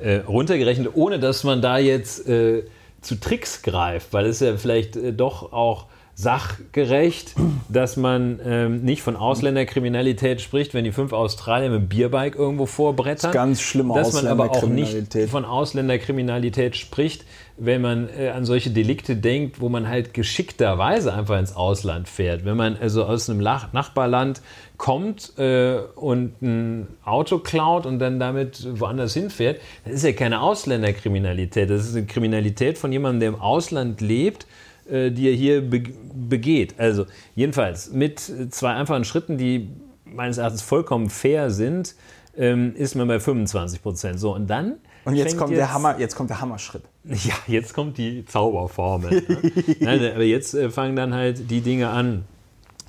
[0.00, 2.64] äh, runtergerechnet, ohne dass man da jetzt äh,
[3.00, 5.86] zu Tricks greift, weil es ja vielleicht äh, doch auch
[6.16, 7.34] sachgerecht,
[7.68, 12.66] dass man ähm, nicht von Ausländerkriminalität spricht, wenn die fünf Australier mit dem Bierbike irgendwo
[12.66, 13.32] vorbrettern.
[13.32, 17.24] Ganz schlimme Dass man aber auch nicht von Ausländerkriminalität spricht,
[17.56, 22.44] wenn man äh, an solche Delikte denkt, wo man halt geschickterweise einfach ins Ausland fährt.
[22.44, 24.40] Wenn man also aus einem Nachbarland
[24.76, 30.40] kommt äh, und ein Auto klaut und dann damit woanders hinfährt, das ist ja keine
[30.40, 31.70] Ausländerkriminalität.
[31.70, 34.46] Das ist eine Kriminalität von jemandem, der im Ausland lebt,
[34.90, 35.82] äh, die er hier be
[36.14, 36.74] begeht.
[36.78, 39.68] Also jedenfalls mit zwei einfachen Schritten, die
[40.04, 41.94] meines Erachtens vollkommen fair sind,
[42.36, 44.20] ähm, ist man bei 25 Prozent.
[44.20, 46.82] So, und dann Und jetzt kommt, Der Hammer, jetzt kommt der Hammerschritt.
[47.04, 49.10] ja, jetzt kommt die Zauberformel.
[49.10, 49.76] ne?
[49.80, 52.24] Nein, aber jetzt äh, fangen dann halt die Dinge an,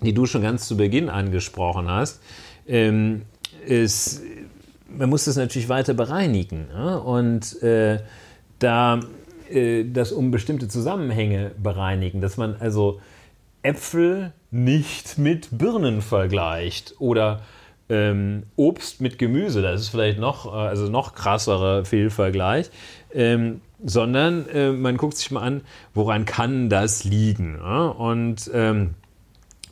[0.02, 2.22] die du schon ganz zu Beginn angesprochen hast.
[2.68, 3.24] Ähm,
[3.68, 4.22] es,
[4.88, 6.68] man muss das natürlich weiter bereinigen.
[6.74, 7.00] Ne?
[7.00, 8.00] Und äh,
[8.60, 9.00] da
[9.50, 13.00] äh, das um bestimmte Zusammenhänge bereinigen, dass man also
[13.62, 17.41] Äpfel nicht mit Birnen vergleicht oder
[17.89, 22.70] ähm, Obst mit Gemüse, das ist vielleicht noch, äh, also noch krasserer Fehlvergleich,
[23.14, 25.62] ähm, sondern äh, man guckt sich mal an,
[25.93, 27.60] woran kann das liegen.
[27.62, 27.88] Ja?
[27.88, 28.96] Und ähm,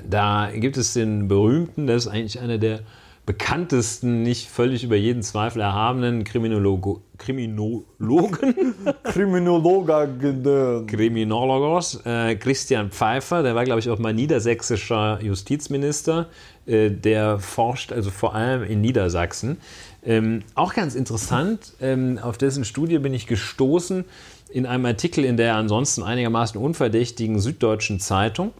[0.09, 2.81] da gibt es den berühmten, das ist eigentlich einer der
[3.25, 10.91] bekanntesten, nicht völlig über jeden Zweifel erhabenen Kriminologo, Kriminologen, Kriminologer gedöns.
[10.91, 16.27] Kriminologos, äh, Christian Pfeiffer, der war, glaube ich, auch mal niedersächsischer Justizminister.
[16.65, 19.57] Äh, der forscht also vor allem in Niedersachsen.
[20.05, 24.03] Ähm, auch ganz interessant, ähm, auf dessen Studie bin ich gestoßen
[24.49, 28.51] in einem Artikel in der ansonsten einigermaßen unverdächtigen Süddeutschen Zeitung.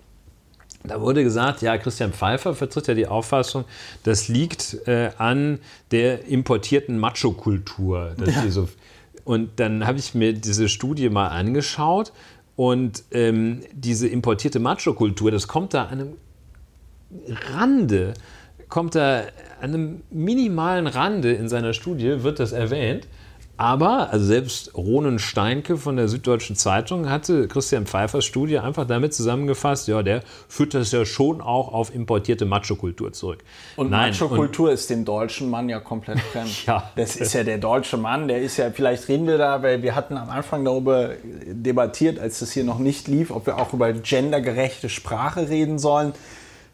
[0.86, 3.64] Da wurde gesagt, ja, Christian Pfeiffer vertritt ja die Auffassung,
[4.04, 5.60] das liegt äh, an
[5.92, 8.16] der importierten Macho-Kultur.
[8.18, 8.68] die So,
[9.24, 12.12] und dann habe ich mir diese Studie mal angeschaut
[12.56, 16.14] und ähm, diese importierte Macho-Kultur, das kommt da an einem
[17.54, 18.14] Rande,
[18.68, 19.24] kommt da
[19.62, 23.08] an einem minimalen Rande in seiner Studie, wird das erwähnt.
[23.56, 29.14] Aber, also selbst Ronen Steinke von der Süddeutschen Zeitung hatte Christian Pfeiffers Studie einfach damit
[29.14, 33.44] zusammengefasst, ja, der führt das ja schon auch auf importierte Macho-Kultur zurück.
[33.76, 36.52] Und Macho-Kultur ist dem deutschen Mann ja komplett fremd.
[36.66, 36.92] Ja.
[36.96, 39.96] Das ist ja der deutsche Mann, der ist ja, vielleicht reden wir da, weil wir
[39.96, 43.92] hatten am Anfang darüber debattiert, als das hier noch nicht lief, ob wir auch über
[43.92, 46.14] gendergerechte Sprache reden sollen.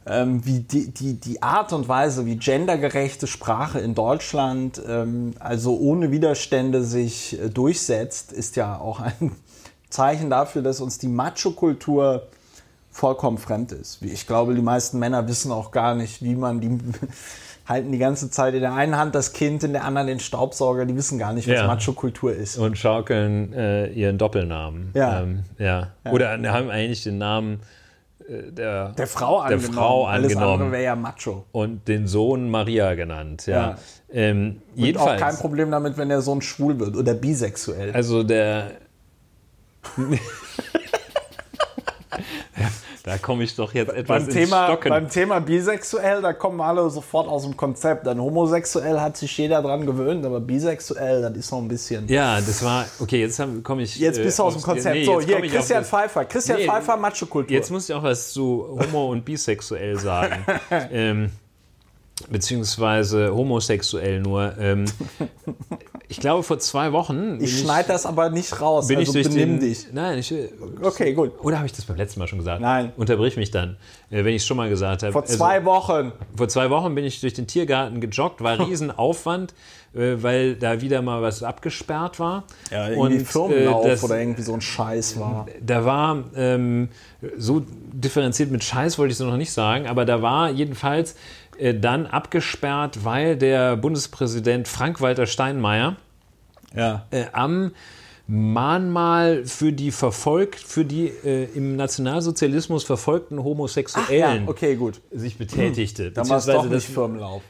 [0.05, 5.77] Ähm, wie die, die, die Art und Weise, wie gendergerechte Sprache in Deutschland, ähm, also
[5.77, 9.31] ohne Widerstände sich äh, durchsetzt, ist ja auch ein
[9.89, 12.27] Zeichen dafür, dass uns die Macho-Kultur
[12.91, 14.01] vollkommen fremd ist.
[14.01, 16.79] Ich glaube, die meisten Männer wissen auch gar nicht, wie man die
[17.69, 20.85] halten die ganze Zeit in der einen Hand das Kind, in der anderen den Staubsauger.
[20.85, 21.67] Die wissen gar nicht, was Ja.
[21.67, 22.57] Macho-Kultur ist.
[22.57, 24.91] Und schaukeln äh, ihren Doppelnamen.
[24.95, 25.21] Ja.
[25.21, 25.89] Ähm, ja.
[26.11, 27.59] Oder haben eigentlich den Namen
[28.29, 29.73] der, Der Frau der angenommen.
[29.75, 31.45] Frau Alles andere angenommen wäre ja Macho.
[31.51, 33.47] und den Sohn Maria genannt.
[33.47, 33.53] Ja.
[33.71, 33.77] Ja.
[34.11, 35.21] Ähm, Und auch jedenfalls.
[35.21, 37.91] kein Problem damit, wenn der Sohn schwul wird oder bisexuell.
[37.91, 38.71] Also der.
[43.09, 44.89] da komme ich doch jetzt etwas beim, ins Thema, Stocken.
[44.89, 48.05] beim Thema bisexuell, da kommen alle sofort aus dem Konzept.
[48.05, 52.07] Dann homosexuell hat sich jeder dran gewöhnt, aber bisexuell, das ist noch ein bisschen.
[52.07, 52.85] ja, das war.
[52.99, 53.97] Okay, jetzt komme ich.
[53.97, 54.95] Jetzt bist du äh, aus dem Konzept.
[54.95, 56.25] nee, so, hier, Christian Pfeiffer.
[56.25, 57.55] Christian Nee, Pfeiffer, Macho-Kultur.
[57.55, 60.45] Jetzt muss ich auch was zu homo- und bisexuell sagen.
[60.91, 61.31] ähm,
[62.29, 64.57] beziehungsweise homosexuell nur.
[64.59, 64.85] Ähm,
[66.07, 67.37] ich glaube, vor zwei Wochen.
[67.37, 69.87] bin ich schneide das aber nicht raus, bin also ich durch benimm den, dich.
[69.91, 70.33] Nein, ich,
[70.81, 71.33] Okay, gut.
[71.41, 72.61] oder habe ich das beim letzten Mal schon gesagt?
[72.61, 72.91] Nein.
[72.97, 73.77] Unterbrich mich dann,
[74.09, 75.13] äh, wenn ich es schon mal gesagt habe.
[75.13, 76.11] Vor zwei Wochen.
[76.35, 79.53] Vor zwei Wochen bin ich durch den Tiergarten gejoggt, war Riesenaufwand,
[79.93, 82.43] äh, weil da wieder mal was abgesperrt war.
[82.71, 85.47] Ja, irgendwie Und, Firmenlauf äh, das- oder irgendwie so ein Scheiß war.
[85.61, 86.89] Da war ähm,
[87.37, 87.61] so
[87.93, 91.15] differenziert mit Scheiß wollte ich es noch nicht sagen, aber da war jedenfalls
[91.59, 95.95] äh, dann abgesperrt, weil der Bundespräsident Frank-Walter Steinmeier
[96.75, 97.05] Ja.
[97.11, 97.71] äh, am
[98.27, 105.01] Mahnmal für die verfolgt, für die äh, im Nationalsozialismus verfolgten Homosexuellen ja, okay, gut.
[105.11, 106.11] sich betätigte.
[106.11, 107.41] Dann war es doch nicht Firmenlauf.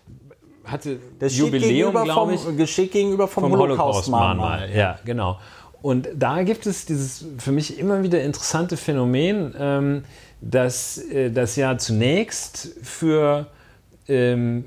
[0.64, 4.62] das hatte Das Jubiläum, glaube ich, vom, Geschickt gegenüber vom, vom Holocaust-Mahnmal.
[4.62, 4.78] Holocaust-Mahnmal.
[4.78, 5.40] Ja, genau.
[5.82, 10.04] Und da gibt es dieses für mich immer wieder interessante Phänomen, ähm,
[10.40, 13.48] dass äh, das ja zunächst für
[14.10, 14.66] ähm,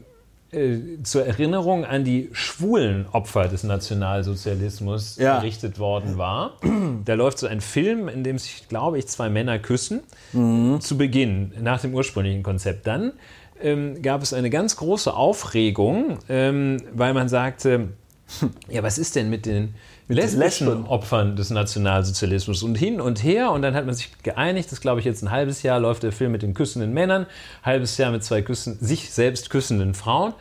[0.52, 5.36] äh, zur Erinnerung an die schwulen Opfer des Nationalsozialismus Ja.
[5.38, 6.58] errichtet worden war.
[7.04, 10.00] Da läuft so ein Film, in dem sich, glaube ich, zwei Männer küssen,
[10.32, 10.80] Mhm.
[10.80, 12.86] zu Beginn, nach dem ursprünglichen Konzept.
[12.86, 13.12] Dann
[13.62, 17.88] ähm, gab es eine ganz große Aufregung, ähm, weil man sagte,
[18.68, 19.74] ja, was ist denn mit den
[20.12, 20.86] lesbischen Lesben.
[20.86, 25.00] Opfern des Nationalsozialismus und hin und her und dann hat man sich geeinigt, das glaube
[25.00, 27.26] ich jetzt ein halbes Jahr läuft der Film mit den küssenden Männern,
[27.62, 30.34] halbes Jahr mit zwei küssen, sich selbst küssenden Frauen.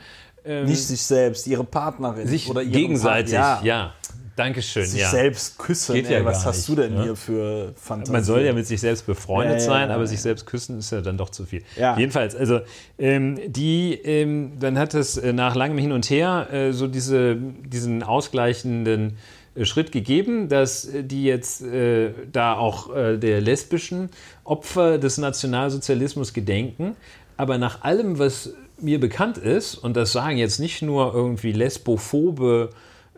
[0.44, 2.28] Ähm, Nicht sich selbst, ihre Partnerin.
[2.28, 3.68] sich oder gegenseitig, Partner.
[3.68, 3.94] ja.
[4.38, 5.10] Dankeschön, Sich ja.
[5.10, 5.94] selbst küssen.
[5.94, 7.04] Geht ey, ja was gar hast nicht, du denn ne?
[7.04, 8.12] hier für Fantasie?
[8.14, 10.08] Man soll ja mit sich selbst befreundet Ja, ja, sein, ja, aber ja.
[10.08, 11.62] sich selbst küssen ist ja dann doch zu viel.
[11.78, 11.98] Ja.
[11.98, 12.62] Jedenfalls, also
[12.98, 17.36] ähm, die, ähm, dann hat es äh, nach langem Hin und Her äh, so diese,
[17.36, 19.18] diesen ausgleichenden
[19.64, 24.10] Schritt gegeben, dass äh, die jetzt äh, da auch äh, der lesbischen
[24.44, 26.96] Opfer des Nationalsozialismus gedenken.
[27.38, 32.70] Aber nach allem, was mir bekannt ist, und das sagen jetzt nicht nur irgendwie lesbophobe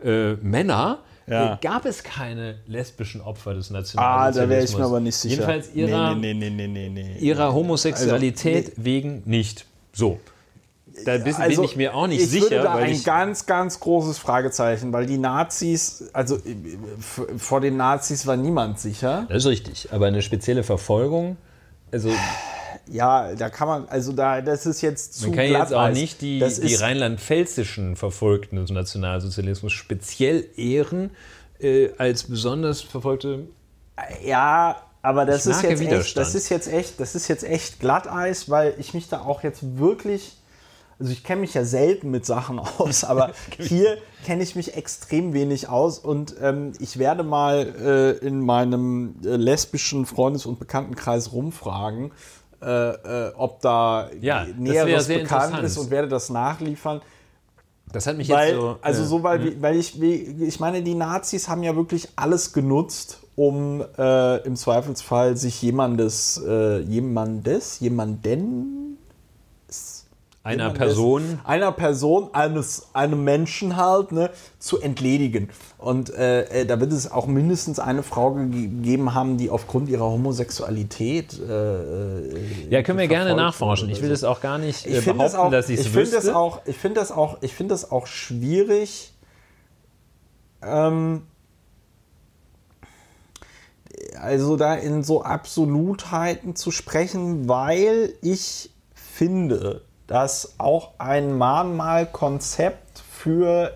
[0.04, 1.54] äh, Männer, Ja.
[1.54, 4.42] äh, gab es keine lesbischen Opfer des Ah, Nationalsozialismus.
[4.44, 5.34] da wäre ich mir aber nicht sicher.
[5.34, 7.16] Jedenfalls ihrer, nee, nee, nee.
[7.18, 9.66] ihrer Homosexualität Also, wegen nicht.
[9.92, 10.18] So.
[11.04, 13.04] Da bin, Also, bin ich mir auch nicht ich sicher, würde da weil ein ich,
[13.04, 16.40] ganz, ganz großes Fragezeichen, weil die Nazis, also äh,
[17.36, 19.26] vor den Nazis war niemand sicher.
[19.28, 21.36] das ist richtig, aber eine spezielle Verfolgung,
[21.90, 22.10] also
[22.86, 26.20] Ja, da kann man, also da, das ist jetzt zu man kann jetzt auch nicht
[26.20, 31.10] die, die rheinland-pfälzischen Verfolgten des Nationalsozialismus speziell ehren
[31.60, 33.46] äh, als besonders verfolgte.
[34.24, 38.50] Ja, aber das ist jetzt echt, das ist jetzt echt, das ist jetzt echt Glatteis,
[38.50, 40.36] weil ich mich da auch jetzt wirklich,
[40.98, 45.32] also ich kenne mich ja selten mit Sachen aus, aber hier kenne ich mich extrem
[45.32, 47.74] wenig aus und ähm, ich werde mal
[48.22, 52.12] äh, in meinem äh, lesbischen Freundes- und Bekanntenkreis rumfragen,
[52.62, 57.02] äh, äh, ob da Ja, Näheres bekannt ist und werde das nachliefern.
[57.92, 58.76] Das hat mich Weil, jetzt so.
[58.80, 63.20] also äh, so, weil, weil ich, ich meine, die Nazis haben ja wirklich alles genutzt,
[63.36, 66.40] um im Zweifelsfall sich jemandes,
[66.86, 68.98] jemandes, jemanden,
[70.44, 71.40] einer Person.
[71.44, 75.48] einer Person, eines, einem Menschen halt, ne, zu entledigen.
[75.78, 79.88] Und äh, äh, da wird es auch mindestens eine Frau ge- gegeben haben, die aufgrund
[79.88, 83.88] ihrer Homosexualität äh, äh, Ja, können wir gerne nachforschen.
[83.88, 85.86] Ich will das auch gar nicht äh, ich finde behaupten, das auch, dass ich ich
[85.86, 86.36] es finde das wüsste.
[86.36, 89.12] auch, ich finde das auch, ich finde das auch schwierig.
[90.62, 91.22] Ähm,
[94.20, 103.72] also da in so Absolutheiten zu sprechen, weil ich finde, dass auch ein Mahnmalkonzept für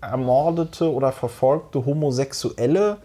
[0.00, 2.98] ermordete oder verfolgte Homosexuelle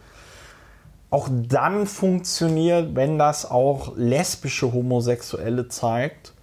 [1.10, 6.34] auch dann funktioniert, wenn das auch lesbische Homosexuelle zeigt,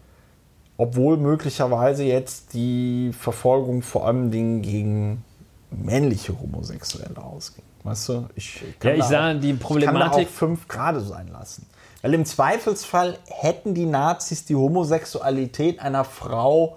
[0.79, 5.25] obwohl möglicherweise jetzt die Verfolgung vor allem Dingen gegen
[5.71, 7.65] männliche Homosexuelle ausging.
[7.85, 11.01] Weißt du, ich Ja, ich da sah die ich kann da Problematik- auch fünf Grade
[11.01, 11.67] sein lassen.
[12.03, 16.77] Weil im Zweifelsfall hätten die Nazis die Homosexualität einer Frau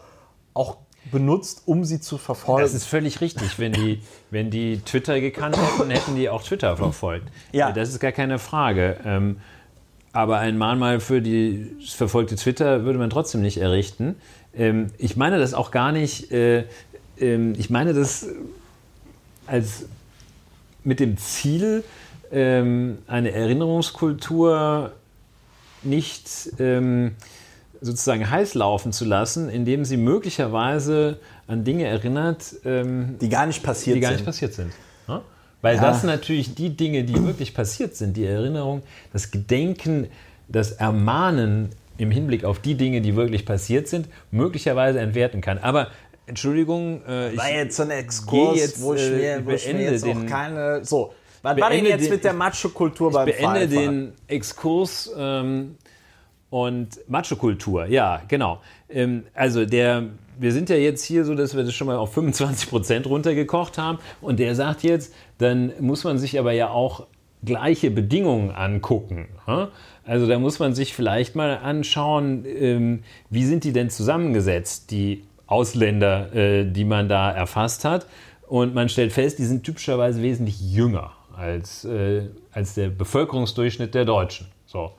[0.54, 0.78] auch
[1.12, 2.62] benutzt, um sie zu verfolgen.
[2.62, 3.60] Das ist völlig richtig.
[3.60, 4.02] Wenn die,
[4.32, 7.28] wenn die Twitter gekannt hätten, hätten die auch Twitter verfolgt.
[7.52, 7.72] Ja.
[7.72, 8.98] Das ist gar keine Frage.
[9.06, 9.38] Ähm,
[10.14, 14.16] aber ein Mahnmal für die verfolgte Twitter würde man trotzdem nicht errichten.
[14.56, 16.32] Ähm, ich meine das auch gar nicht.
[16.32, 16.66] Äh,
[17.20, 18.28] ähm, ich meine das
[19.48, 19.86] als
[20.84, 21.84] mit dem Ziel,
[22.32, 24.92] eine Erinnerungskultur
[25.86, 26.28] nicht
[26.60, 27.16] ähm,
[27.82, 33.64] sozusagen heiß laufen zu lassen, indem sie möglicherweise an Dinge erinnert, ähm, die gar nicht
[33.64, 34.18] passiert die gar sind.
[34.18, 34.72] nicht passiert sind.
[35.08, 35.22] Ja?
[35.62, 38.84] Weil das natürlich die Dinge, die wirklich passiert sind, die Erinnerung,
[39.14, 40.08] das Gedenken,
[40.48, 45.58] das Ermahnen im Hinblick auf die Dinge, die wirklich passiert sind, möglicherweise entwerten kann.
[45.58, 45.88] Aber
[46.28, 49.72] Entschuldigung, äh, ich war jetzt so ein Exkurs, jetzt, wo ich äh, mir, wo ich
[49.72, 50.84] mir jetzt auch keine.
[50.84, 51.14] So,
[51.46, 53.68] was war denn beende jetzt den- mit der Macho-Kultur beim beende Pfeifer?
[53.68, 55.76] den Exkurs ähm,
[56.50, 57.86] und Macho-Kultur.
[57.88, 58.62] Ja, genau.
[58.90, 60.04] Ähm, also der,
[60.40, 63.78] wir sind ja jetzt hier so, dass wir das schon mal auf 25 Prozent runtergekocht
[63.78, 64.00] haben.
[64.22, 67.08] Und der sagt jetzt, dann muss man sich aber ja auch
[67.44, 69.28] gleiche Bedingungen angucken.
[70.04, 75.24] Also da muss man sich vielleicht mal anschauen, ähm, wie sind die denn zusammengesetzt, die
[75.46, 78.08] Ausländer, äh, die man da erfasst hat.
[78.48, 84.06] Und man stellt fest, die sind typischerweise wesentlich jünger als, äh, als der Bevölkerungsdurchschnitt der
[84.06, 84.48] Deutschen.
[84.66, 84.92] So.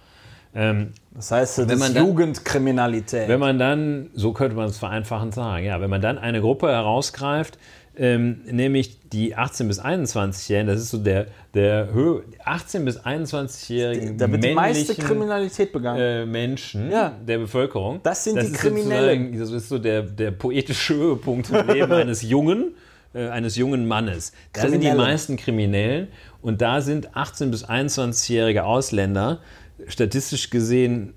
[0.54, 3.28] Ähm, Das heißt, das Wenn man dann- Jugendkriminalität.
[3.28, 6.68] wenn man dann, so könnte man es vereinfachend sagen, ja, wenn man dann eine Gruppe
[6.68, 7.58] herausgreift,
[7.98, 14.18] ähm, nämlich die 18- bis 21-Jährigen, das ist so der, der Höhe, 18- bis 21-jährigen
[14.18, 16.00] da wird die meiste Kriminalität begangen.
[16.00, 17.12] äh, Menschen Ja.
[17.26, 18.00] der Bevölkerung.
[18.02, 19.38] Das sind die ist Kriminellen.
[19.38, 22.74] Das ist so der, der poetische Höhepunkt im Leben eines Jungen,
[23.16, 24.32] äh, eines jungen Mannes.
[24.52, 24.98] Da sind die Kriminelle.
[25.02, 26.08] meisten Kriminellen
[26.42, 29.40] und da sind 18- bis 21-jährige Ausländer
[29.88, 31.14] statistisch gesehen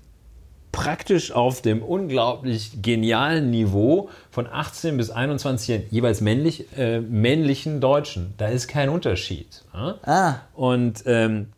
[0.72, 8.34] praktisch auf dem unglaublich genialen Niveau von 18 bis 21 jeweils männlich, äh, männlichen Deutschen.
[8.38, 9.64] Da ist kein Unterschied.
[9.74, 9.94] Ja?
[10.02, 10.34] Ah.
[10.54, 11.48] Und ähm,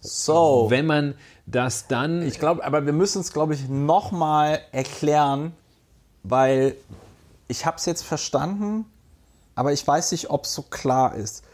[0.00, 0.66] So.
[0.68, 1.14] wenn man
[1.46, 2.20] das dann.
[2.22, 5.52] Ich glaube, aber wir müssen es, glaube ich, nochmal erklären,
[6.22, 6.74] weil
[7.48, 8.84] ich habe es jetzt verstanden,
[9.60, 11.44] aber ich weiß nicht, ob es so klar ist.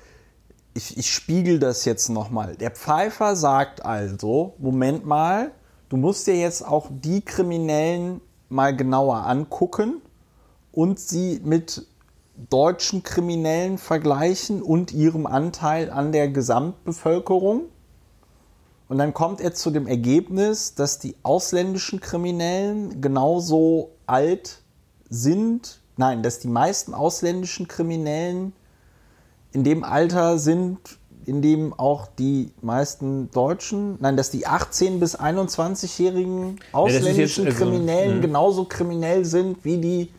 [0.74, 2.54] Ich, ich spiegel das jetzt nochmal.
[2.54, 5.50] Der Pfeifer sagt also, Moment mal,
[5.88, 10.02] du musst dir jetzt auch die Kriminellen mal genauer angucken
[10.70, 11.84] und sie mit
[12.48, 17.62] deutschen Kriminellen vergleichen und ihrem Anteil an der Gesamtbevölkerung.
[18.88, 24.62] Und dann kommt er zu dem Ergebnis, dass die ausländischen Kriminellen genauso alt
[25.09, 25.80] sind.
[25.97, 28.53] Nein, dass die meisten ausländischen Kriminellen
[29.53, 30.78] in dem Alter sind,
[31.24, 37.64] in dem auch die meisten Deutschen, nein, dass die 18- bis 21-jährigen ausländischen jetzt, also,
[37.64, 38.22] Kriminellen mh.
[38.22, 40.11] genauso kriminell sind wie die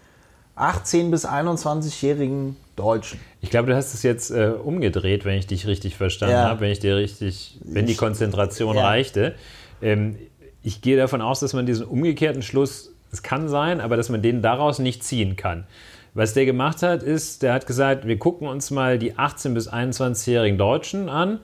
[0.57, 3.19] 18- bis 21-jährigen Deutschen.
[3.41, 6.49] Ich glaube, du hast es jetzt äh, umgedreht, wenn ich dich richtig verstanden Ja.
[6.49, 8.83] habe, wenn ich dir richtig, wenn die Ich- Konzentration Ja.
[8.87, 9.35] reichte.
[9.81, 10.17] Ähm,
[10.63, 14.21] ich gehe davon aus, dass man diesen umgekehrten Schluss, es kann sein, aber dass man
[14.21, 15.65] den daraus nicht ziehen kann.
[16.13, 19.71] Was der gemacht hat, ist, der hat gesagt, wir gucken uns mal die 18- bis
[19.71, 21.39] 21-jährigen Deutschen an,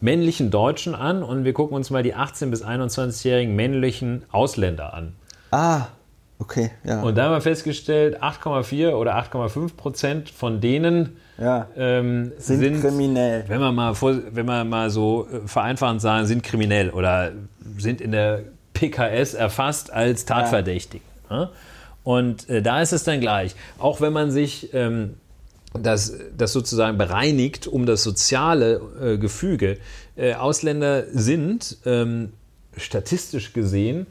[0.00, 5.14] männlichen Deutschen an und wir gucken uns mal die 18- bis 21-jährigen männlichen Ausländer an.
[5.50, 5.88] Ah,
[6.38, 7.02] okay, ja.
[7.02, 11.68] Und da haben wir festgestellt, 8,4 oder 8,5 Prozent von denen ja.
[11.76, 13.44] ähm, Sind sind, kriminell.
[13.48, 17.32] Wenn man mal, vor, wenn man mal so äh, vereinfachend sagen, sind kriminell oder
[17.76, 18.44] sind in der
[18.74, 21.00] PKS erfasst als Tatverdächtig.
[21.30, 21.50] Ja?
[22.02, 23.54] Und äh, da ist es dann gleich.
[23.78, 25.14] Auch wenn man sich ähm,
[25.72, 29.78] das, das sozusagen bereinigt um das soziale äh, Gefüge.
[30.16, 32.32] Äh, Ausländer sind ähm,
[32.76, 34.06] statistisch gesehen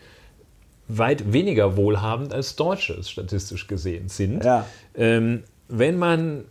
[0.87, 4.43] weit weniger wohlhabend als Deutsche statistisch gesehen sind.
[4.43, 4.65] Ja.
[4.95, 6.43] Ähm, wenn man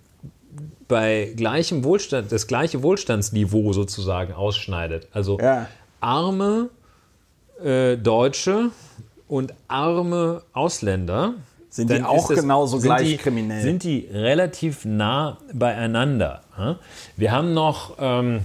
[0.88, 5.68] bei gleichem Wohlstand, das gleiche Wohlstandsniveau sozusagen ausschneidet, also Ja.
[6.00, 6.70] arme
[7.64, 8.70] äh, Deutsche
[9.28, 11.34] und arme Ausländer,
[11.70, 13.62] Sind die auch das- genauso gleich die, kriminell?
[13.62, 16.42] Sind die relativ nah beieinander.
[17.16, 18.40] Wir haben noch, ähm,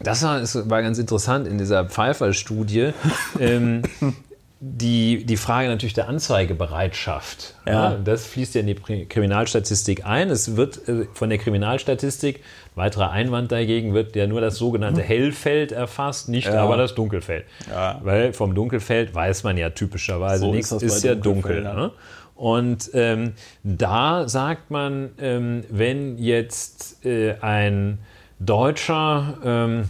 [0.00, 2.92] das war, das war ganz interessant in dieser Pfeiffer-Studie,
[3.40, 3.82] ähm,
[4.60, 7.54] die, die Frage natürlich der Anzeigebereitschaft.
[7.64, 7.96] Ja.
[7.96, 8.74] das fließt ja in die
[9.06, 10.30] Kriminalstatistik ein.
[10.30, 12.42] Es wird äh, von der Kriminalstatistik,
[12.74, 17.44] weiterer Einwand dagegen, wird ja nur das sogenannte Hellfeld erfasst, nicht aber das Dunkelfeld.
[17.70, 18.00] Ja.
[18.02, 21.62] Weil vom Dunkelfeld weiß man ja typischerweise So nichts, ist ist, ja dunkel.
[21.62, 21.92] Ne?
[22.34, 27.98] Und ähm, da sagt man, ähm, wenn jetzt äh, ein
[28.40, 29.84] Deutscher ähm,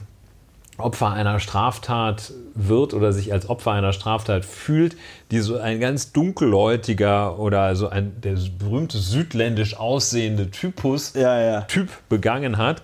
[0.78, 4.96] Opfer einer Straftat wird oder sich als Opfer einer Straftat fühlt,
[5.30, 11.60] die so ein ganz dunkelhäutiger oder so ein der berühmte südländisch aussehende Typus Ja, ja.
[11.62, 12.82] Typ begangen hat,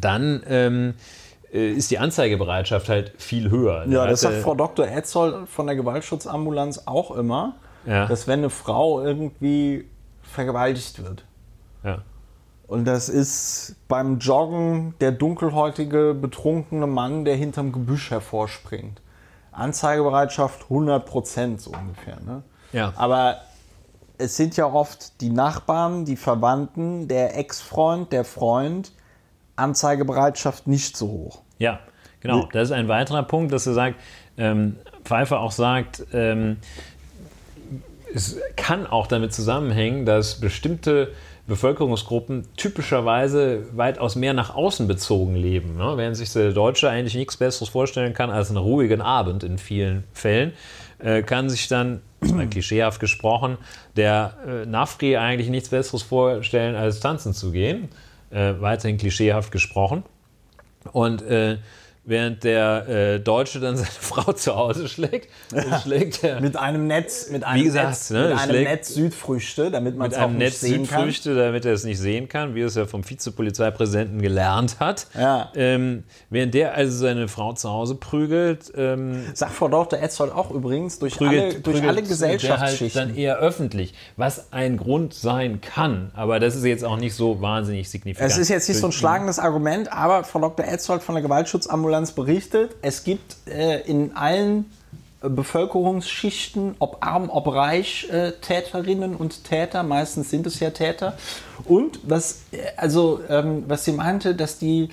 [0.00, 0.94] dann ähm,
[1.52, 3.84] äh, ist die Anzeigebereitschaft halt viel höher.
[3.88, 4.86] Ja, Da das sagt Frau Dr.
[4.88, 7.54] Etzold von der Gewaltschutzambulanz auch immer,
[7.86, 8.06] Ja.
[8.06, 9.84] dass wenn eine Frau irgendwie
[10.22, 11.24] vergewaltigt wird.
[12.68, 19.00] Und das ist beim Joggen der dunkelhäutige, betrunkene Mann, der hinterm Gebüsch hervorspringt.
[19.52, 22.18] Anzeigebereitschaft 100 Prozent so ungefähr.
[22.20, 22.42] Ne?
[22.72, 22.92] Ja.
[22.96, 23.38] Aber
[24.18, 28.92] es sind ja oft die Nachbarn, die Verwandten, der Ex-Freund, der Freund.
[29.56, 31.42] Anzeigebereitschaft nicht so hoch.
[31.58, 31.80] Ja,
[32.20, 32.46] genau.
[32.52, 33.98] Das ist ein weiterer Punkt, dass er sagt,
[34.36, 36.58] ähm, Pfeiffer auch sagt, ähm,
[38.14, 41.12] es kann auch damit zusammenhängen, dass bestimmte
[41.46, 45.76] Bevölkerungsgruppen typischerweise weitaus mehr nach außen bezogen leben.
[45.76, 45.94] Ne?
[45.96, 50.04] Während sich der Deutsche eigentlich nichts Besseres vorstellen kann als einen ruhigen Abend in vielen
[50.12, 50.52] Fällen,
[50.98, 52.02] äh, kann sich dann,
[52.50, 53.58] klischeehaft gesprochen,
[53.96, 57.90] der äh, Nafri eigentlich nichts Besseres vorstellen als tanzen zu gehen.
[58.30, 60.02] Äh, weiterhin klischeehaft gesprochen.
[60.92, 61.58] Und äh,
[62.06, 65.28] während der äh, Deutsche dann seine Frau zu Hause schlägt,
[65.82, 69.96] schlägt er Mit einem Netz, mit einem gesagt, Netz, ne, mit einem Netz Südfrüchte, damit
[69.96, 71.00] man mit es auch einem nicht Netz sehen kann.
[71.00, 75.08] Südfrüchte, damit er es nicht sehen kann, wie es ja vom Vizepolizeipräsidenten gelernt hat.
[75.14, 75.50] Ja.
[75.56, 80.00] Ähm, während der also seine Frau zu Hause prügelt, ähm, Sagt Frau Dr.
[80.00, 83.00] Etzold auch übrigens durch prügelt, alle, durch prügelt alle der Gesellschaftsschichten.
[83.00, 86.12] Halt dann eher öffentlich, was ein Grund sein kann.
[86.14, 88.30] Aber das ist jetzt auch nicht so wahnsinnig signifikant.
[88.30, 90.64] Es ist jetzt nicht so ein schlagendes Argument, aber Frau Dr.
[90.64, 94.70] Etzold von der Gewaltschutzambulanz berichtet, es gibt äh, in allen
[95.22, 101.16] äh, Bevölkerungsschichten, ob arm, ob reich, äh, Täterinnen und Täter, meistens sind es ja Täter.
[101.64, 104.90] Und was, äh, also, ähm, was sie meinte, dass die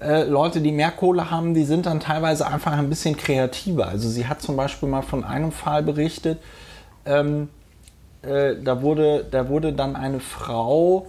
[0.00, 3.88] äh, Leute, die mehr Kohle haben, die sind dann teilweise einfach ein bisschen kreativer.
[3.88, 6.38] Also sie hat zum Beispiel mal von einem Fall berichtet,
[7.06, 7.48] ähm,
[8.22, 11.06] äh, da, wurde, da wurde dann eine Frau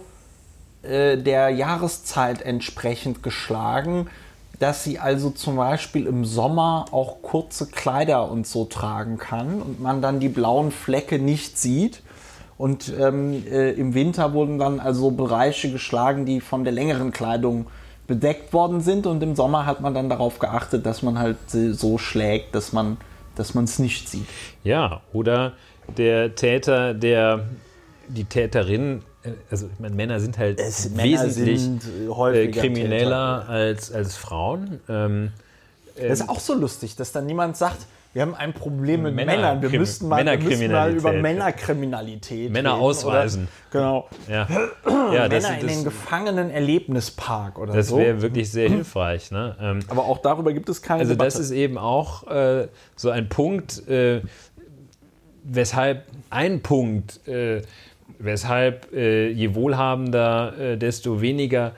[0.82, 4.08] äh, der Jahreszeit entsprechend geschlagen,
[4.64, 9.78] dass sie also zum Beispiel im Sommer auch kurze Kleider und so tragen kann und
[9.78, 12.00] man dann die blauen Flecke nicht sieht.
[12.56, 17.66] Und ähm, äh, im Winter wurden dann also Bereiche geschlagen, die von der längeren Kleidung
[18.06, 19.06] bedeckt worden sind.
[19.06, 22.96] Und im Sommer hat man dann darauf geachtet, dass man halt so schlägt, dass man
[23.36, 24.24] es nicht sieht.
[24.62, 25.52] Ja, oder
[25.98, 27.44] der Täter, der
[28.08, 29.02] die Täterin
[29.50, 34.80] also ich meine, Männer sind halt es, wesentlich sind äh, krimineller als, als Frauen.
[34.88, 35.32] Ähm,
[35.96, 39.32] das ist auch so lustig, dass dann niemand sagt, wir haben ein Problem mit Männer,
[39.32, 39.62] Männern.
[39.62, 43.48] Wir müssten mal, wir müssen mal über Männerkriminalität Männer ausweisen.
[43.72, 44.08] Oder, genau.
[44.28, 44.46] Ja.
[44.86, 47.96] ja Männer das, in den Gefangenen-Erlebnispark oder das so.
[47.96, 49.32] Das wäre wirklich sehr hilfreich.
[49.32, 49.56] Ne?
[49.60, 51.32] Ähm, Aber auch darüber gibt es keine Also Debatte.
[51.32, 54.20] das ist eben auch äh, so ein Punkt, äh,
[55.42, 57.62] weshalb ein Punkt, äh,
[58.24, 61.72] weshalb äh, je wohlhabender, äh, desto weniger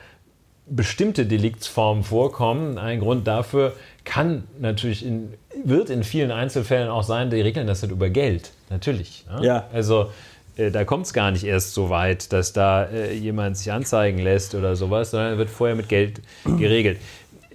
[0.69, 2.77] bestimmte Deliktsformen vorkommen.
[2.77, 3.73] Ein Grund dafür
[4.03, 5.33] kann natürlich in,
[5.63, 8.51] wird in vielen Einzelfällen auch sein, die regeln das halt über Geld.
[8.69, 9.25] Natürlich.
[9.29, 9.45] Ne?
[9.45, 9.67] Ja.
[9.71, 10.11] Also
[10.57, 14.19] äh, da kommt es gar nicht erst so weit, dass da äh, jemand sich anzeigen
[14.19, 16.99] lässt oder sowas, sondern wird vorher mit Geld geregelt.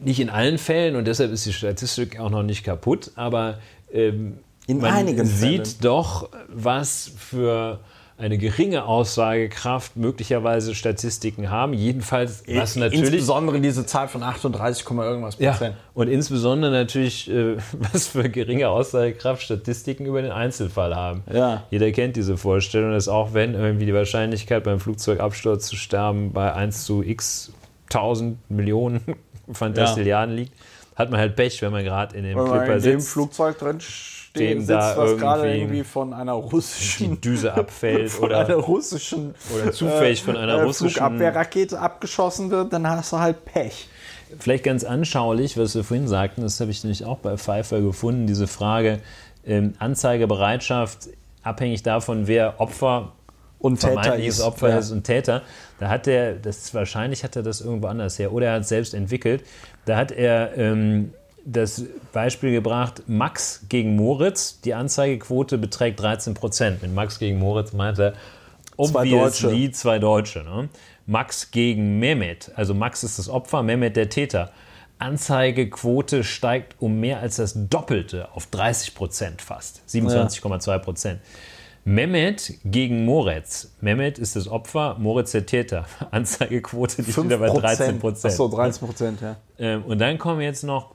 [0.00, 3.58] Nicht in allen Fällen und deshalb ist die Statistik auch noch nicht kaputt, aber
[3.92, 5.80] ähm, in man einigen sieht Fällen.
[5.80, 7.80] doch, was für
[8.22, 11.72] eine geringe Aussagekraft möglicherweise Statistiken haben.
[11.72, 13.12] Jedenfalls, was natürlich.
[13.12, 15.74] Insbesondere diese Zahl von 38, irgendwas Prozent.
[15.74, 17.56] Ja, und insbesondere natürlich, äh,
[17.92, 21.22] was für geringe Aussagekraft Statistiken über den Einzelfall haben.
[21.32, 21.64] Ja.
[21.70, 26.52] Jeder kennt diese Vorstellung, dass auch wenn irgendwie die Wahrscheinlichkeit beim Flugzeugabsturz zu sterben bei
[26.52, 27.52] 1 zu x
[27.86, 29.00] 1000 Millionen
[29.52, 30.42] Fantastilliarden ja.
[30.42, 30.54] liegt,
[30.94, 32.86] hat man halt Pech, wenn man gerade in dem Clipper sitzt.
[32.86, 33.80] in dem Flugzeug drin
[34.36, 39.34] dem sitzt, da was irgendwie, gerade irgendwie von einer russischen Düse abfällt oder einer russischen
[39.54, 43.88] oder zufällig von einer äh, russischen Flugabwehrrakete abgeschossen wird, dann hast du halt Pech.
[44.38, 48.26] Vielleicht ganz anschaulich, was wir vorhin sagten, das habe ich nämlich auch bei Pfeiffer gefunden,
[48.26, 49.00] diese Frage
[49.44, 51.08] ähm, Anzeigebereitschaft
[51.42, 53.12] abhängig davon, wer Opfer
[53.58, 54.78] und Täter ist, Opfer ja.
[54.78, 55.42] ist und Täter.
[55.78, 58.68] Da hat er, das wahrscheinlich hat er das irgendwo anders her oder er hat es
[58.68, 59.44] selbst entwickelt.
[59.84, 61.12] Da hat er ähm,
[61.44, 66.82] das Beispiel gebracht, Max gegen Moritz, die Anzeigequote beträgt 13 Prozent.
[66.82, 68.14] Mit Max gegen Moritz meint er
[68.76, 69.70] zwei Deutsche.
[69.72, 70.44] zwei Deutsche.
[70.44, 70.68] Ne?
[71.06, 74.52] Max gegen Mehmet, also Max ist das Opfer, Mehmet der Täter.
[74.98, 81.20] Anzeigequote steigt um mehr als das Doppelte auf 30 Prozent fast, 27,2 Prozent.
[81.22, 81.38] Ja.
[81.84, 83.72] Mehmet gegen Moritz.
[83.80, 85.86] Mehmet ist das Opfer, Moritz der Täter.
[86.12, 88.32] Anzeigequote, die steht bei 13 Prozent.
[88.32, 89.36] Achso, 13 Prozent, ja.
[89.58, 90.94] Ähm, und dann kommen jetzt noch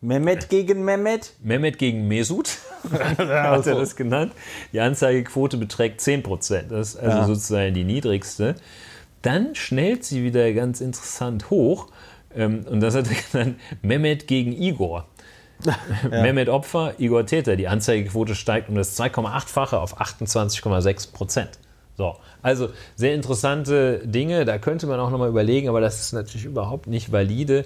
[0.00, 1.32] Mehmet gegen Mehmet?
[1.42, 2.50] Mehmet gegen Mesut,
[2.92, 3.18] hat
[3.66, 4.32] er das genannt.
[4.72, 6.70] Die Anzeigequote beträgt 10 Prozent.
[6.70, 7.26] Das ist also ja.
[7.26, 8.56] sozusagen die niedrigste.
[9.22, 11.88] Dann schnellt sie wieder ganz interessant hoch.
[12.34, 15.06] Ähm, und das hat er genannt Mehmet gegen Igor.
[15.64, 16.22] Ja.
[16.22, 17.56] Mehmet Opfer, Igor Täter.
[17.56, 21.58] Die Anzeigequote steigt um das 2,8-fache auf 28,6 Prozent.
[21.96, 24.44] So, also sehr interessante Dinge.
[24.44, 27.64] Da könnte man auch nochmal überlegen, aber das ist natürlich überhaupt nicht valide.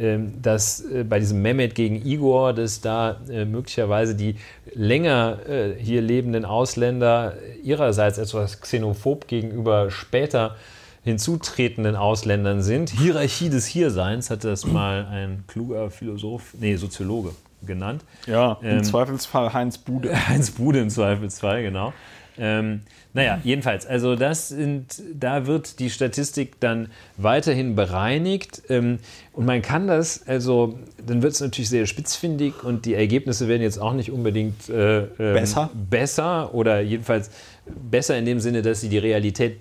[0.00, 4.36] Ähm, dass äh, bei diesem Mehmet gegen Igor, dass da äh, möglicherweise die
[4.72, 10.56] länger äh, hier lebenden Ausländer ihrerseits etwas xenophob gegenüber später
[11.04, 12.88] hinzutretenden Ausländern sind.
[12.88, 18.02] Hierarchie des Hierseins hat das mal ein kluger Philosoph, nee, Soziologe genannt.
[18.26, 20.16] Ja, im ähm, Zweifelsfall Heinz Bude.
[20.28, 21.92] Heinz Bude im Zweifelsfall, genau.
[22.38, 22.80] Ähm,
[23.12, 29.00] naja, jedenfalls, also das sind, da wird die Statistik dann weiterhin bereinigt ähm,
[29.32, 33.62] und man kann das, also dann wird es natürlich sehr spitzfindig und die Ergebnisse werden
[33.62, 35.70] jetzt auch nicht unbedingt äh, ähm, besser.
[35.90, 37.30] besser oder jedenfalls
[37.66, 39.58] besser in dem Sinne, dass sie die Realität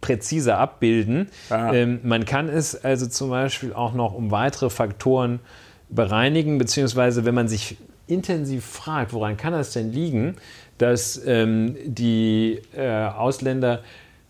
[0.00, 1.28] präziser abbilden.
[1.50, 5.40] Ähm, man kann es also zum Beispiel auch noch um weitere Faktoren
[5.88, 7.76] bereinigen, beziehungsweise wenn man sich
[8.06, 10.36] intensiv fragt, woran kann das denn liegen,
[10.78, 13.82] dass ähm, die äh, Ausländer,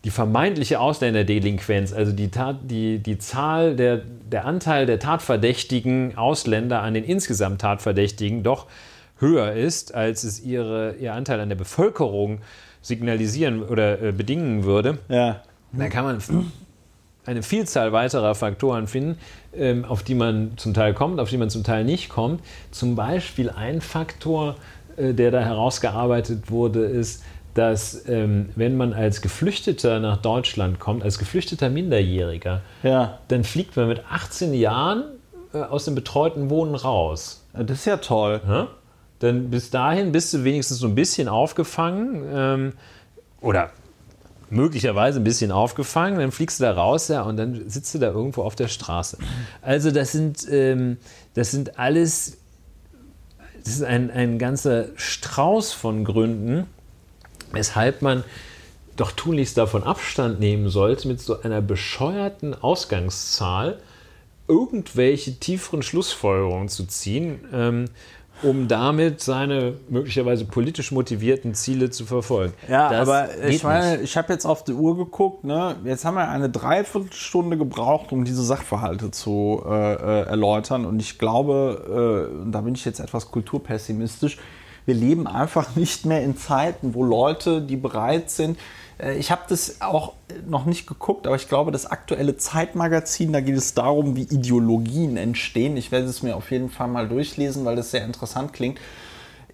[0.05, 6.83] die vermeintliche Ausländerdelinquenz, also die, Tat, die, die Zahl, der, der Anteil der tatverdächtigen Ausländer
[6.83, 8.67] an den insgesamt Tatverdächtigen doch
[9.19, 12.41] höher ist, als es ihre, ihr Anteil an der Bevölkerung
[12.83, 14.99] signalisieren oder äh, bedingen würde.
[15.09, 15.43] Ja.
[15.73, 16.21] Dann kann man
[17.27, 19.19] eine Vielzahl weiterer Faktoren finden,
[19.55, 22.43] ähm, auf die man zum Teil kommt, auf die man zum Teil nicht kommt.
[22.71, 24.57] Zum Beispiel ein Faktor,
[24.97, 27.23] der da herausgearbeitet wurde, ist,
[27.55, 33.19] dass ähm, wenn man als Geflüchteter nach Deutschland kommt, als geflüchteter Minderjähriger, ja.
[33.29, 35.05] dann fliegt man mit 18 Jahren
[35.53, 37.45] äh, aus dem betreuten Wohnen raus.
[37.53, 38.41] Das ist ja toll.
[38.47, 38.69] Ja?
[39.23, 42.73] Denn bis dahin bist du wenigstens so ein bisschen aufgefangen ähm,
[43.41, 43.71] oder
[44.51, 48.09] möglicherweise ein bisschen aufgefangen, dann fliegst du da raus ja, und dann sitzt du da
[48.09, 49.19] irgendwo auf der Straße.
[49.63, 50.99] Also das sind, ähm,
[51.35, 52.39] das sind alles,
[53.65, 56.67] das ist ein, ein ganzer Strauß von Gründen,
[57.53, 58.25] weshalb man
[58.97, 63.81] doch tunlichst davon Abstand nehmen sollte, mit so einer bescheuerten Ausgangszahl
[64.47, 67.41] irgendwelche tieferen Schlussfolgerungen zu ziehen.
[67.53, 67.87] Ähm,
[68.43, 72.55] um damit seine möglicherweise politisch motivierten Ziele zu verfolgen.
[72.69, 75.77] Ja, das aber ich meine, ich habe jetzt auf die Uhr geguckt, ne?
[75.85, 80.85] Jetzt haben wir eine Dreiviertelstunde gebraucht, um diese Sachverhalte zu äh, äh erläutern.
[80.85, 84.39] Und ich glaube, äh, da bin ich jetzt etwas kulturpessimistisch,
[84.87, 88.59] wir leben einfach nicht mehr in Zeiten, wo Leute, die bereit sind,
[89.19, 90.15] ich habe das auch
[90.47, 95.17] noch nicht geguckt, aber ich glaube, das aktuelle Zeitmagazin, da geht es darum, wie Ideologien
[95.17, 95.77] entstehen.
[95.77, 98.79] Ich werde es mir auf jeden Fall mal durchlesen, weil das sehr interessant klingt.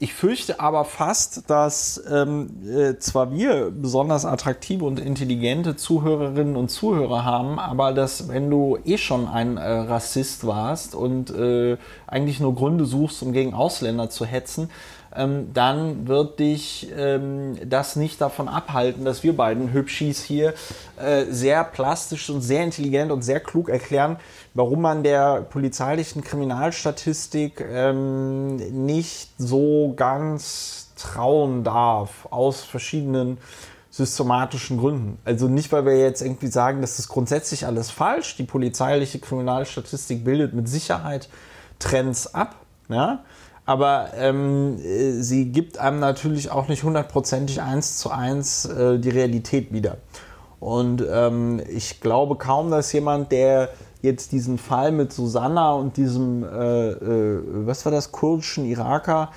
[0.03, 6.71] Ich fürchte aber fast, dass ähm, äh, zwar wir besonders attraktive und intelligente Zuhörerinnen und
[6.71, 11.77] Zuhörer haben, aber dass wenn du eh schon ein äh, Rassist warst und äh,
[12.07, 14.71] eigentlich nur Gründe suchst, um gegen Ausländer zu hetzen,
[15.13, 20.55] dann wird dich ähm, das nicht davon abhalten, dass wir beiden Hübschis hier
[20.99, 24.19] äh, sehr plastisch und sehr intelligent und sehr klug erklären,
[24.55, 28.57] warum man der polizeilichen Kriminalstatistik ähm,
[28.87, 33.39] nicht so ganz trauen darf, aus verschiedenen
[33.91, 35.19] systematischen Gründen.
[35.25, 38.37] Also nicht, weil wir jetzt irgendwie sagen, das ist grundsätzlich alles falsch.
[38.37, 41.29] Die polizeiliche Kriminalstatistik bildet mit Sicherheit
[41.81, 42.55] Trends ab.
[42.89, 43.25] Ja?
[43.71, 49.11] Aber ähm, äh, sie gibt einem natürlich auch nicht hundertprozentig eins zu eins äh, die
[49.11, 49.99] Realität wieder.
[50.59, 53.69] Und ähm, ich glaube kaum, dass jemand, der
[54.03, 59.31] jetzt diesen Fall mit Susanna und diesem, äh, äh, was war das, kurdischen Iraker,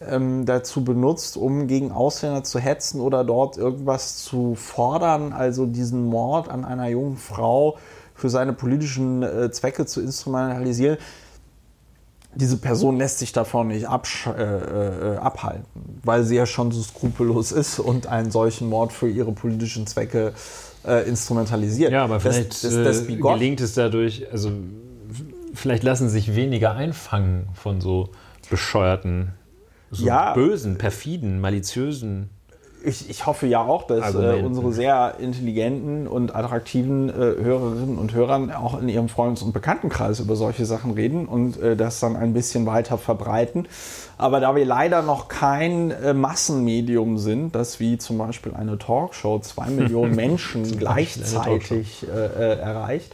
[0.00, 6.06] ähm, dazu benutzt, um gegen Ausländer zu hetzen oder dort irgendwas zu fordern, also diesen
[6.06, 7.76] Mord an einer jungen Frau
[8.14, 10.96] für seine politischen äh, Zwecke zu instrumentalisieren
[12.34, 15.64] diese Person lässt sich davon nicht äh, äh, abhalten,
[16.02, 20.32] weil sie ja schon so skrupellos ist und einen solchen Mord für ihre politischen Zwecke
[20.86, 21.92] äh, instrumentalisiert.
[21.92, 24.50] Ja, aber vielleicht das, das, das äh, gelingt es dadurch, also
[25.54, 28.10] vielleicht lassen sich weniger einfangen von so
[28.50, 29.32] bescheuerten,
[29.90, 32.30] so ja, bösen, perfiden, maliziösen
[32.84, 38.14] ich, ich hoffe ja auch, dass äh, unsere sehr intelligenten und attraktiven äh, Hörerinnen und
[38.14, 42.16] Hörern auch in ihrem Freundes- und Bekanntenkreis über solche Sachen reden und äh, das dann
[42.16, 43.66] ein bisschen weiter verbreiten.
[44.18, 49.38] Aber da wir leider noch kein äh, Massenmedium sind, das wie zum Beispiel eine Talkshow
[49.40, 53.12] zwei Millionen Menschen gleichzeitig äh, äh, erreicht,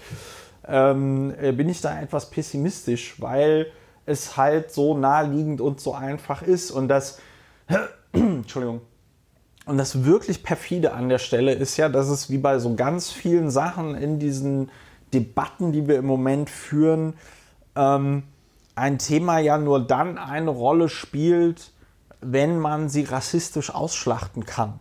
[0.67, 3.67] ähm, bin ich da etwas pessimistisch, weil
[4.07, 7.19] es halt so naheliegend und so einfach ist und das
[8.13, 8.81] Entschuldigung
[9.71, 13.09] und das wirklich perfide an der Stelle ist ja, dass es wie bei so ganz
[13.09, 14.69] vielen Sachen in diesen
[15.15, 17.15] Debatten, die wir im Moment führen,
[17.77, 18.25] ähm,
[18.75, 21.71] ein Thema ja nur dann eine Rolle spielt,
[22.21, 24.81] wenn man sie rassistisch ausschlachten kann.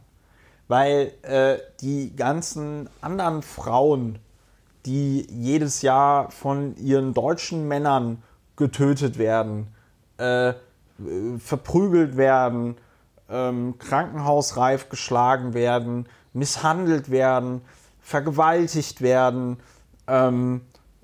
[0.67, 4.17] Weil äh, die ganzen anderen Frauen,
[4.87, 8.23] die jedes Jahr von ihren deutschen Männern
[8.55, 9.67] getötet werden,
[10.17, 10.53] äh,
[11.37, 12.75] verprügelt werden,
[13.29, 17.61] ähm, krankenhausreif geschlagen werden, misshandelt werden,
[18.01, 19.57] vergewaltigt werden
[20.07, 20.61] ähm,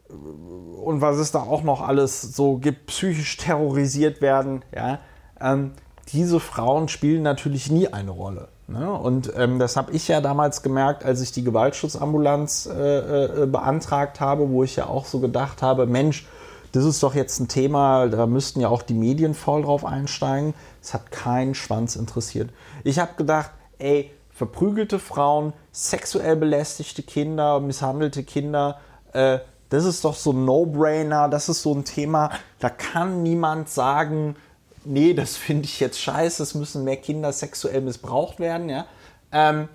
[0.07, 4.63] und was es da auch noch alles so gibt, psychisch terrorisiert werden.
[4.73, 4.99] Ja?
[5.39, 5.71] Ähm,
[6.13, 8.49] diese Frauen spielen natürlich nie eine Rolle.
[8.67, 8.91] Ne?
[8.91, 14.19] Und ähm, das habe ich ja damals gemerkt, als ich die Gewaltschutzambulanz äh, äh, beantragt
[14.19, 16.27] habe, wo ich ja auch so gedacht habe, Mensch,
[16.71, 20.53] das ist doch jetzt ein Thema, da müssten ja auch die Medien voll drauf einsteigen.
[20.85, 22.51] Es hat keinen Schwanz interessiert.
[22.83, 23.49] Ich habe gedacht,
[23.79, 28.79] ey, verprügelte Frauen, sexuell belästigte Kinder, misshandelte Kinder,
[29.13, 29.39] äh,
[29.69, 32.29] das ist doch so ein No-Brainer, das ist so ein Thema,
[32.59, 34.35] da kann niemand sagen,
[34.83, 38.85] nee, das finde ich jetzt scheiße, es müssen mehr Kinder sexuell missbraucht werden, ja.
[39.31, 39.67] Ähm,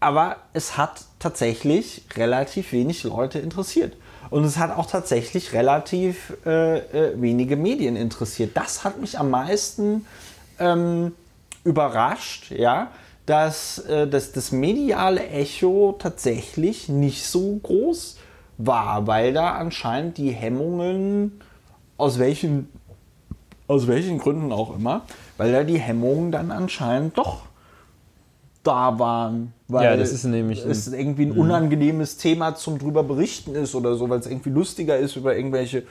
[0.00, 3.96] aber es hat tatsächlich relativ wenig Leute interessiert.
[4.32, 8.52] Und es hat auch tatsächlich relativ äh, äh, wenige Medien interessiert.
[8.56, 10.06] Das hat mich am meisten
[10.58, 11.12] ähm,
[11.64, 12.92] überrascht, ja,
[13.26, 18.16] dass, äh, dass das mediale Echo tatsächlich nicht so groß
[18.56, 21.42] war, weil da anscheinend die Hemmungen,
[21.98, 22.70] aus welchen,
[23.66, 25.02] aus welchen Gründen auch immer,
[25.36, 27.42] weil da die Hemmungen dann anscheinend doch
[28.62, 33.54] da waren, weil Ja, das ist nämlich es irgendwie ein unangenehmes Thema zum drüber berichten
[33.54, 35.84] ist oder so, weil es irgendwie lustiger ist über irgendwelche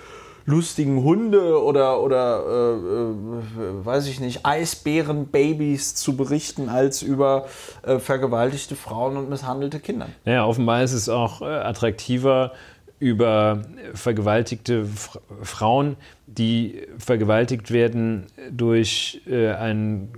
[0.45, 7.45] lustigen Hunde oder oder äh, äh, weiß ich nicht Eisbärenbabys zu berichten als über
[7.83, 10.07] äh, vergewaltigte Frauen und misshandelte Kinder.
[10.25, 12.53] Naja, offenbar ist es auch äh, attraktiver,
[12.99, 13.63] über
[13.93, 15.95] vergewaltigte F Frauen,
[16.27, 20.09] die vergewaltigt werden durch äh, einen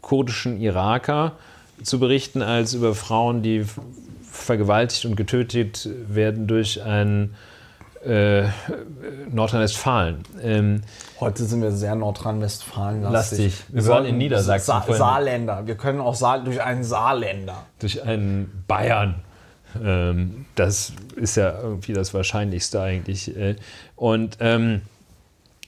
[0.00, 1.36] kurdischen Iraker,
[1.82, 3.64] zu berichten, als über Frauen, die
[4.30, 7.34] vergewaltigt und getötet werden durch einen
[8.04, 8.44] äh,
[9.30, 10.22] Nordrhein-Westfalen.
[10.42, 10.80] Ähm,
[11.18, 13.54] Heute sind wir sehr Nordrhein-Westfalen Lastig.
[13.68, 14.98] Wir waren in Niedersachsen Sa vorhin.
[14.98, 15.66] Saarländer.
[15.66, 17.66] Wir können auch Saar durch einen Saarländer.
[17.78, 19.16] durch einen Bayern.
[19.82, 23.36] Ähm, das ist ja irgendwie das Wahrscheinlichste eigentlich.
[23.36, 23.56] Äh,
[23.96, 24.80] Und ähm,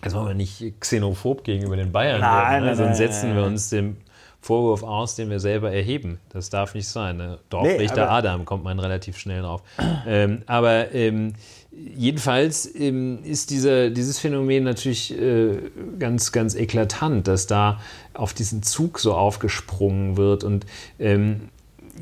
[0.02, 2.66] jetzt wollen wir nicht xenophob gegenüber den Bayern Nein, werden, ne?
[2.68, 3.98] nein, sonst setzen wir uns dem
[4.42, 6.18] Vorwurf aus, den wir selber erheben.
[6.30, 7.16] Das darf nicht sein.
[7.16, 7.28] Ne?
[7.34, 9.62] Nee, Dorfrichter aber- Adam kommt man relativ schnell drauf.
[10.06, 11.34] ähm, aber ähm,
[11.70, 15.58] jedenfalls ähm, ist dieser, dieses Phänomen natürlich äh,
[15.98, 17.80] ganz, ganz eklatant, dass da
[18.14, 20.42] auf diesen Zug so aufgesprungen wird.
[20.42, 20.66] Und
[20.98, 21.48] ähm,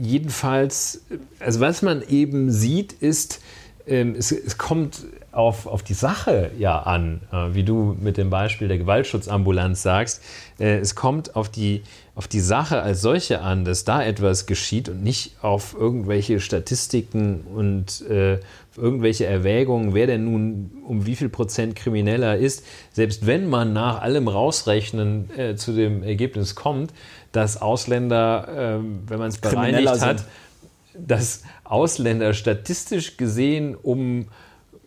[0.01, 1.03] jedenfalls,
[1.41, 3.43] also was man eben sieht, ist,
[3.87, 8.31] ähm, es, es kommt auf, auf die Sache ja an, äh, wie du mit dem
[8.31, 10.23] Beispiel der Gewaltschutzambulanz sagst.
[10.59, 11.83] Äh, es kommt auf die,
[12.15, 17.43] auf die Sache als solche an, dass da etwas geschieht und nicht auf irgendwelche Statistiken
[17.43, 18.41] und äh,
[18.77, 22.65] irgendwelche Erwägungen, wer denn nun um wie viel Prozent krimineller ist.
[22.93, 26.93] Selbst wenn man nach allem Rausrechnen äh, zu dem Ergebnis kommt,
[27.33, 30.29] dass Ausländer, ähm, wenn man es bereinigt hat, sind.
[31.09, 34.27] dass Ausländer statistisch gesehen um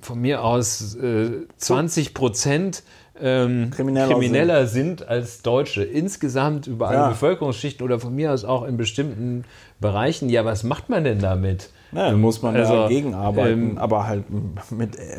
[0.02, 2.84] von mir aus äh, 20 Prozent
[3.22, 5.08] ähm, Krimineller krimineller, sind.
[5.08, 5.84] als Deutsche.
[5.84, 7.10] Insgesamt über alle Ja.
[7.10, 9.44] Bevölkerungsschichten oder von mir aus auch in bestimmten
[9.80, 10.30] Bereichen.
[10.30, 11.70] Ja, was macht man denn damit?
[11.92, 14.24] Ja, dann muss man Also, dagegen arbeiten, ähm, aber halt
[14.72, 15.18] mit, äh,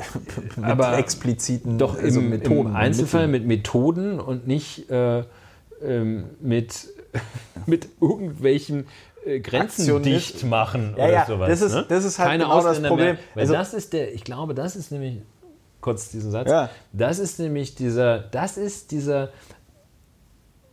[0.56, 2.70] mit Aber expliziten Doch also im, Methoden.
[2.70, 5.22] im Einzelfall mit Methoden und nicht äh,
[5.84, 6.88] ähm, mit,
[7.66, 8.86] mit irgendwelchen
[9.24, 11.48] äh, Grenzen Aktionist- dicht machen Ja, oder ja, sowas.
[11.48, 11.86] das ist- ne?
[11.88, 13.06] das ist halt Keine genau das Ausländer Problem.
[13.14, 15.18] Mehr, weil Also- das ist der, ich glaube, das ist nämlich,
[15.84, 16.70] kurz diesen Satz, Ja.
[16.94, 19.28] das ist nämlich dieser, das ist dieser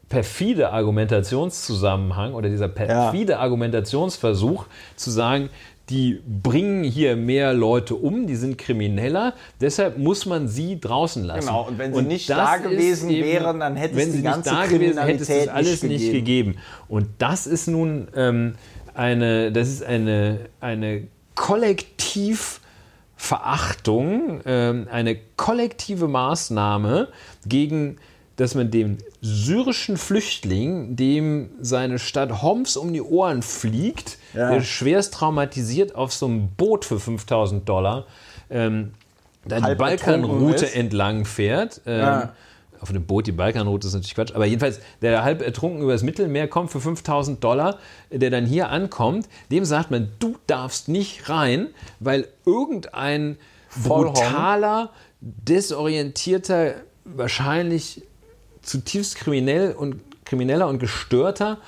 [0.07, 4.65] perfide Argumentationszusammenhang oder dieser perfide Argumentationsversuch
[4.95, 5.49] zu sagen,
[5.89, 11.47] die bringen hier mehr Leute um, die sind krimineller, deshalb muss man sie draußen lassen.
[11.47, 14.49] Genau, und wenn sie nicht das da gewesen wären, dann hätte es die sie ganze
[14.49, 16.55] nicht da gewesen, hätte Kriminalität alles nicht nicht gegeben.
[16.87, 18.55] Und das ist nun ähm,
[18.93, 21.07] eine, das ist eine, eine
[23.21, 27.09] Kollektivverachtung, ähm, eine kollektive Maßnahme
[27.45, 27.97] gegen
[28.37, 34.49] dass man dem syrischen Flüchtling, dem seine Stadt Homs um die Ohren fliegt, Ja.
[34.51, 38.07] der schwerst traumatisiert auf so einem Boot für 5000 Dollar,
[38.49, 38.93] ähm,
[39.45, 41.81] die Balkanroute entlang fährt.
[41.85, 42.33] Ähm, Ja.
[42.81, 46.47] Auf einem Boot, die Balkanroute ist natürlich Quatsch, aber jedenfalls, der halb ertrunken übers Mittelmeer
[46.47, 47.77] kommt für 5000 Dollar,
[48.11, 51.67] der dann hier ankommt, dem sagt man, du darfst nicht rein,
[51.99, 53.37] weil irgendein
[53.69, 54.13] Vollhorn.
[54.15, 54.89] brutaler,
[55.21, 56.73] desorientierter,
[57.05, 58.01] wahrscheinlich
[58.61, 61.59] zutiefst kriminell und krimineller und gestörter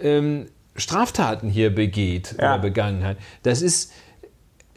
[0.00, 0.46] ähm,
[0.76, 2.54] Straftaten hier begeht Ja.
[2.54, 3.16] oder begangen hat.
[3.42, 3.92] Das ist,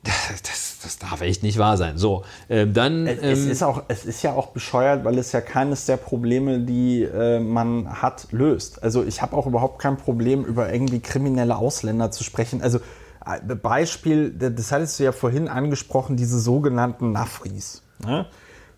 [0.06, 1.98] das, das darf echt nicht wahr sein.
[1.98, 3.08] So, ähm, dann.
[3.08, 5.98] Es, es, ähm, ist auch, es ist ja auch bescheuert, weil es ja keines der
[5.98, 8.84] Probleme, die äh, man hat, löst.
[8.84, 12.62] Also ich habe auch überhaupt kein Problem, über irgendwie kriminelle Ausländer zu sprechen.
[12.62, 12.80] Also
[13.26, 17.82] äh, Beispiel, das hattest du ja vorhin angesprochen, diese sogenannten Nafris.
[18.06, 18.28] Ne?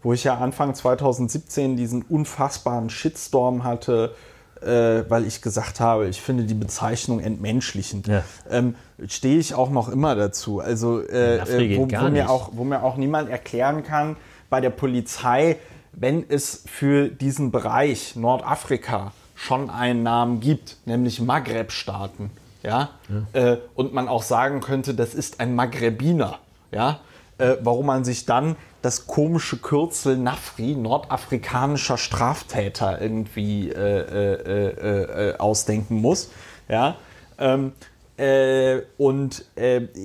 [0.04, 4.16] Wo ich ja Anfang 2017 diesen unfassbaren Shitstorm hatte,
[4.62, 8.08] äh, weil ich gesagt habe, ich finde die Bezeichnung entmenschlichend.
[8.08, 8.24] Ja.
[8.50, 8.76] Ähm,
[9.08, 10.60] Stehe ich auch noch immer dazu.
[10.60, 14.18] Also äh, äh, wo, wo mir auch wo mir auch niemand erklären kann,
[14.50, 15.58] bei der Polizei,
[15.92, 22.32] wenn es für diesen Bereich Nordafrika schon einen Namen gibt, nämlich Maghreb-Staaten,
[22.64, 22.90] ja,
[23.34, 26.40] Äh, und man auch sagen könnte, das ist ein Maghrebiner,
[26.72, 27.00] ja,
[27.38, 35.30] äh, warum man sich dann das komische Kürzel Nafri, nordafrikanischer Straftäter, irgendwie äh, äh, äh,
[35.30, 36.30] äh, ausdenken muss,
[36.70, 36.96] ja.
[37.40, 37.74] Ähm,
[38.18, 39.46] äh, und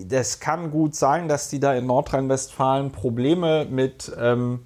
[0.08, 4.60] das kann gut sein, dass die da in Nordrhein-Westfalen Probleme mit ähm,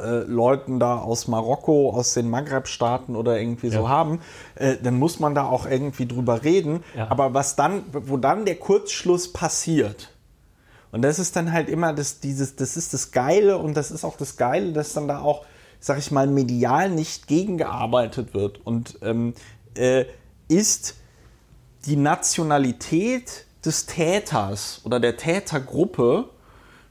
[0.00, 3.88] äh, Leuten da aus Marokko, aus den Maghreb-Staaten oder irgendwie so Ja.
[3.88, 4.20] haben,
[4.56, 6.82] äh, dann muss man da auch irgendwie drüber reden.
[6.96, 7.10] Ja.
[7.10, 10.10] Aber was dann, wo dann der Kurzschluss passiert,
[10.92, 14.04] und das ist dann halt immer das, dieses, das ist das Geile und das ist
[14.04, 15.44] auch das Geile, dass dann da auch,
[15.78, 19.34] sag ich mal, medial nicht gegengearbeitet wird und ähm,
[19.76, 20.04] äh,
[20.48, 20.96] ist
[21.86, 26.28] die Nationalität des Täters oder der Tätergruppe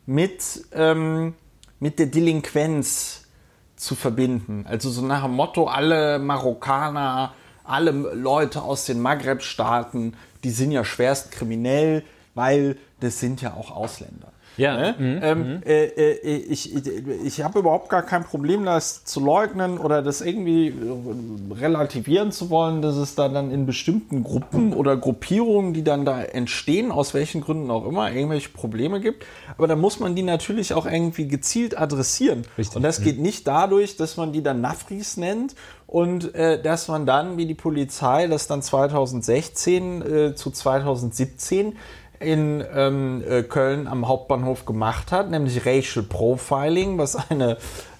[0.06, 1.36] mit, ähm,
[1.80, 3.28] mit der Delinquenz
[3.76, 4.66] zu verbinden.
[4.68, 10.84] Also so nach dem Motto, alle Marokkaner, alle Leute aus den Maghreb-Staaten, die sind ja
[10.84, 12.04] schwerst kriminell,
[12.34, 14.32] weil das sind ja auch Ausländer.
[14.60, 14.76] Ja.
[14.78, 14.96] Ne?
[14.98, 15.20] Mhm.
[15.22, 16.86] Ähm, äh, äh, ich ich,
[17.24, 22.50] ich habe überhaupt gar kein Problem, das zu leugnen oder das irgendwie äh, relativieren zu
[22.50, 27.14] wollen, dass es da dann in bestimmten Gruppen oder Gruppierungen, die dann da entstehen, aus
[27.14, 29.26] welchen Gründen auch immer, irgendwelche Probleme gibt.
[29.58, 32.44] Aber da muss man die natürlich auch irgendwie gezielt adressieren.
[32.58, 32.76] Richtig.
[32.76, 35.56] Und das geht nicht dadurch, dass man die dann Nafris nennt
[35.88, 41.78] und äh, dass man dann, wie die Polizei das dann 2016 äh, zu 2017
[42.20, 47.58] in ähm, äh, Köln am Hauptbahnhof gemacht hat, nämlich Racial Profiling, was eine,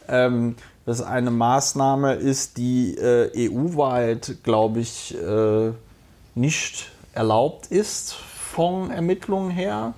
[0.08, 0.56] ähm,
[0.86, 5.72] was eine Maßnahme ist, die äh, EU-weit, glaube ich, äh,
[6.36, 9.94] nicht erlaubt ist von Ermittlungen her.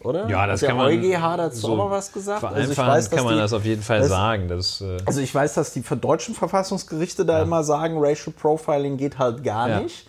[0.00, 0.28] Oder?
[0.28, 2.44] Ja, das Hat kann der man EuGH dazu so auch was gesagt.
[2.44, 4.48] Also Vereinfachen kann man die- das auf jeden Fall das- sagen.
[4.48, 9.18] Das, äh, also ich weiß, dass die deutschen Verfassungsgerichte da immer sagen, Racial Profiling geht
[9.18, 9.80] halt gar Ja.
[9.80, 10.06] nicht.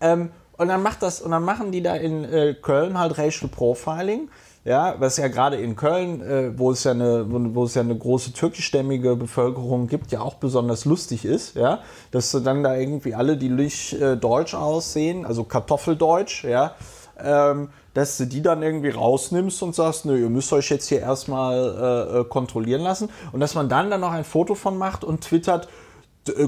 [0.00, 3.48] Ähm, und dann macht das und dann machen die da in äh, Köln halt Racial
[3.48, 4.28] Profiling.
[4.64, 7.96] Ja, was ja gerade in Köln, äh, wo es ja eine, wo, es ja eine
[7.96, 11.80] große türkischstämmige Bevölkerung gibt, ja auch besonders lustig ist, ja,
[12.10, 16.74] dass du dann da irgendwie alle, die nicht äh, deutsch aussehen, also Kartoffeldeutsch, ja,
[17.18, 21.00] ähm, dass du die dann irgendwie rausnimmst und sagst, nö, ihr müsst euch jetzt hier
[21.00, 25.02] erstmal äh, äh, kontrollieren lassen und dass man dann dann noch ein Foto von macht
[25.02, 25.68] und twittert,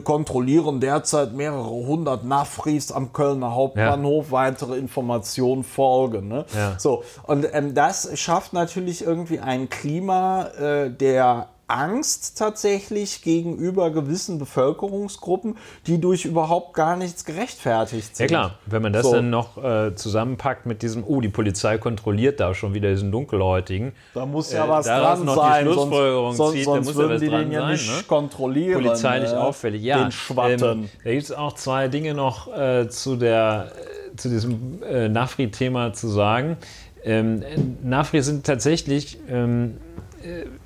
[0.04, 6.28] kontrollieren derzeit mehrere hundert Nafris am Kölner Hauptbahnhof, weitere Informationen folgen.
[6.28, 6.44] Ne?
[6.54, 6.74] Ja.
[6.78, 14.38] So, und ähm, das schafft natürlich irgendwie ein Klima äh, der Angst tatsächlich gegenüber gewissen
[14.38, 15.56] Bevölkerungsgruppen,
[15.86, 18.30] die durch überhaupt gar nichts gerechtfertigt sind.
[18.30, 19.12] ja klar, wenn man das So.
[19.14, 23.92] dann noch äh, zusammenpackt mit diesem, oh, die Polizei kontrolliert da schon wieder diesen Dunkelhäutigen.
[24.14, 26.84] Da muss ja Äh, was daraus dran noch die sein, Schlussfolgerung sonst, zieht, sonst, da
[26.84, 28.02] sonst muss ja was die dran den ja sein, nicht ne?
[28.06, 28.82] kontrollieren.
[28.82, 29.82] polizeilich äh, auffällig.
[29.82, 30.64] Ja, Den Schwatten.
[30.64, 33.72] Ähm, da gibt es auch zwei Dinge noch äh, zu, der,
[34.12, 36.56] äh, zu diesem äh, Nafri-Thema zu sagen.
[37.02, 37.42] Ähm,
[37.82, 39.89] Nafri sind tatsächlich, ähm, äh,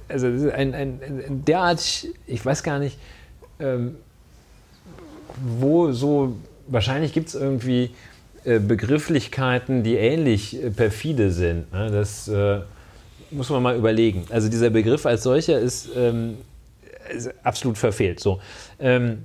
[0.09, 2.99] also das ist ein, ein, ein derartig, ich weiß gar nicht,
[3.61, 3.97] ähm,
[5.59, 6.37] wo so,
[6.67, 7.91] wahrscheinlich gibt es irgendwie
[8.45, 11.73] äh, Begrifflichkeiten, die ähnlich äh, perfide sind.
[11.73, 11.91] Ne?
[11.91, 12.61] Das äh,
[13.31, 14.25] muss man mal überlegen.
[14.31, 16.37] Also dieser Begriff als solcher ist, ähm,
[17.15, 18.21] ist absolut verfehlt.
[18.21, 18.41] So.
[18.79, 19.25] Ähm,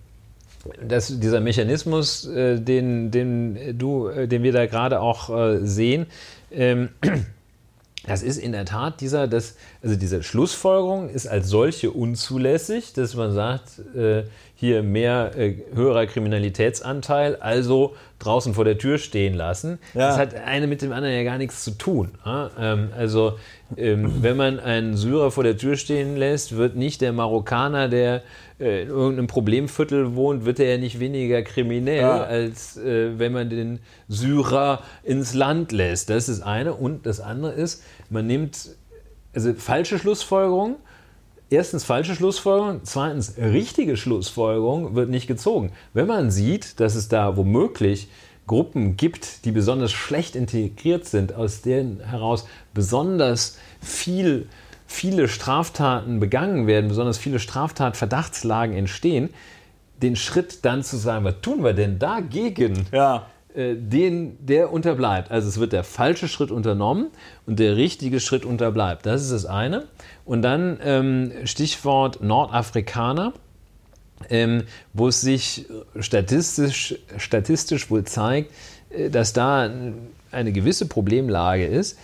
[0.85, 6.07] das, dieser Mechanismus, äh, den, den, du, äh, den wir da gerade auch äh, sehen,
[6.51, 6.89] ähm,
[8.09, 13.13] das ist in der Tat dieser, das, also diese Schlussfolgerung ist als solche unzulässig, dass
[13.13, 14.23] man sagt, äh,
[14.59, 19.79] hier mehr äh, höherer Kriminalitätsanteil, also draußen vor der Tür stehen lassen.
[19.93, 20.09] Ja.
[20.09, 22.09] Das hat eine mit dem anderen ja gar nichts zu tun.
[22.25, 22.51] ja?
[22.59, 23.39] Ähm, also
[23.77, 28.21] ähm, wenn man einen Syrer vor der Tür stehen lässt, wird nicht der Marokkaner, der
[28.59, 32.23] äh, in irgendeinem Problemviertel wohnt, wird er ja nicht weniger kriminell, Ja.
[32.23, 33.79] als äh, wenn man den
[34.09, 36.09] Syrer ins Land lässt.
[36.09, 36.73] Das ist das eine.
[36.73, 38.57] Und das andere ist, man nimmt
[39.33, 40.75] also falsche Schlussfolgerungen.
[41.51, 45.71] Erstens falsche Schlussfolgerung, zweitens richtige Schlussfolgerung wird nicht gezogen.
[45.93, 48.07] Wenn man sieht, dass es da womöglich
[48.45, 54.47] Gruppen gibt, die besonders schlecht integriert sind, aus denen heraus besonders viel,
[54.85, 59.29] viele Straftaten begangen werden, besonders viele Straftatverdachtslagen entstehen,
[60.01, 62.85] den Schritt dann zu sagen, was tun wir denn dagegen?
[62.91, 63.27] Ja.
[63.53, 65.31] äh, den, der unterbleibt.
[65.31, 67.07] Also es wird der falsche Schritt unternommen
[67.45, 69.05] und der richtige Schritt unterbleibt.
[69.05, 69.85] Das ist das eine.
[70.29, 73.33] Und dann ähm, Stichwort Nordafrikaner,
[74.29, 74.61] ähm,
[74.93, 75.65] wo es sich
[75.99, 78.51] statistisch, statistisch wohl zeigt,
[78.91, 79.67] äh, dass da
[80.31, 81.97] eine gewisse Problemlage ist.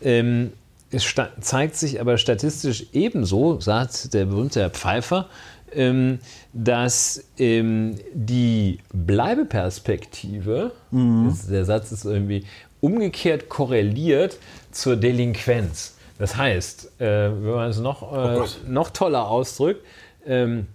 [0.00, 0.52] Ähm,
[0.92, 5.28] es zeigt sich aber statistisch ebenso, sagt der berühmte Herr Pfeiffer,
[5.74, 6.20] ähm,
[6.52, 12.44] dass ähm, die Bleibeperspektive, das- der Satz ist irgendwie
[12.80, 14.38] umgekehrt korreliert
[14.70, 15.94] zur Delinquenz.
[16.22, 18.60] Das heißt, äh, wenn man es noch, äh, Gott.
[18.68, 19.84] noch toller ausdrückt,
[20.24, 20.68] ähm,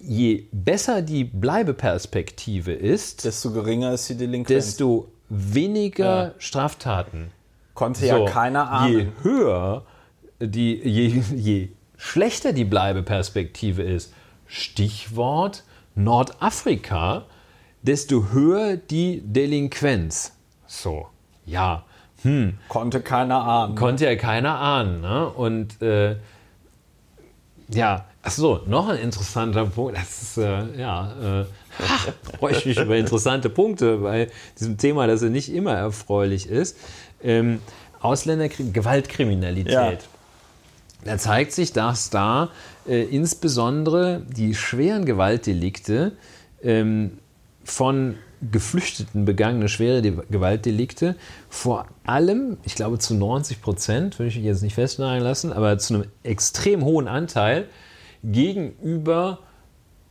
[0.00, 4.64] je besser die Bleibeperspektive ist, Desto geringer ist die Delinquenz.
[4.64, 7.30] desto weniger Straftaten.
[7.74, 9.12] Konnte ja So, keiner Je ahnen.
[9.22, 9.82] höher,
[10.40, 11.68] die, je, je
[11.98, 14.14] schlechter die Bleibeperspektive ist,
[14.46, 15.62] Stichwort
[15.94, 17.26] Nordafrika,
[17.82, 20.32] desto höher die Delinquenz.
[20.66, 21.08] So,
[21.44, 21.84] ja,
[22.68, 23.74] Konnte keiner ahnen.
[23.74, 25.00] konnte ja keiner ahnen.
[25.00, 25.28] Ne?
[25.28, 26.16] Und äh,
[27.68, 29.98] ja, Ach so, noch ein interessanter Punkt.
[29.98, 31.44] Das ist, äh, ja, äh,
[32.38, 36.78] freue ich mich über interessante Punkte bei diesem Thema, das ja nicht immer erfreulich ist.
[37.22, 37.60] Ähm,
[38.00, 39.72] Ausländerkrieg, Gewaltkriminalität.
[39.72, 39.92] Ja.
[41.04, 42.48] Da zeigt sich, dass da
[42.88, 46.12] äh, insbesondere die schweren Gewaltdelikte
[46.62, 47.18] ähm,
[47.62, 48.16] von
[48.50, 51.16] Geflüchteten begangene schwere Gewaltdelikte
[51.48, 55.94] vor allem, ich glaube zu 90 Prozent, würde ich jetzt nicht festnageln lassen, aber zu
[55.94, 57.66] einem extrem hohen Anteil
[58.22, 59.40] gegenüber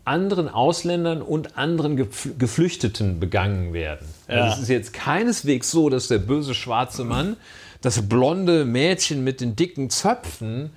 [0.06, 4.08] anderen Ausländern und anderen Geflüchteten begangen werden.
[4.28, 4.44] Ja.
[4.44, 7.38] Also es ist jetzt keineswegs so, dass der böse schwarze Mann
[7.82, 10.72] das blonde Mädchen mit den dicken Zöpfen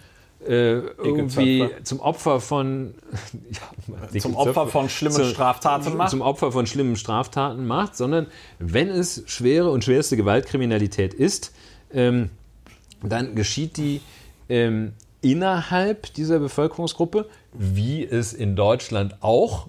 [0.47, 2.95] äh, irgendwie zum Opfer von
[3.51, 6.11] ja, zum Opfer von schlimmen zu, Straftaten macht.
[6.11, 8.27] Zum Opfer von schlimmen Straftaten macht, sondern
[8.59, 11.53] wenn es schwere und schwerste Gewaltkriminalität ist,
[11.93, 12.31] ähm,
[13.03, 14.01] dann geschieht die
[14.49, 19.69] ähm, innerhalb dieser Bevölkerungsgruppe, wie es in Deutschland auch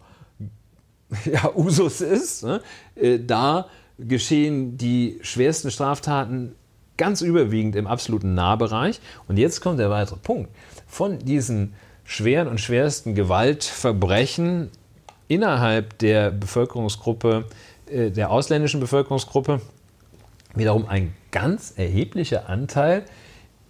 [1.26, 2.44] ja, Usus ist.
[2.44, 2.62] Ne?
[2.96, 3.68] Äh, da
[3.98, 6.54] geschehen die schwersten Straftaten
[6.98, 9.00] ganz überwiegend im absoluten Nahbereich.
[9.28, 10.50] Und jetzt kommt der weitere Punkt.
[10.88, 14.70] Von diesen schweren und schwersten Gewaltverbrechen
[15.28, 17.46] innerhalb der Bevölkerungsgruppe,
[17.90, 19.62] äh, der ausländischen Bevölkerungsgruppe,
[20.56, 23.04] wiederum ein ganz erheblicher Anteil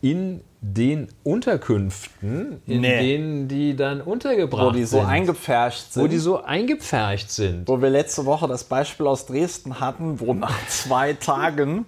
[0.02, 3.00] in den Unterkünften, in nee.
[3.00, 4.74] denen die dann untergebracht sind.
[4.74, 5.08] Wo die so sind.
[5.08, 6.04] eingepfercht sind.
[6.04, 7.68] Wo die so eingepfercht sind.
[7.68, 11.86] Wo wir letzte Woche das Beispiel aus Dresden hatten, wo nach zwei Tagen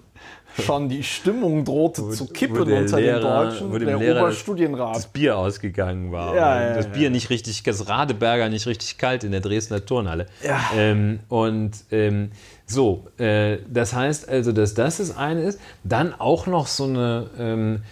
[0.58, 4.22] schon die Stimmung drohte wo, zu kippen unter Lehrer, den Deutschen, wo dem der Lehrer
[4.22, 4.96] Oberstudienrat.
[4.96, 6.34] Das, das Bier ausgegangen war.
[6.34, 7.10] Ja, ja, das Bier ja.
[7.10, 10.26] nicht richtig, das Radeberger nicht richtig kalt in der Dresdner Turnhalle.
[10.42, 10.60] Ja.
[10.76, 12.30] Ähm, und ähm,
[12.66, 15.60] so, äh, das heißt also, dass das das eine ist.
[15.84, 17.82] Dann auch noch so eine ähm,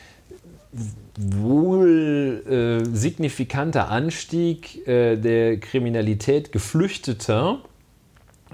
[1.18, 7.58] wohl äh, signifikanter Anstieg äh, der Kriminalität Geflüchteter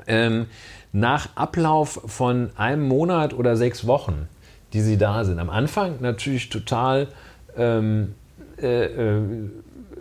[0.07, 0.47] ähm,
[0.95, 4.29] nach Ablauf von einem Monat oder sechs Wochen,
[4.73, 5.41] die sie da sind.
[5.41, 7.09] Am Anfang natürlich total
[7.57, 8.15] ähm,
[8.63, 9.19] äh, äh,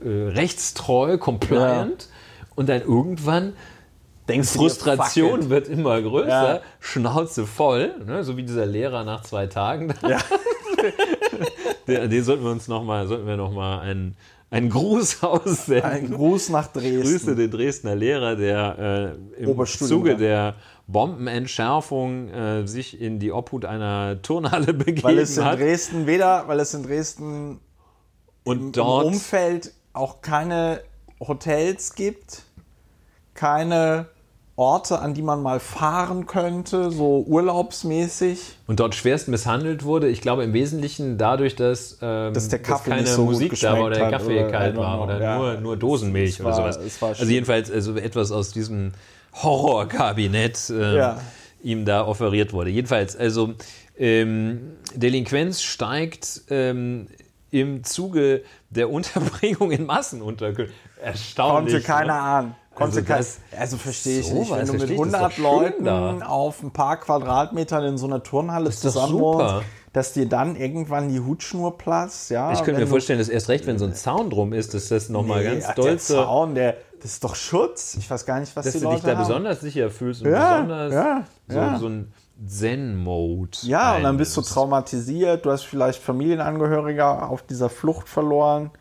[0.06, 2.48] äh rechtstreu, compliant ja.
[2.56, 3.54] und dann irgendwann
[4.30, 6.62] Denkst Frustration wird immer größer, ja.
[6.80, 8.24] Schnauze voll, ne?
[8.24, 9.94] so wie dieser Lehrer nach zwei Tagen.
[10.08, 10.20] Ja.
[11.88, 14.16] den, den, sollten wir uns noch mal, sollten wir einen,
[14.50, 15.84] einen Gruß aussenden.
[15.84, 17.02] Ein Gruß nach Dresden.
[17.02, 20.56] Grüße den Dresdner Lehrer, der äh, im Zuge der
[20.88, 25.60] Bombenentschärfung äh, sich in die Obhut einer Turnhalle begeben weil es in hat.
[25.60, 27.60] Dresden weder, weil es in Dresden
[28.44, 30.82] und im, dort im Umfeld auch keine
[31.20, 32.44] Hotels gibt,
[33.34, 34.08] keine
[34.56, 38.58] Orte, an die man mal fahren könnte, so urlaubsmäßig.
[38.68, 42.92] Und dort schwerst misshandelt wurde, ich glaube im Wesentlichen dadurch, dass, ähm, dass der Kaffee
[42.92, 45.54] dass keine so Musik da war oder der Kaffee oder, kalt war oder ja, nur,
[45.56, 47.02] nur Dosenmilch oder war, sowas.
[47.20, 48.92] also jedenfalls also etwas aus diesem
[49.34, 51.22] Horrorkabinett ähm, ja.
[51.62, 52.70] ihm da offeriert wurde.
[52.70, 53.54] Jedenfalls, also
[53.98, 57.08] ähm, Delinquenz steigt ähm,
[57.52, 60.76] im Zuge der Unterbringung in Massenunterkünften.
[61.02, 61.74] Erstaunlich.
[61.74, 62.20] Konnte keiner ne?
[62.20, 62.56] ahnen.
[62.74, 65.88] Konnte also, das, also verstehe ich so nicht, wenn du mit 100 Leuten
[66.24, 71.20] auf ein paar Quadratmetern in so einer Turnhalle zusammen wohnst, dass dir dann irgendwann die
[71.20, 72.32] Hutschnur platzt.
[72.32, 74.88] Ja, ich könnte mir vorstellen, dass erst recht, wenn so ein Zaun drum ist, dass
[74.88, 77.96] das nochmal nee, ganz doll Der Zaun, der, das ist doch Schutz.
[78.00, 79.28] Ich weiß gar nicht, was dass die Leute Dass du dich da haben.
[79.28, 81.78] besonders sicher fühlst und ja, besonders ja, so, ja.
[81.78, 82.14] so ein
[82.48, 83.58] Zen-Mode.
[83.64, 88.72] Ja, und dann bist du traumatisiert, du hast vielleicht Familienangehörige auf dieser Flucht verloren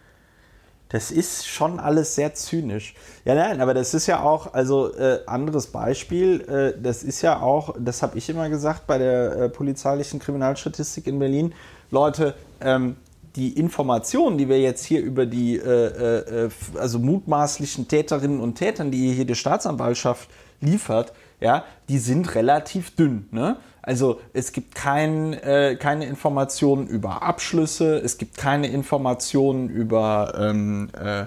[0.92, 2.94] das ist schon alles sehr zynisch.
[3.24, 7.40] Ja, nein, aber das ist ja auch, also äh, anderes Beispiel, äh, das ist ja
[7.40, 11.54] auch, das habe ich immer gesagt bei der äh, polizeilichen Kriminalstatistik in Berlin,
[11.90, 12.96] Leute, ähm,
[13.36, 18.56] die Informationen, die wir jetzt hier über die äh, äh, äh, also mutmaßlichen Täterinnen und
[18.56, 20.28] Tätern, die hier die Staatsanwaltschaft
[20.60, 23.26] liefert, ja, die sind relativ dünn.
[23.30, 23.56] Ne?
[23.82, 30.90] Also es gibt kein, äh, keine Informationen über Abschlüsse, es gibt keine Informationen über ähm,
[30.98, 31.24] äh,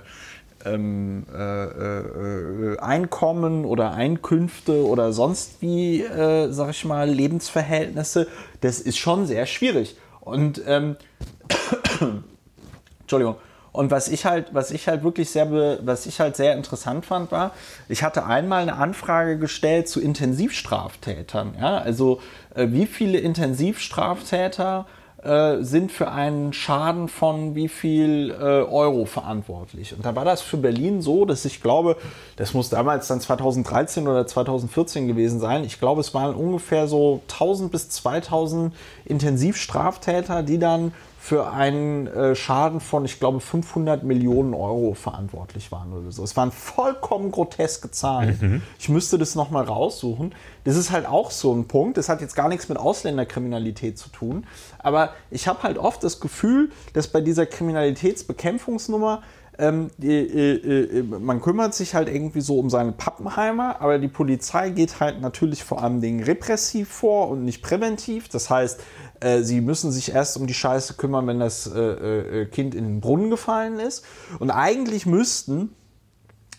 [0.66, 8.28] ähm, äh, äh Einkommen oder Einkünfte oder sonst wie, äh, sag ich mal, Lebensverhältnisse.
[8.62, 9.98] Das ist schon sehr schwierig.
[10.26, 10.98] Und ähm,
[13.02, 13.38] Entschuldigung.
[13.72, 15.52] Und was ich halt, was ich halt wirklich sehr,
[15.86, 17.52] was ich halt sehr interessant fand, war,
[17.90, 21.56] ich hatte einmal eine Anfrage gestellt zu Intensivstraftätern.
[21.60, 22.22] Ja, also
[22.56, 24.88] äh, wie viele Intensivstraftäter
[25.26, 29.94] äh, sind für einen Schaden von wie viel äh, Euro verantwortlich.
[29.96, 31.98] Und da war das für Berlin so, dass ich glaube,
[32.36, 35.64] das muss damals dann 2013 oder 2014 gewesen sein.
[35.64, 38.74] Ich glaube, es waren ungefähr so 1000 bis 2000
[39.06, 40.94] Intensivstraftäter, die dann
[41.26, 46.24] für einen äh, Schaden von, ich glaube, 500 Millionen Euro verantwortlich waren oder so.
[46.24, 48.38] Es waren vollkommen groteske Zahlen.
[48.40, 48.62] Mhm.
[48.78, 50.36] Ich müsste das nochmal raussuchen.
[50.66, 51.98] Das ist halt auch so ein Punkt.
[51.98, 54.46] Das hat jetzt gar nichts mit Ausländerkriminalität zu tun.
[54.78, 59.24] Aber ich habe halt oft das Gefühl, dass bei dieser Kriminalitätsbekämpfungsnummer
[59.58, 64.70] ähm, äh, äh, man kümmert sich halt irgendwie so um seine Pappenheimer, aber die Polizei
[64.70, 68.28] geht halt natürlich vor allem Dingen repressiv vor und nicht präventiv.
[68.28, 68.82] Das heißt,
[69.20, 72.86] äh, sie müssen sich erst um die Scheiße kümmern, wenn das äh, äh, Kind in
[72.86, 74.04] den Brunnen gefallen ist.
[74.40, 75.76] Und eigentlich müssten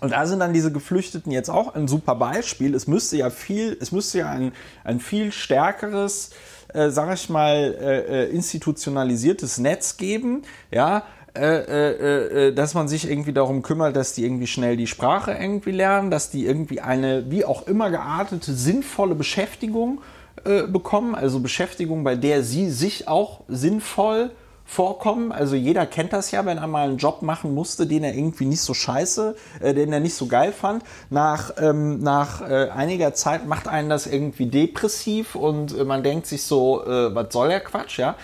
[0.00, 2.74] und da sind dann diese Geflüchteten jetzt auch ein super Beispiel.
[2.74, 4.52] Es müsste ja viel, es müsste ja ein,
[4.84, 6.30] ein viel stärkeres,
[6.74, 11.04] äh, sag ich mal, äh, äh institutionalisiertes Netz geben, ja,
[11.34, 15.32] äh, äh, äh, dass man sich irgendwie darum kümmert, dass die irgendwie schnell die Sprache
[15.32, 21.40] irgendwie lernen, dass die irgendwie eine wie auch immer geartete, sinnvolle Beschäftigung äh, bekommen, also
[21.40, 24.30] Beschäftigung, bei der sie sich auch sinnvoll
[24.66, 25.30] vorkommen.
[25.32, 28.44] Also jeder kennt das ja, wenn er mal einen Job machen musste, den er irgendwie
[28.46, 30.82] nicht so scheiße, äh, den er nicht so geil fand.
[31.08, 36.26] Nach, ähm, nach äh, einiger Zeit macht einen das irgendwie depressiv und äh, man denkt
[36.26, 38.16] sich so, äh, was soll der Quatsch, ja?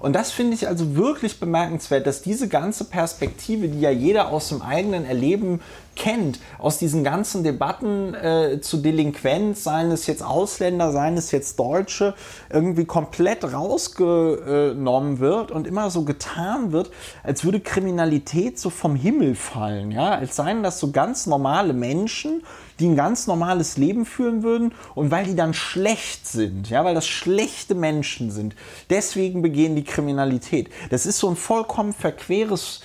[0.00, 4.50] Und das finde ich also wirklich bemerkenswert, dass diese ganze Perspektive, die ja jeder aus
[4.50, 5.60] dem eigenen Erleben
[5.98, 11.58] kennt, aus diesen ganzen Debatten äh, zu Delinquenz, seien es jetzt Ausländer, seien es jetzt
[11.58, 12.14] Deutsche,
[12.50, 16.90] irgendwie komplett rausgenommen wird und immer so getan wird,
[17.22, 22.42] als würde Kriminalität so vom Himmel fallen, ja, als seien das so ganz normale Menschen,
[22.78, 26.94] die ein ganz normales Leben führen würden und weil die dann schlecht sind, ja, weil
[26.94, 28.54] das schlechte Menschen sind,
[28.88, 30.70] deswegen begehen die Kriminalität.
[30.90, 32.80] Das ist so ein vollkommen verqueres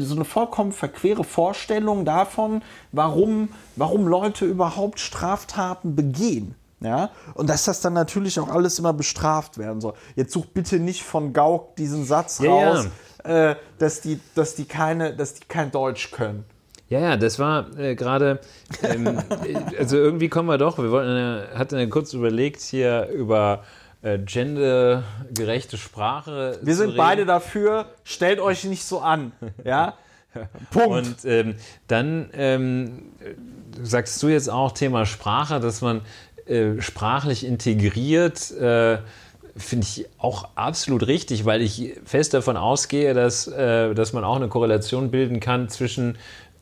[0.00, 6.54] so eine vollkommen verquere Vorstellung davon, warum, warum Leute überhaupt Straftaten begehen.
[6.80, 9.94] Ja, und dass das dann natürlich auch alles immer bestraft werden soll.
[10.14, 12.88] Jetzt such bitte nicht von Gauck diesen Satz ja, raus,
[13.24, 13.50] ja.
[13.50, 16.44] Äh, dass, die, dass, die keine, dass die kein Deutsch können.
[16.88, 18.40] Ja, ja, das war äh, gerade,
[18.82, 19.18] ähm,
[19.78, 23.64] also irgendwie kommen wir doch, wir wollten, äh, hatten kurz überlegt hier über
[24.06, 26.58] äh, gendergerechte Sprache.
[26.62, 26.96] Wir sind reden.
[26.96, 29.32] beide dafür, stellt euch nicht so an.
[29.64, 29.94] Ja?
[30.70, 30.90] Punkt.
[30.90, 31.56] Und ähm,
[31.88, 33.02] dann ähm,
[33.82, 36.02] sagst du jetzt auch Thema Sprache, dass man
[36.46, 38.52] äh, sprachlich integriert.
[38.52, 38.98] Äh,
[39.56, 44.36] Finde ich auch absolut richtig, weil ich fest davon ausgehe, dass, äh, dass man auch
[44.36, 46.16] eine Korrelation bilden kann zwischen,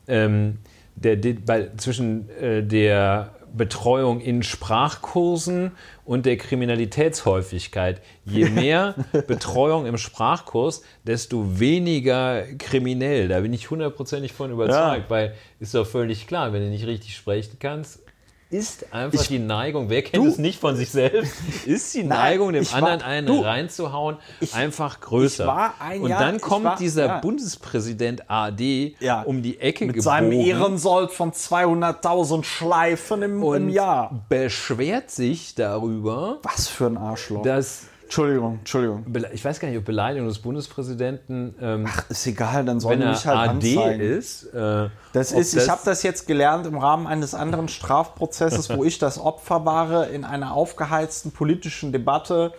[0.07, 0.59] ähm,
[0.95, 5.71] der, bei, zwischen äh, der Betreuung in Sprachkursen
[6.03, 8.01] und der Kriminalitätshäufigkeit.
[8.25, 8.95] Je mehr
[9.27, 13.27] Betreuung im Sprachkurs, desto weniger kriminell.
[13.27, 15.09] Da bin ich hundertprozentig von überzeugt, ja.
[15.09, 18.04] weil ist doch völlig klar, wenn du nicht richtig sprechen kannst,
[18.49, 21.33] ist einfach ich, die Neigung, wer kennt du, es nicht von sich selbst,
[21.65, 25.73] ist die Neigung, dem anderen war, einen du, reinzuhauen, ich, einfach größer.
[25.79, 27.19] Ein und Jahr, dann kommt war, dieser ja.
[27.19, 29.21] Bundespräsident AD ja.
[29.23, 34.25] um die Ecke Mit gebogen, seinem Ehrensold von 200.000 Schleifen im, im Jahr.
[34.29, 36.39] beschwert sich darüber.
[36.43, 37.41] Was für ein Arschloch.
[37.41, 39.03] Dass Entschuldigung, Entschuldigung.
[39.33, 41.55] Ich weiß gar nicht, ob Beleidigung des Bundespräsidenten.
[41.59, 43.99] Ähm, Ach, ist egal, dann sollen wenn mich halt AD anzeigen.
[43.99, 44.43] ist.
[44.53, 48.83] Äh, das ist, das ich habe das jetzt gelernt im Rahmen eines anderen Strafprozesses, wo
[48.83, 52.53] ich das Opfer war in einer aufgeheizten politischen Debatte.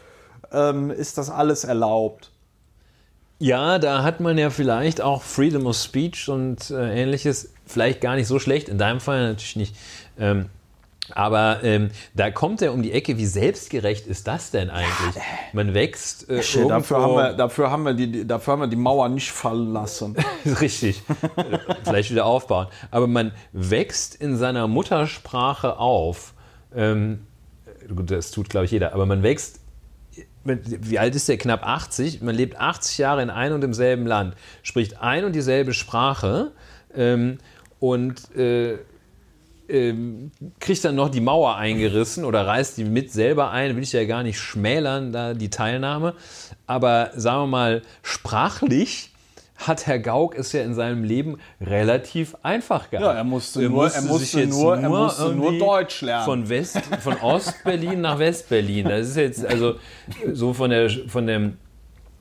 [0.52, 2.32] Ähm, ist das alles erlaubt?
[3.38, 8.16] Ja, da hat man ja vielleicht auch Freedom of Speech und äh, ähnliches vielleicht gar
[8.16, 8.68] nicht so schlecht.
[8.68, 9.76] In deinem Fall natürlich nicht.
[10.18, 10.46] Ähm,
[11.14, 13.16] aber ähm, da kommt er um die Ecke.
[13.16, 15.14] Wie selbstgerecht ist das denn eigentlich?
[15.14, 15.22] Ja,
[15.52, 16.28] Man wächst.
[16.28, 19.72] Äh, dafür, haben wir, dafür, haben wir die, dafür haben wir die Mauer nicht fallen
[19.72, 20.16] lassen.
[20.60, 21.02] Richtig.
[21.84, 22.66] Vielleicht wieder aufbauen.
[22.90, 26.34] Aber man wächst in seiner Muttersprache auf.
[26.74, 27.26] Ähm,
[27.88, 28.92] das tut, glaube ich, jeder.
[28.92, 29.60] Aber man wächst.
[30.44, 31.38] Wie alt ist der?
[31.38, 32.22] Knapp 80.
[32.22, 36.52] Man lebt 80 Jahre in einem und demselben Land, spricht ein und dieselbe Sprache
[36.94, 37.38] ähm,
[37.78, 38.34] und.
[38.36, 38.78] Äh,
[39.68, 44.04] kriegt dann noch die Mauer eingerissen oder reißt die mit selber ein, will ich ja
[44.04, 46.14] gar nicht schmälern, da die Teilnahme.
[46.66, 49.10] Aber sagen wir mal, sprachlich
[49.56, 53.06] hat Herr Gauck es ja in seinem Leben relativ einfach gehabt.
[53.06, 56.24] Ja, er musste, er nur, musste, er musste, nur, er musste nur Deutsch lernen.
[56.24, 58.88] Von, West, von Ost-Berlin nach West-Berlin.
[58.88, 59.76] Das ist jetzt also
[60.32, 61.56] so von der, von dem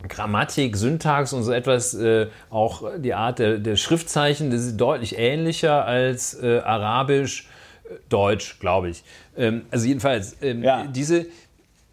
[0.07, 5.17] Grammatik, Syntax und so etwas, äh, auch die Art der, der, Schriftzeichen, das ist deutlich
[5.17, 7.47] ähnlicher als äh, Arabisch,
[7.85, 9.03] äh, Deutsch, glaube ich.
[9.37, 10.85] Ähm, also jedenfalls, ähm, ja.
[10.85, 11.25] diese,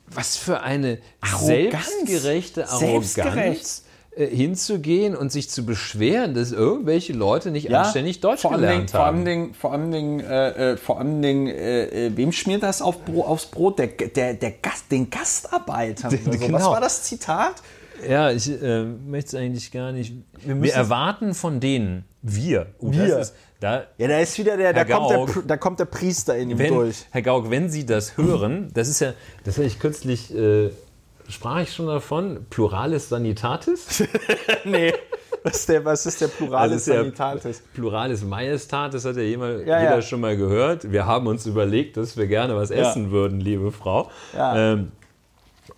[0.06, 1.46] was für eine Arroganz.
[1.46, 3.14] selbstgerechte Arroganz.
[3.14, 3.82] Selbstgerecht.
[4.14, 9.24] Äh, hinzugehen und sich zu beschweren, dass irgendwelche Leute nicht ja, anständig Deutsch gelernt haben.
[9.24, 13.22] Dingen, vor allen Dingen, äh, äh, vor allen Dingen, äh, wem schmiert das auf Bro
[13.22, 13.78] aufs Brot?
[13.78, 16.10] Der, der, der Gast, den Gastarbeitern.
[16.12, 16.58] Also, genau.
[16.58, 17.62] Was war das Zitat?
[18.08, 20.12] Ja, ich äh, möchte es eigentlich gar nicht.
[20.44, 23.08] Wir, müssen- erwarten von denen, wir, oh, Wir.
[23.08, 26.36] Das ist, da, Ja, da ist wieder der, da kommt der, da kommt der Priester
[26.36, 27.06] in ihm wenn, durch.
[27.10, 29.12] Herr Gauck, wenn Sie das hören, das ist ja,
[29.44, 30.70] das habe ich kürzlich, äh,
[31.28, 34.02] sprach ich schon davon, Pluralis Sanitatis?
[34.64, 34.92] nee.
[35.44, 37.62] Was ist der, was ist der Pluralis Also ist ja Sanitatis?
[37.74, 40.02] Pluralis Majestatis hat ja jemand, Ja, jeder ja.
[40.02, 40.90] schon mal gehört.
[40.92, 44.08] Wir haben uns überlegt, dass wir gerne was essen würden, liebe Frau.
[44.36, 44.72] Ja.
[44.74, 44.92] Ähm,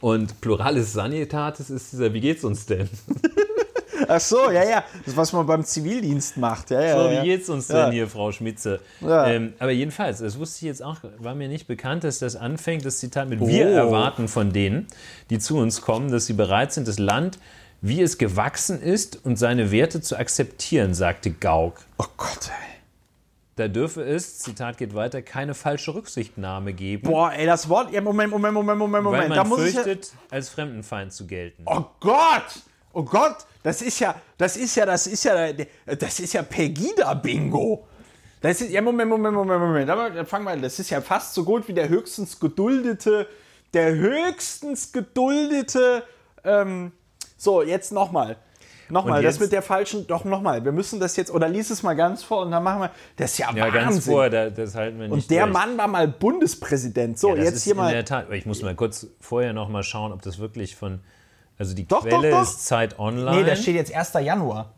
[0.05, 2.90] und Pluralis Sanitatis ist dieser, wie geht's uns denn?
[4.09, 4.85] Ach so, ja, ja.
[5.06, 6.70] Das, was man beim Zivildienst macht.
[6.70, 7.22] Ja, ja, So, ja.
[7.22, 7.85] wie geht's uns Ja.
[7.85, 8.81] denn hier, Frau Schmitze?
[9.01, 9.26] Ja.
[9.28, 12.85] Ähm, aber jedenfalls, das wusste ich jetzt auch, war mir nicht bekannt, dass das anfängt,
[12.85, 13.48] das Zitat mit Oh.
[13.48, 14.89] Wir erwarten von denen,
[15.31, 17.39] die zu uns kommen, dass sie bereit sind, das Land,
[17.81, 21.76] wie es gewachsen ist und seine Werte zu akzeptieren, sagte Gauck.
[21.97, 22.73] Oh Gott, ey.
[23.56, 27.93] Da dürfe es, Zitat geht weiter, keine falsche Rücksichtnahme geben, Boah, ey, das Wort.
[27.93, 29.28] Ja, Moment, Moment, Moment, Moment, weil Moment.
[29.28, 31.62] man Da muss ich ja, fürchtet, als Fremdenfeind zu gelten.
[31.66, 32.62] Oh Gott!
[32.93, 33.36] Oh Gott!
[33.62, 37.86] Das ist ja, das ist ja, das ist ja, das ist ja Pegida-Bingo.
[38.40, 39.89] Das ist, ja, Moment, Moment, Moment, Moment.
[39.89, 40.60] Aber fangen wir an.
[40.60, 43.28] Das ist ja fast so gut wie der höchstens geduldete,
[43.72, 46.02] der höchstens geduldete,
[46.44, 46.93] ähm,
[47.36, 48.36] so, jetzt nochmal.
[48.90, 50.65] Nochmal, das mit der falschen, doch nochmal.
[50.65, 53.32] Wir müssen das jetzt, oder lies es mal ganz vor und dann machen wir, das
[53.32, 53.81] ist ja, Ja, Wahnsinn.
[53.81, 55.52] ganz vor, da, das halten wir nicht und der durch.
[55.52, 57.19] Mann war mal Bundespräsident.
[57.19, 57.93] So, Ja, jetzt hier in mal.
[57.93, 61.01] der Tat, ich muss mal kurz vorher noch mal schauen, ob das wirklich von,
[61.59, 62.43] also die Doch, Quelle doch, doch.
[62.43, 63.36] ist Zeit Online.
[63.43, 64.12] Nee, da steht jetzt 1.
[64.24, 64.73] Januar.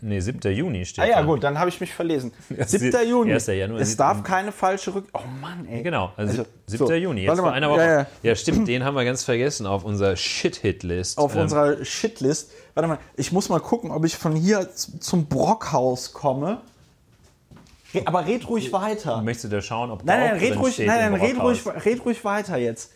[0.00, 0.40] Nee, 7.
[0.54, 1.22] Juni steht Ah ja, da.
[1.26, 2.32] gut, dann habe ich mich verlesen.
[2.56, 2.92] Ja, 7.
[2.92, 3.32] sie- Juni.
[3.32, 3.46] 1.
[3.48, 5.06] Januar, Es darf keine falsche Rück...
[5.12, 5.82] Oh Mann, ey.
[5.82, 6.86] Genau, also, Also, 7.
[6.86, 7.56] so, Juni, jetzt warte vor mal.
[7.56, 7.80] einer Woche.
[7.80, 8.34] Ja, Ja, ja.
[8.36, 11.18] stimmt, den haben wir ganz vergessen auf unserer Shit-Hit-List.
[11.18, 12.52] Auf Ähm, unserer Shitlist.
[12.74, 16.60] Warte mal, ich muss mal gucken, ob ich von hier zum Brockhaus komme.
[18.04, 19.22] Aber red ruhig weiter.
[19.22, 21.60] Möchtest du da schauen, ob Nein, da nein, auch red ruhig, nein, nein, red ruhig,
[21.84, 22.92] red ruhig weiter jetzt.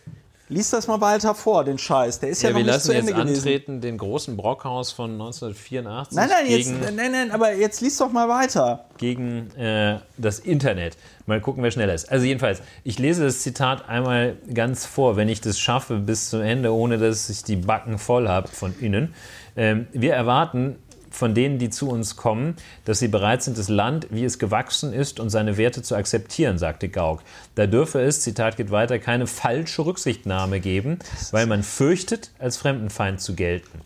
[0.53, 2.21] Lies das mal weiter vor, den Scheiß.
[2.21, 3.39] Der ist ja, Ja, noch wir nicht lassen zu jetzt Ende gelesen.
[3.39, 7.97] antreten den großen Brockhaus von 1984 Nein, nein, jetzt, gegen, nein, nein, aber jetzt lies
[7.99, 8.85] doch mal weiter.
[8.99, 10.97] gegen äh, das Internet.
[11.27, 12.11] Mal gucken, wer schneller ist.
[12.11, 16.43] Also jedenfalls, ich lese das Zitat einmal ganz vor, wenn ich das schaffe bis zum
[16.43, 19.15] Ende, ohne dass ich die Backen voll habe von innen.
[19.57, 20.77] Ähm, wir erwarten
[21.13, 24.93] von denen, die zu uns kommen, dass sie bereit sind, das Land, wie es gewachsen
[24.93, 27.23] ist, und seine Werte zu akzeptieren, sagte Gauck.
[27.55, 30.99] Da dürfe es, Zitat geht weiter, keine falsche Rücksichtnahme geben,
[31.31, 33.81] weil man fürchtet, als Fremdenfeind zu gelten.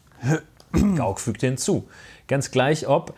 [0.97, 1.89] Gauck fügte hinzu.
[2.29, 3.15] Ganz gleich ob,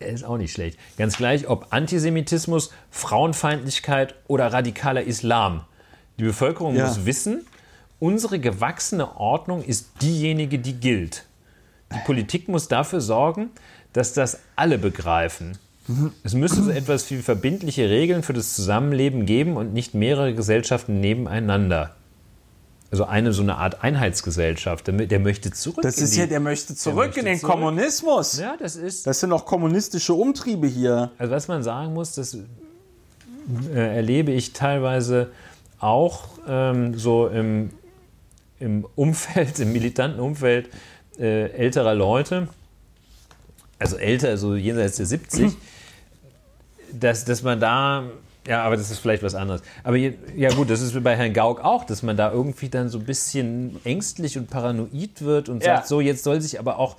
[0.00, 5.62] der ist auch nicht schlecht, ganz gleich ob Antisemitismus, Frauenfeindlichkeit oder radikaler Islam.
[6.18, 6.86] Die Bevölkerung Ja.
[6.86, 7.46] muss wissen,
[7.98, 11.24] unsere gewachsene Ordnung ist diejenige, die gilt.
[11.92, 13.50] Die Politik muss dafür sorgen,
[13.92, 15.58] dass das alle begreifen.
[16.22, 21.00] Es müsste so etwas wie verbindliche Regeln für das Zusammenleben geben und nicht mehrere Gesellschaften
[21.00, 21.96] nebeneinander.
[22.92, 24.86] Also eine so eine Art Einheitsgesellschaft.
[24.88, 25.82] Der, der möchte zurück.
[25.82, 27.52] Das in ist die, ja, der möchte zurück möchte in den zurück.
[27.52, 28.38] Kommunismus.
[28.38, 29.06] Ja, das ist.
[29.06, 31.10] Das sind doch kommunistische Umtriebe hier.
[31.18, 32.36] Also was man sagen muss, das
[33.72, 35.30] äh, erlebe ich teilweise
[35.78, 37.70] auch ähm, so im,
[38.58, 40.68] im Umfeld, im militanten Umfeld
[41.18, 42.48] äh, älterer Leute,
[43.78, 45.52] also älter, also jenseits der 70,
[46.92, 48.04] dass, dass man da,
[48.46, 49.62] ja, aber das ist vielleicht was anderes.
[49.84, 52.88] Aber je, ja gut, das ist bei Herrn Gauck auch, dass man da irgendwie dann
[52.88, 55.76] so ein bisschen ängstlich und paranoid wird und Ja.
[55.76, 56.96] sagt, so, jetzt soll sich aber auch,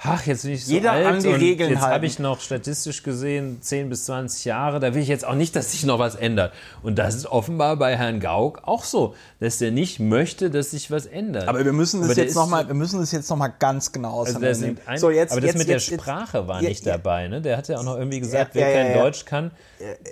[0.00, 3.02] ach, jetzt bin ich so Jeder alt an die Regeln jetzt habe ich noch statistisch
[3.02, 6.14] gesehen 10 bis 20 Jahre, da will ich jetzt auch nicht, dass sich noch was
[6.14, 6.52] ändert.
[6.82, 10.90] Und das ist offenbar bei Herrn Gauck auch so, dass der nicht möchte, dass sich
[10.90, 11.48] was ändert.
[11.48, 13.48] Aber wir müssen das Aber jetzt ist noch mal, wir müssen das jetzt noch mal
[13.48, 14.78] ganz genau also auseinandernehmen.
[14.86, 17.28] ein, so jetzt, aber das jetzt, mit jetzt, der Sprache war nicht dabei.
[17.28, 17.40] Ne?
[17.42, 19.02] Der hat ja auch noch irgendwie gesagt, Ja, wer ja, kein ja.
[19.02, 19.50] Deutsch kann,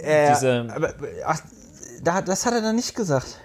[0.03, 0.95] diese- aber,
[1.25, 1.41] ach,
[2.03, 3.41] da, das hat er da nicht gesagt.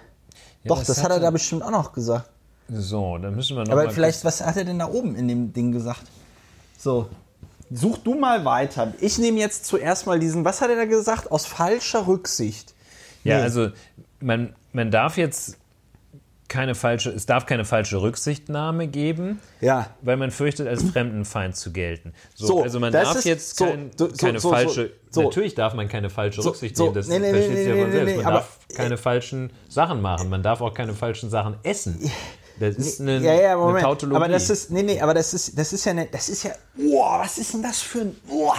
[0.64, 2.28] Doch, das hat er da bestimmt auch noch gesagt.
[2.68, 5.52] so, dann müssen wir noch Aber vielleicht, was hat er denn da oben in dem
[5.52, 6.02] Ding gesagt?
[6.82, 7.08] So,
[7.70, 8.92] such du mal weiter.
[9.00, 11.30] Ich nehme jetzt zuerst mal diesen, was hat er da gesagt?
[11.30, 12.74] Aus falscher Rücksicht.
[13.22, 13.42] Ja, Nee.
[13.44, 13.68] also
[14.18, 15.58] man, man darf jetzt
[16.48, 19.86] keine falsche, es darf keine falsche Rücksichtnahme geben, Ja.
[20.02, 22.12] weil man fürchtet, als Fremdenfeind zu gelten.
[22.34, 26.10] So, So, also man darf jetzt kein, so, so, keine falsche, natürlich darf man keine
[26.10, 28.16] falsche Rücksicht nehmen, das nee, nee, versteht nee, sich ja von selbst.
[28.16, 32.10] Man darf keine falschen Sachen machen, man darf auch keine falschen Sachen essen.
[32.70, 33.84] Das ist eine, ja, ja, eine Moment.
[33.84, 34.16] Tautologie.
[34.16, 36.52] Aber das ist, nee, nee, aber das ist, das ist ja, ne, das ist ja,
[36.76, 38.56] boah, was ist denn das für ein, boah,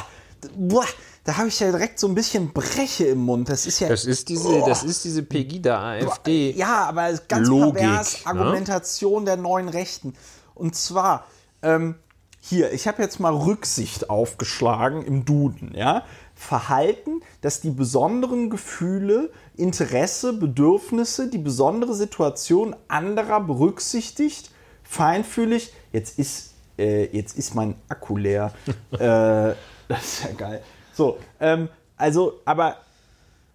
[0.55, 0.85] boah,
[1.23, 3.47] da habe ich ja direkt so ein bisschen Breche im Mund.
[3.47, 4.67] Das ist ja, das ist diese, Boah.
[4.67, 6.51] das ist diese Pegida-AfD.
[6.51, 8.31] Ja, aber ganz Logik, pervers ne?
[8.31, 10.15] Argumentation der neuen Rechten.
[10.53, 11.25] Und zwar,
[11.61, 11.95] ähm,
[12.41, 16.03] hier, ich habe jetzt mal Rücksicht aufgeschlagen im Duden, ja.
[16.35, 24.51] Verhalten, das die besonderen Gefühle, Interesse, Bedürfnisse, die besondere Situation anderer berücksichtigt,
[24.83, 25.73] feinfühlig.
[25.91, 28.51] Jetzt ist, äh, jetzt ist mein Akku leer.
[28.91, 30.63] äh, das ist ja geil.
[30.93, 32.77] So, ähm, also, aber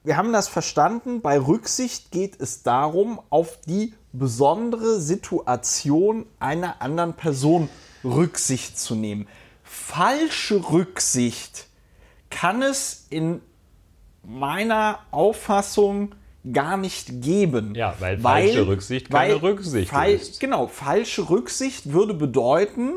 [0.04, 1.20] wir haben das verstanden.
[1.20, 7.68] Bei Rücksicht geht es darum, auf die besondere Situation einer anderen Person
[8.04, 9.28] Rücksicht zu nehmen.
[9.64, 11.66] Falsche Rücksicht
[12.30, 13.40] kann es in
[14.28, 16.14] meiner Auffassung
[16.52, 17.74] gar nicht geben.
[17.74, 20.38] Ja, weil falsche Rücksicht keine Rücksicht fal ist.
[20.38, 22.92] Genau, falsche Rücksicht würde bedeuten,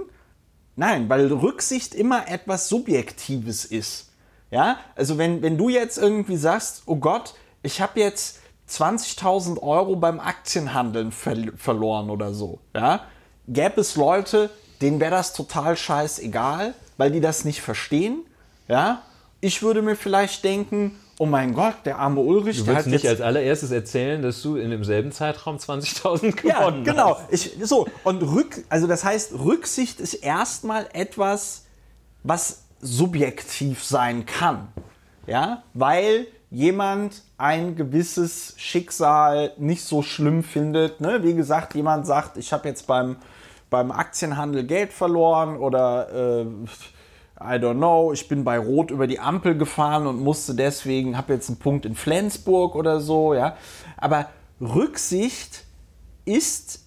[0.76, 4.10] nein, weil Rücksicht immer etwas Subjektives ist.
[4.52, 7.34] Ja, also wenn, wenn du jetzt irgendwie sagst, oh Gott,
[7.64, 8.40] ich habe jetzt
[8.70, 13.06] 20.000 Euro beim Aktienhandeln ver verloren oder so, ja,
[13.48, 14.50] gäbe es Leute,
[14.82, 18.26] denen wäre das total scheißegal, weil die das nicht verstehen,
[18.68, 19.02] ja.
[19.44, 23.08] Ich würde mir vielleicht denken, oh mein Gott, der arme Ulrich, Du willst hat nicht
[23.08, 27.20] als allererstes erzählen, dass du in demselben Zeitraum 20.000 Ja, gewonnen genau.
[27.20, 27.32] hast.
[27.32, 31.66] Ich, so, und Rück, also das heißt, Rücksicht ist erstmal etwas,
[32.24, 34.70] was subjektiv sein kann.
[35.28, 41.02] Ja, weil jemand ein gewisses Schicksal nicht so schlimm findet.
[41.02, 41.22] Ne?
[41.22, 43.18] Wie gesagt, jemand sagt, ich habe jetzt beim,
[43.70, 46.46] beim Aktienhandel Geld verloren oder äh,
[47.44, 51.34] I don't know, ich bin bei Rot über die Ampel gefahren und musste deswegen, habe
[51.34, 53.56] jetzt einen Punkt in Flensburg oder so, ja.
[53.98, 55.64] Aber Rücksicht
[56.26, 56.82] ist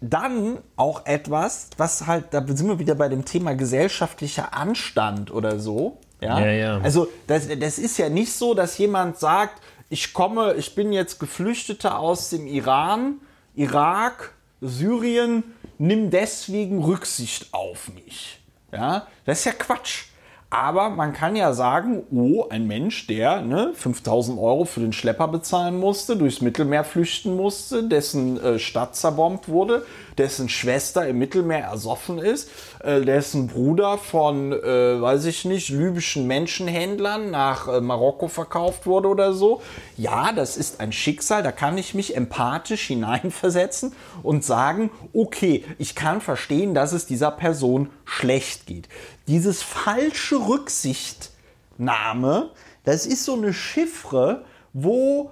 [0.00, 5.58] dann auch etwas, was halt, da sind wir wieder bei dem Thema gesellschaftlicher Anstand oder
[5.58, 5.98] so.
[6.20, 6.78] Ja, Ja, ja.
[6.78, 9.60] Also das, das ist ja nicht so, dass jemand sagt,
[9.90, 13.16] ich komme, ich bin jetzt Geflüchteter aus dem Iran,
[13.54, 15.42] Irak, Syrien,
[15.78, 18.41] nimm deswegen Rücksicht auf mich.
[18.72, 20.04] Ja, das ist ja Quatsch.
[20.52, 25.28] Aber man kann ja sagen, oh, ein Mensch, der ne, 5000 Euro für den Schlepper
[25.28, 29.86] bezahlen musste, durchs Mittelmeer flüchten musste, dessen äh, Stadt zerbombt wurde,
[30.18, 32.50] dessen Schwester im Mittelmeer ersoffen ist,
[32.80, 39.08] äh, dessen Bruder von, äh, weiß ich nicht, libyschen Menschenhändlern nach äh, Marokko verkauft wurde
[39.08, 39.62] oder so.
[39.96, 45.94] Ja, das ist ein Schicksal, da kann ich mich empathisch hineinversetzen und sagen, okay, ich
[45.94, 48.88] kann verstehen, dass es dieser Person schlecht geht.
[49.28, 52.50] Dieses falsche Rücksichtnahme,
[52.84, 55.30] das ist so eine Chiffre, wo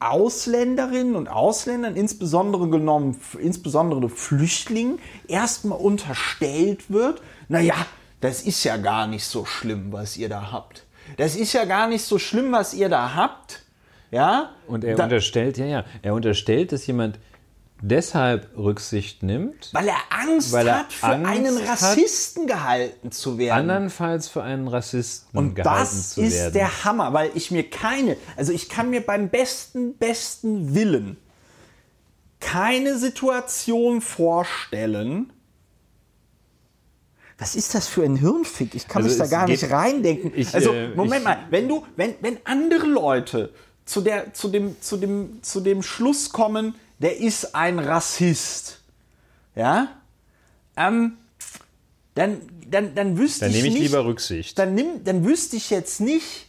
[0.00, 4.98] Ausländerinnen und Ausländern, insbesondere genommen, insbesondere Flüchtlingen,
[5.28, 7.74] erstmal unterstellt wird, naja,
[8.20, 10.84] das ist ja gar nicht so schlimm, was ihr da habt.
[11.18, 13.62] Das ist ja gar nicht so schlimm, was ihr da habt.
[14.10, 14.50] Ja?
[14.66, 17.18] Und er Da- unterstellt, ja, ja, er unterstellt, dass jemand
[17.82, 23.10] deshalb Rücksicht nimmt, weil er Angst Weil er hat, für Angst einen hat- Rassisten gehalten
[23.12, 23.58] zu werden.
[23.70, 26.52] andernfalls für einen Rassisten Und gehalten das zu ist werden.
[26.54, 31.16] der Hammer, weil ich mir keine, also ich kann mir beim besten, besten Willen
[32.40, 35.32] keine Situation vorstellen.
[37.38, 38.74] Was ist das für ein Hirnfick?
[38.74, 40.32] Ich kann Also mich da gar geht- nicht reindenken.
[40.34, 43.52] Ich, also, äh, Moment ich- mal, wenn du, wenn, wenn andere Leute
[43.86, 48.80] zu, der, zu, dem, zu, dem, zu dem Schluss kommen, der ist ein Rassist,
[49.56, 49.88] ja,
[50.76, 51.14] ähm,
[52.14, 54.58] dann, dann, dann wüsste Dann ich nehme ich nicht, lieber Rücksicht.
[54.58, 56.46] dann, nimm, dann wüsste ich jetzt nicht,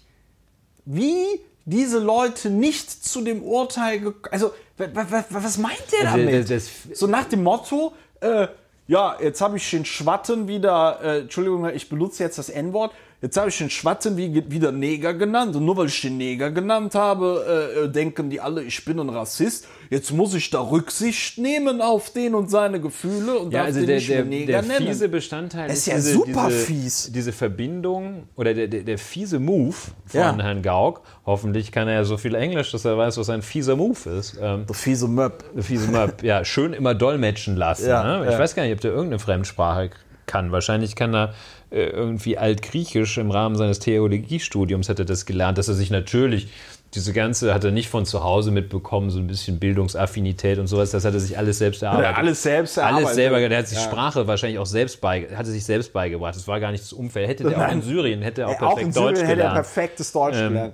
[0.85, 1.23] wie
[1.65, 6.49] diese Leute nicht zu dem Urteil gekommen Also, wa- wa- wa- was meint der damit?
[6.49, 8.47] das- das- so nach dem Motto, äh,
[8.87, 12.91] ja, jetzt habe ich den Schwatten wieder, äh, Entschuldigung, ich benutze jetzt das N-Wort,
[13.21, 16.51] jetzt habe ich den Schwatten wie, wieder Neger genannt und nur weil ich den Neger
[16.51, 19.67] genannt habe, äh, äh, denken die alle, ich bin ein Rassist.
[19.89, 23.79] Jetzt muss ich da Rücksicht nehmen auf den und seine Gefühle und Ja, darf also
[23.79, 24.87] den der, nicht der, Neger der nennen.
[24.87, 27.11] fiese Bestandteil Das ist ja diese, super diese, fies.
[27.11, 29.75] diese Verbindung oder der, der, der fiese Move
[30.05, 30.37] von Ja.
[30.37, 31.01] Herrn Gauck.
[31.25, 34.37] Hoffentlich kann er ja so viel Englisch, dass er weiß, was ein fieser Move ist.
[34.41, 35.43] Ähm, der fiese Möb.
[35.59, 37.87] fiese Move, ja, schön immer dolmetschen lassen.
[37.89, 38.31] Ja, ne?
[38.31, 39.91] Ich weiß gar nicht, ob der irgendeine Fremdsprache
[40.25, 40.51] kann.
[40.53, 41.33] Wahrscheinlich kann er
[41.77, 46.49] irgendwie Altgriechisch im Rahmen seines Theologiestudiums hätte das gelernt, dass er sich natürlich
[46.93, 50.91] diese ganze hat er nicht von zu Hause mitbekommen, so ein bisschen Bildungsaffinität und sowas.
[50.91, 52.17] Das hat er sich alles selbst erarbeitet.
[52.17, 53.15] alles selbst Alles erarbeitet.
[53.15, 53.83] selber, der hat sich Ja.
[53.85, 56.35] Sprache wahrscheinlich auch selbst bei, hatte sich selbst beigebracht.
[56.35, 57.29] Das war gar nicht das Umfeld.
[57.29, 59.29] Hätte der auch in Syrien, hätte er auch Ey, auch perfekt in Syrien Deutsch hätte
[59.31, 59.53] er gelernt.
[59.55, 60.73] perfektes Deutsch Ähm, gelernt.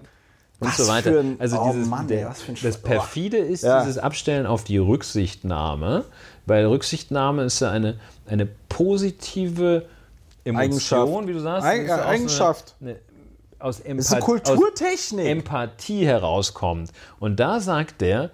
[0.60, 1.20] und Was so weiter.
[1.20, 3.82] ein- also oh dieses, Mann, der, ey, was für ein das perfide ist Ja.
[3.82, 6.04] dieses Abstellen auf die Rücksichtnahme,
[6.48, 7.94] weil Rücksichtnahme ist ja eine,
[8.26, 9.86] eine positive
[10.48, 11.28] Emotion, Eigenschaft.
[11.28, 11.68] wie du sagst.
[11.68, 12.76] Eig- Eigenschaft.
[12.82, 13.00] Eine, eine,
[13.60, 15.26] aus, Empath- aus Kulturtechnik.
[15.28, 16.92] Empathie herauskommt.
[17.20, 18.32] Und da sagt der,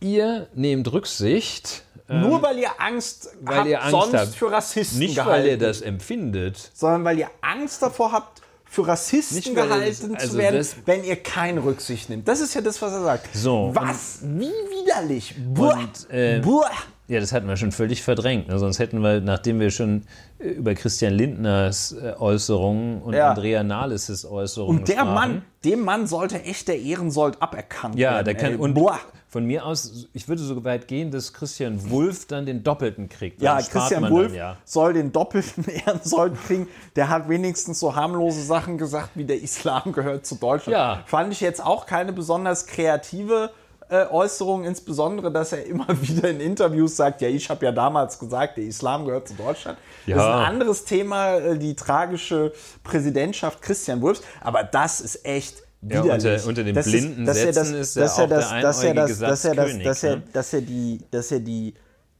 [0.00, 4.34] ihr nehmt Rücksicht, Nur weil ihr Angst weil habt, ihr Angst sonst habt.
[4.34, 8.86] für Rassisten nicht gehalten, weil ihr das empfindet, sondern weil ihr Angst davor habt, für
[8.86, 12.28] Rassisten Nicht, gehalten also zu werden, wenn ihr keine Rücksicht nehmt.
[12.28, 13.34] Das ist ja das, was er sagt.
[13.34, 14.20] So, Was?
[14.22, 15.34] Wie widerlich.
[15.38, 15.74] Buah.
[15.74, 16.70] Und, äh, Buah.
[17.10, 18.46] Ja, das hatten wir schon völlig verdrängt.
[18.46, 18.58] Ne?
[18.60, 20.04] Sonst hätten wir, nachdem wir schon
[20.38, 23.30] äh, über Christian Lindners äh, Äußerungen und Ja.
[23.30, 25.14] Andrea Nahles' Äußerungen Und der sprachen.
[25.14, 28.24] Mann, dem Mann sollte echt der Ehrensold aberkannt Ja, werden.
[28.26, 28.56] der kann ey.
[28.58, 29.00] und Boah.
[29.28, 33.42] von mir aus, ich würde so weit gehen, dass Christian Wulff dann den Doppelten kriegt.
[33.42, 34.56] Ja, Dann Christian Wulff ja.
[34.64, 36.68] soll den doppelten Ehrensold kriegen.
[36.94, 40.72] Der hat wenigstens so harmlose Sachen gesagt, wie der Islam gehört zu Deutschland.
[40.78, 41.02] Ja.
[41.06, 43.50] Fand ich jetzt auch keine besonders kreative
[43.90, 48.18] äh, Äußerung, insbesondere, dass er immer wieder in Interviews sagt, ja, ich habe ja damals
[48.18, 49.78] gesagt, der Islam gehört zu Deutschland.
[50.06, 50.38] Das ist Ja.
[50.38, 52.52] ein anderes Thema, äh, die tragische
[52.84, 54.22] Präsidentschaft Christian Wulffs.
[54.40, 58.12] Aber das ist echt Ja, unter- unter den Das blinden er Sätzen ist er dass
[58.18, 60.22] auch der das- er das- einäugige Satzkönig, dass ne?
[60.32, 61.74] dass er die, dass er die,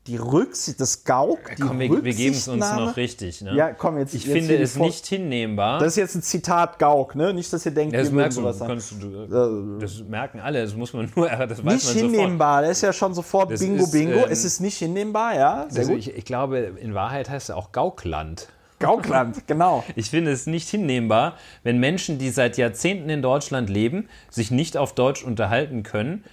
[0.06, 3.42] die Rücksicht, das Gauk, die Komm, wir, wir geben es uns noch richtig.
[3.42, 3.54] Ne?
[3.54, 5.78] Ja, komm, jetzt- Ich jetzt finde es nicht hinnehmbar.
[5.78, 7.34] Das ist jetzt ein Zitat Gauk, ne?
[7.34, 8.70] Nicht, dass ihr denkt, das merkst du, sowas sagen.
[8.72, 12.82] kannst du, das merken alle, das muss man nur, das weiß Nicht hinnehmbar, das ist
[12.82, 14.14] ja schon sofort Das Bingo, ist, Bingo.
[14.20, 15.66] ähm, es ist nicht hinnehmbar, ja?
[15.68, 16.00] Sehr Also gut.
[16.00, 18.48] ich, ich glaube, in Wahrheit heißt es auch Gaukland.
[18.80, 19.84] Gaukland, genau.
[19.94, 24.76] Ich finde es nicht hinnehmbar, wenn Menschen, die seit Jahrzehnten in Deutschland leben, sich nicht
[24.76, 26.24] auf Deutsch unterhalten können,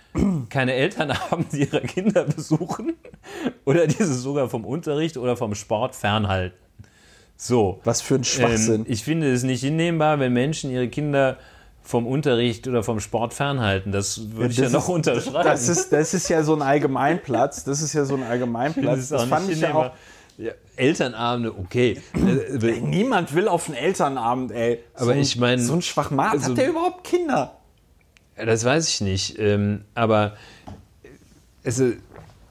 [0.49, 2.93] keine Eltern haben, die ihre Kinder besuchen
[3.65, 6.57] oder diese sogar vom Unterricht oder vom Sport fernhalten.
[7.35, 7.79] So.
[7.83, 8.81] Was für ein Schwachsinn.
[8.81, 11.37] Ähm, ich finde es nicht hinnehmbar, wenn Menschen ihre Kinder
[11.83, 13.91] vom Unterricht oder vom Sport fernhalten.
[13.91, 15.43] Das würde ich ja Das noch ist- unterschreiben.
[15.47, 17.63] Das ist, das ist ja so ein Allgemeinplatz.
[17.63, 18.99] Das ist ja so ein Allgemeinplatz.
[18.99, 19.91] ist Das, auch fand ich ja auch.
[20.37, 21.99] Ja, Elternabende, okay.
[22.13, 24.79] Äh, Niemand will auf einen Elternabend, ey.
[24.93, 26.33] Aber so ein, ich mein, So ein Schwachmat.
[26.33, 27.57] also- Hat der überhaupt Kinder?
[28.35, 29.39] Das weiß ich nicht.
[29.39, 30.37] Ähm, aber
[31.63, 31.71] äh,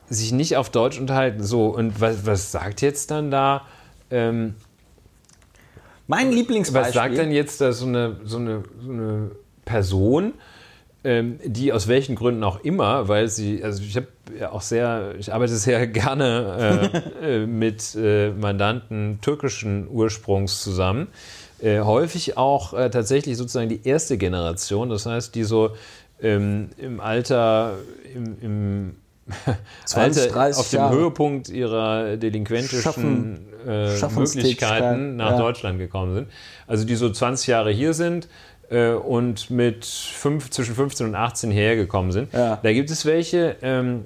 [0.08, 1.44] sich nicht auf Deutsch unterhalten.
[1.44, 3.64] So, und was, was sagt jetzt dann da?
[4.10, 4.54] Ähm,
[6.08, 6.88] Mein Lieblingsbeispiel.
[6.88, 9.30] was sagt denn jetzt da so eine, so eine, so eine
[9.64, 10.34] Person,
[11.04, 14.08] ähm, die aus welchen Gründen auch immer, weil sie, also ich habe
[14.44, 16.92] auch sehr, ich arbeite sehr gerne
[17.22, 21.08] äh, äh, mit äh, Mandanten türkischen Ursprungs zusammen.
[21.60, 25.70] Äh, häufig auch äh, tatsächlich sozusagen die erste Generation, das heißt, die so
[26.20, 27.74] ähm, im Alter,
[28.14, 28.96] im, im
[29.86, 30.96] 20, Alter, 30 auf dem Jahre.
[30.96, 35.38] Höhepunkt ihrer delinquentischen Schaffen- äh, Möglichkeiten nach ja.
[35.38, 36.28] Deutschland gekommen sind.
[36.66, 38.28] Also die so 20 Jahre hier sind
[38.70, 42.32] äh, und mit fünf, zwischen 15 und 18 hierher gekommen sind.
[42.32, 42.60] Ja.
[42.62, 44.04] Da gibt es welche, ähm,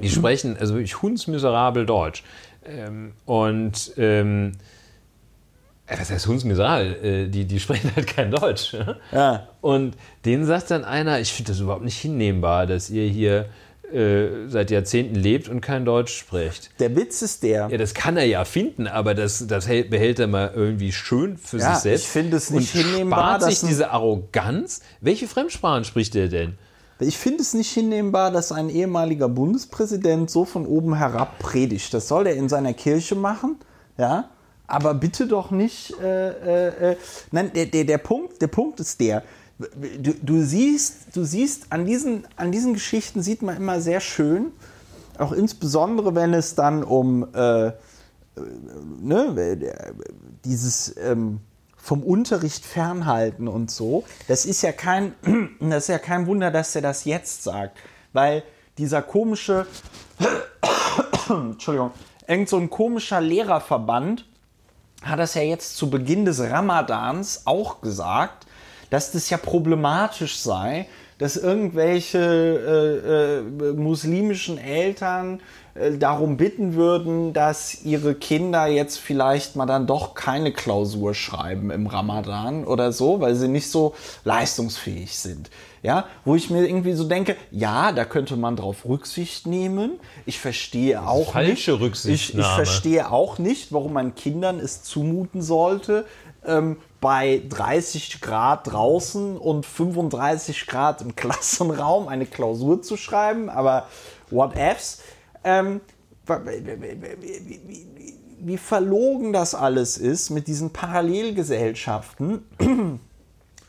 [0.00, 2.22] die sprechen also wirklich hundsmiserabel Deutsch.
[2.64, 4.52] Ähm, und ähm,
[5.86, 7.04] äh, was heißt hundsmiserabel?
[7.04, 8.72] Äh, die, die sprechen halt kein Deutsch.
[8.72, 8.96] ne?
[9.10, 9.48] Ja.
[9.60, 13.46] Und denen sagt dann einer, ich finde das überhaupt nicht hinnehmbar, dass ihr hier
[13.92, 16.70] äh, seit Jahrzehnten lebt und kein Deutsch spricht.
[16.80, 17.68] Der Witz ist der.
[17.70, 21.36] Ja, das kann er ja finden, aber das, das hält, behält er mal irgendwie schön
[21.36, 22.04] für Ja, sich selbst.
[22.04, 24.80] ich finde es nicht und hinnehmbar, spart sich diese Arroganz.
[25.02, 26.56] Welche Fremdsprachen spricht er denn?
[27.02, 31.92] Ich finde es nicht hinnehmbar, dass ein ehemaliger Bundespräsident so von oben herab predigt.
[31.94, 33.56] Das soll er in seiner Kirche machen,
[33.98, 34.28] ja.
[34.66, 35.94] Aber bitte doch nicht.
[36.00, 36.96] Äh, äh, äh,
[37.30, 39.22] nein, der, der, der, Punkt, der Punkt ist der.
[40.00, 44.52] Du, du siehst, du siehst an diesen, an diesen Geschichten sieht man immer sehr schön,
[45.18, 47.72] auch insbesondere wenn es dann um äh, äh,
[49.00, 49.58] ne,
[50.44, 51.40] dieses ähm,
[51.82, 54.04] vom Unterricht fernhalten und so.
[54.28, 55.14] Das ist ja kein,
[55.60, 57.76] das ist ja kein Wunder, dass er das jetzt sagt,
[58.12, 58.44] weil
[58.78, 59.66] dieser komische,
[61.28, 61.90] Entschuldigung,
[62.28, 64.26] irgend so ein komischer Lehrerverband
[65.02, 68.46] hat das ja jetzt zu Beginn des Ramadans auch gesagt,
[68.90, 70.86] dass das ja problematisch sei,
[71.18, 75.40] dass irgendwelche äh, äh, muslimischen Eltern
[75.74, 81.86] darum bitten würden, dass ihre Kinder jetzt vielleicht mal dann doch keine Klausur schreiben im
[81.86, 83.94] Ramadan oder so, weil sie nicht so
[84.24, 85.50] leistungsfähig sind.
[85.82, 89.98] Ja, wo ich mir irgendwie so denke, ja, da könnte man drauf Rücksicht nehmen.
[90.26, 92.04] Ich verstehe auch falsche nicht.
[92.04, 96.04] Ich, ich verstehe auch nicht, warum man Kindern es zumuten sollte,
[96.46, 103.88] ähm, bei 30 Grad draußen und 35 Grad im Klassenraum eine Klausur zu schreiben, aber
[104.30, 105.00] what ifs.
[105.44, 105.80] Ähm,
[108.40, 112.44] wie, verlogen das alles ist mit diesen Parallelgesellschaften,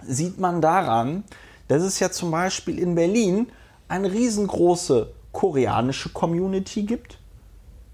[0.01, 1.23] sieht man daran,
[1.67, 3.47] dass es ja zum Beispiel in Berlin
[3.87, 7.19] eine riesengroße koreanische Community gibt,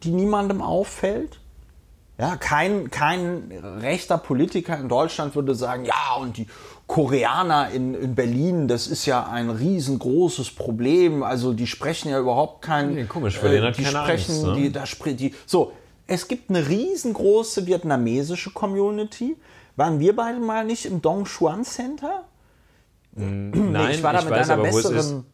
[0.04, 1.40] die niemandem auffällt.
[2.20, 3.50] Ja, kein, kein
[3.82, 6.48] rechter Politiker in Deutschland würde sagen, ja, und die
[6.86, 11.24] Koreaner in, in Berlin, das ist ja ein riesengroßes Problem.
[11.24, 12.94] Also die sprechen ja überhaupt kein.
[12.94, 14.56] Nee, komisch, vor denen hat die keiner sprechen, Angst, ne?
[14.56, 15.34] die, da die.
[15.46, 15.72] So,
[16.08, 19.38] es gibt eine riesengroße vietnamesische Community.
[19.78, 22.26] Waren wir beide mal nicht im Dong Xuan Center?
[23.14, 25.26] Nein, ich war da mit weiß besseren.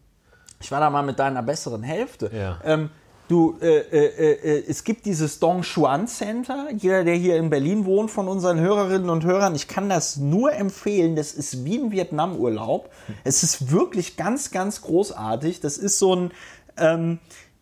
[0.61, 2.29] Ich war da mal mit deiner besseren Hälfte.
[2.31, 2.59] Ja.
[2.63, 2.91] Ähm,
[3.27, 6.67] Du, äh, äh, äh, es gibt dieses Dong Xuan Center.
[6.77, 10.53] Jeder, der hier in Berlin wohnt, von unseren Hörerinnen und Hörern, ich kann das nur
[10.53, 11.15] empfehlen.
[11.15, 12.91] Das ist wie ein Vietnam-Urlaub.
[13.23, 15.59] Es ist wirklich ganz, ganz großartig.
[15.59, 16.31] Das ist so ein,
[16.77, 17.17] ähm,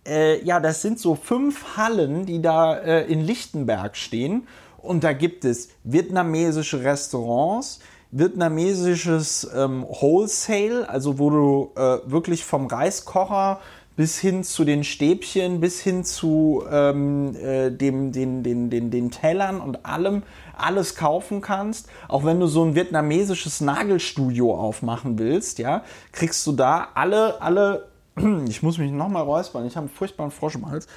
[0.06, 4.48] äh, ja, das sind so fünf Hallen, die da äh, in Lichtenberg stehen.
[4.77, 7.80] Und da gibt es vietnamesische Restaurants,
[8.11, 13.61] vietnamesisches ähm, Wholesale, also wo du äh, wirklich vom Reiskocher
[13.95, 19.11] bis hin zu den Stäbchen, bis hin zu ähm, äh, dem, den, den, den, den
[19.11, 20.24] Tellern und allem
[20.57, 21.88] alles kaufen kannst.
[22.07, 27.90] Auch wenn du so ein vietnamesisches Nagelstudio aufmachen willst, ja, kriegst du da alle, alle,
[28.48, 30.88] ich muss mich nochmal räuspern, ich habe einen furchtbaren Frosch im Hals.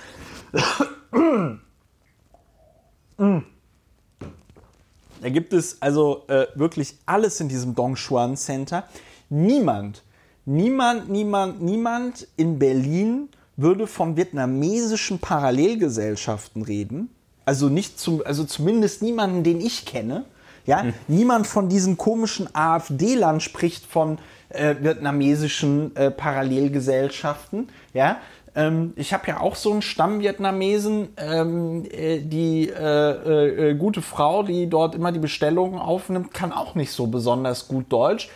[5.23, 8.85] Da gibt es also äh, wirklich alles in diesem Dongchuan Center.
[9.31, 10.03] Niemand
[10.47, 17.11] Niemand, niemand, niemand in Berlin würde von vietnamesischen Parallelgesellschaften reden.
[17.45, 20.25] Also nicht zum, also zumindest niemanden, den ich kenne.
[20.65, 20.95] Ja, hm.
[21.09, 24.19] niemand von diesen komischen AfD-Lern spricht von
[24.49, 27.69] äh, vietnamesischen äh, Parallelgesellschaften.
[27.93, 28.19] Ja,
[28.55, 34.43] ähm, ich habe ja auch so einen Stamm-Vietnamesen, ähm, äh, die äh, äh, gute Frau,
[34.43, 38.29] die dort immer die Bestellungen aufnimmt, kann auch nicht so besonders gut Deutsch,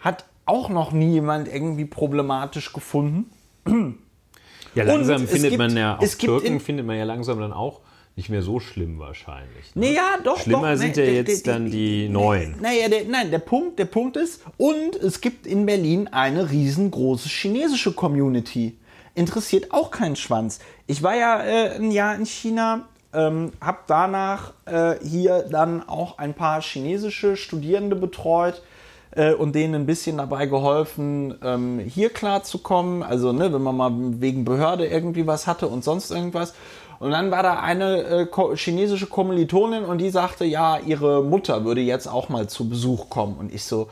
[0.00, 3.30] hat auch noch nie jemand irgendwie problematisch gefunden.
[4.74, 7.80] Ja, langsam findet gibt, man ja, auf Türken findet man ja langsam dann auch
[8.16, 9.74] nicht mehr so schlimm wahrscheinlich.
[9.74, 9.86] Ne?
[9.86, 10.38] Naja, doch.
[10.38, 12.56] Schlimmer doch, sind ne, ja jetzt die, dann die, die neuen.
[12.60, 17.28] Naja, der, nein, der Punkt, der Punkt ist, und es gibt in Berlin eine riesengroße
[17.28, 18.78] chinesische Community.
[19.14, 20.60] Interessiert auch keinen Schwanz.
[20.86, 26.18] Ich war ja äh, ein Jahr in China, ähm, habe danach äh, hier dann auch
[26.18, 28.62] ein paar chinesische Studierende betreut
[29.12, 33.02] äh, und denen ein bisschen dabei geholfen, ähm, hier klarzukommen.
[33.02, 36.54] Also, ne, wenn man mal wegen Behörde irgendwie was hatte und sonst irgendwas.
[36.98, 41.80] Und dann war da eine äh, chinesische Kommilitonin und die sagte, ja, ihre Mutter würde
[41.80, 43.36] jetzt auch mal zu Besuch kommen.
[43.38, 43.88] Und ich so,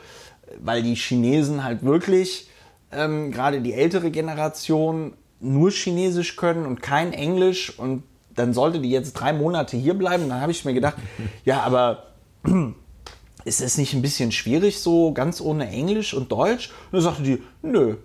[0.61, 2.49] weil die Chinesen halt wirklich,
[2.93, 8.03] ähm, gerade die ältere Generation, nur Chinesisch können und kein Englisch und
[8.35, 10.29] dann sollte die jetzt drei Monate hier bleiben.
[10.29, 10.97] Dann habe ich mir gedacht,
[11.45, 12.05] ja, aber
[13.49, 16.69] ist es nicht ein bisschen schwierig, so ganz ohne Englisch und Deutsch?
[16.69, 17.97] Und dann sagte die, nö,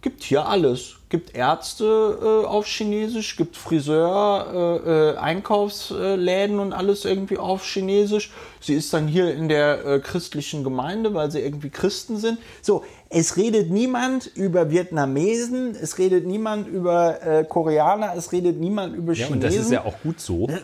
[0.00, 0.96] gibt hier alles.
[1.08, 8.30] Gibt Ärzte äh, auf Chinesisch, gibt Friseur, äh, äh, Einkaufsläden und alles irgendwie auf Chinesisch.
[8.60, 12.38] Sie ist dann hier in der äh, christlichen Gemeinde, weil sie irgendwie Christen sind.
[12.60, 18.94] So, es redet niemand über Vietnamesen, es redet niemand über äh, Koreaner, es redet niemand
[18.94, 19.28] über Chinesen.
[19.28, 20.48] Ja, und das ist ja auch gut so.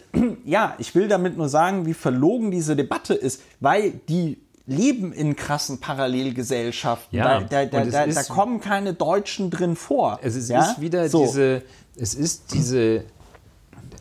[0.47, 5.37] Ja, ich will damit nur sagen, wie verlogen diese Debatte ist, weil die leben in
[5.37, 7.17] krassen Parallelgesellschaften.
[7.17, 10.19] Ja, da, da, da, da, kommen keine Deutschen drin vor.
[10.23, 10.71] Es ist, ja?
[10.71, 11.25] ist wieder so.
[11.25, 11.63] diese,
[11.97, 13.05] es ist diese,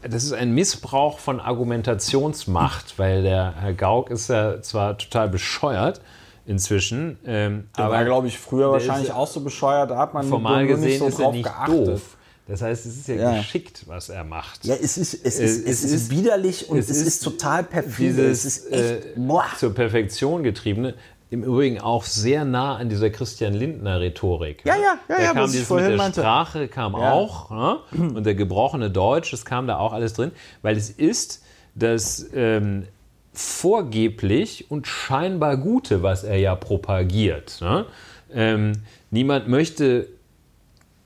[0.02, 6.02] das ist ein Missbrauch von Argumentationsmacht, weil der Herr Gauck ist ja zwar total bescheuert
[6.45, 10.28] inzwischen, ähm, der aber war glaube ich früher wahrscheinlich auch so bescheuert, da hat man
[10.28, 11.88] formal gesehen nicht so ist er nicht geachtet.
[11.88, 12.18] doof.
[12.45, 14.65] Das heißt, es ist ja, ja, geschickt, was er macht.
[14.65, 18.28] Ja, es ist, es ist, es, es ist, widerlich und es, ist, ist, total perfide.
[18.28, 20.95] es ist echt, äh, zur Perfektion getriebene.
[21.30, 24.61] Im Übrigen auch sehr nah an dieser Christian Lindner Rhetorik.
[24.65, 24.98] Ja, ja, ja.
[25.07, 26.22] Da ja, kam dieses mit der meinte.
[26.22, 27.11] Sprache kam ja.
[27.11, 27.80] auch ne?
[27.98, 31.44] und der gebrochene Deutsch, das kam da auch alles drin, weil es ist
[31.76, 32.88] das ähm,
[33.34, 37.60] vorgeblich und scheinbar Gute, was er ja propagiert.
[37.61, 37.85] Ne?
[38.34, 38.73] Ähm,
[39.11, 40.07] niemand möchte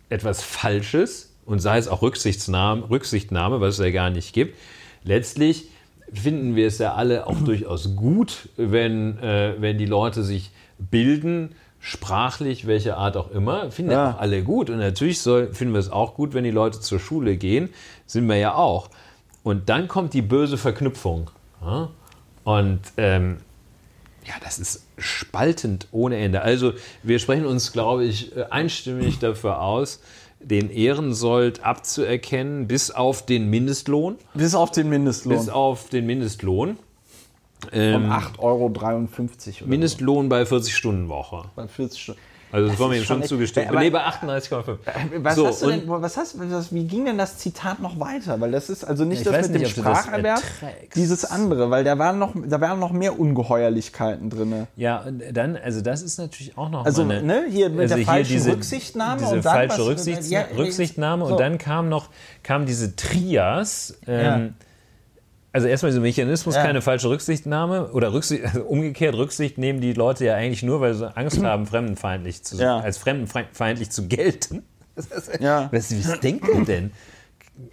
[0.09, 4.57] etwas Falsches und sei es auch Rücksichtnahme, Rücksichtnahme, was es ja gar nicht gibt.
[5.03, 5.69] Letztlich
[6.11, 11.55] finden wir es ja alle auch durchaus gut, wenn, äh, wenn die Leute sich bilden,
[11.79, 14.69] sprachlich, welche Art auch immer, finden ja auch alle gut.
[14.69, 17.69] Und natürlich soll, finden wir es auch gut, wenn die Leute zur Schule gehen,
[18.05, 18.89] sind wir ja auch.
[19.43, 21.29] Und dann kommt die böse Verknüpfung.
[21.61, 21.89] Ja?
[22.47, 23.39] Und ähm,
[24.25, 26.43] ja, das ist spaltend ohne Ende.
[26.43, 26.71] Also
[27.03, 29.99] wir sprechen uns, glaube ich, äh, einstimmig dafür aus,
[30.39, 34.15] den Ehrensold abzuerkennen, bis auf den Mindestlohn.
[34.33, 35.37] Bis auf den Mindestlohn.
[35.37, 36.77] Bis auf den Mindestlohn.
[37.73, 39.69] Ähm, Von 8,53 Euro.
[39.69, 40.29] Mindestlohn so.
[40.29, 41.49] bei 40-Stunden-Woche.
[41.53, 42.21] Bei 40 Stunden.
[42.51, 43.69] Also das, das war mir schon zugestimmt.
[43.69, 44.71] Aber, nee, bei 38,5.
[44.71, 44.75] Äh,
[45.17, 48.39] was so, hast du denn, was hast, was, wie ging denn das Zitat noch weiter?
[48.39, 50.41] Weil das ist also nicht ja, das mit nicht, dem Spracherwerb,
[50.95, 54.67] dieses andere, weil da waren noch, da waren noch mehr Ungeheuerlichkeiten drin.
[54.75, 57.95] Ja, und dann, also das ist natürlich auch noch also, eine, ne, hier mit also
[57.95, 61.31] der falschen diese, Rücksichtnahme diese und dann falsche was, Rücksichts ja, Rücksichtnahme so.
[61.33, 62.09] und dann kam noch
[62.43, 63.97] kam diese Trias.
[64.07, 64.66] Ähm, ja
[65.57, 66.61] also erstmal dieser Mechanismus, ja.
[66.61, 70.93] keine falsche Rücksichtnahme oder Rücksicht, also umgekehrt Rücksicht nehmen die Leute ja eigentlich nur, weil
[70.93, 72.79] sie Angst haben, fremdenfeindlich zu, ja.
[72.79, 74.63] als fremdenfeindlich zu gelten.
[75.39, 75.67] ja.
[75.71, 76.91] Was, was denkt ihr denn?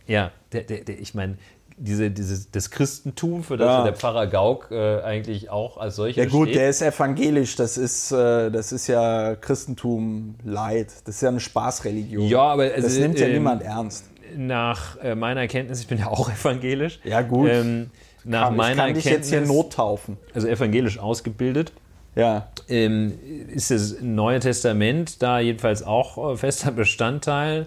[0.07, 1.37] ja, der, der, der, ich meine,
[1.77, 3.85] diese, dieses, das Christentum, für das Ja.
[3.85, 6.61] der Pfarrer Gauck äh, eigentlich auch als solcher Ja gut, steht.
[6.61, 10.89] der ist evangelisch, das ist, äh, das ist ja Christentum Leid.
[11.05, 12.29] Das ist ja eine Spaßreligion.
[12.29, 14.07] Ja, aber das also, nimmt ja ähm, niemand ernst.
[14.37, 17.01] Nach äh, meiner Kenntnis, ich bin ja auch evangelisch.
[17.05, 17.49] Ja, gut.
[17.51, 17.91] Ähm,
[18.25, 20.17] nach ich meiner kann dich jetzt hier nottaufen.
[20.35, 21.73] also evangelisch ausgebildet,
[22.15, 22.49] Ja.
[22.69, 23.13] ähm,
[23.49, 27.67] ist das Neue Testament da jedenfalls auch äh, fester Bestandteil.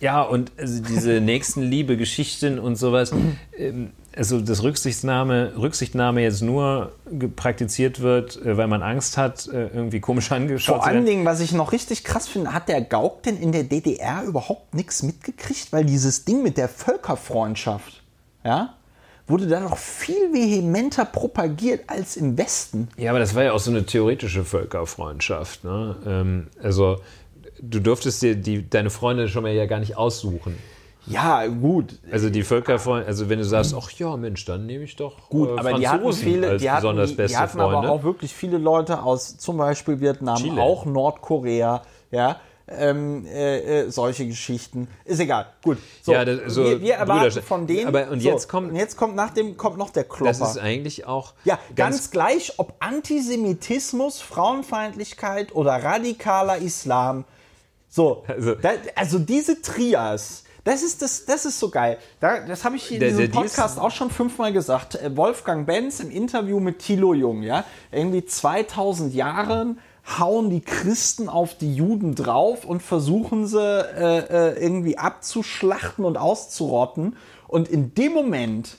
[0.00, 3.12] Ja, und also diese Nächstenliebe-Geschichten und sowas,
[3.56, 6.92] ähm, also dass Rücksichtnahme, Rücksichtnahme jetzt nur
[7.36, 11.04] praktiziert wird, äh, weil man Angst hat, äh, irgendwie komisch angeschaut Vor allen.
[11.04, 14.74] Dingen, was ich noch richtig krass finde, hat der Gauck denn in der DDR überhaupt
[14.74, 15.72] nichts mitgekriegt?
[15.72, 18.02] Weil dieses Ding mit der Völkerfreundschaft,
[18.44, 18.74] ja,
[19.26, 22.88] wurde da noch viel vehementer propagiert als im Westen.
[22.96, 25.64] Ja, aber das war ja auch so eine theoretische Völkerfreundschaft.
[25.64, 25.96] Ne?
[26.06, 27.00] Ähm, also
[27.60, 30.58] du durftest dir die, deine Freunde schon mal ja gar nicht aussuchen.
[31.06, 31.98] Ja, gut.
[32.10, 35.50] Also die Völkerfreunde, also wenn du sagst, ach ja, Mensch, dann nehme ich doch Gut,
[35.50, 37.76] äh, aber die hatten viele, die hatten, die, die hatten Freunde.
[37.78, 40.60] aber auch wirklich viele Leute aus zum Beispiel Vietnam, Chile.
[40.62, 44.88] auch Nordkorea, ja, ähm, äh, äh, solche Geschichten.
[45.04, 45.44] Ist egal.
[45.62, 45.76] Gut.
[46.00, 47.46] So, Ja, das- so wir, wir erwarten Brüderschaft.
[47.48, 47.88] von denen.
[47.88, 50.24] Aber- und so, jetzt kommt- und jetzt kommt nach dem kommt noch der Klopper.
[50.32, 57.24] das ist eigentlich auch Ja, ganz, gleich, ob Antisemitismus, Frauenfeindlichkeit oder radikaler Islam.
[57.90, 61.98] So, Also- da, also diese Trias, das ist, das, das ist so geil.
[62.20, 64.94] Da, das habe ich in Der- diesem der- Podcast auch schon fünfmal gesagt.
[64.96, 69.78] Äh, Wolfgang Benz im Interview mit Thilo Jung, ja, irgendwie 2000 Jahren
[70.18, 74.18] hauen die Christen auf die Juden drauf und versuchen sie äh,
[74.52, 77.16] äh, irgendwie abzuschlachten und auszurotten.
[77.48, 78.76] Und in dem Moment,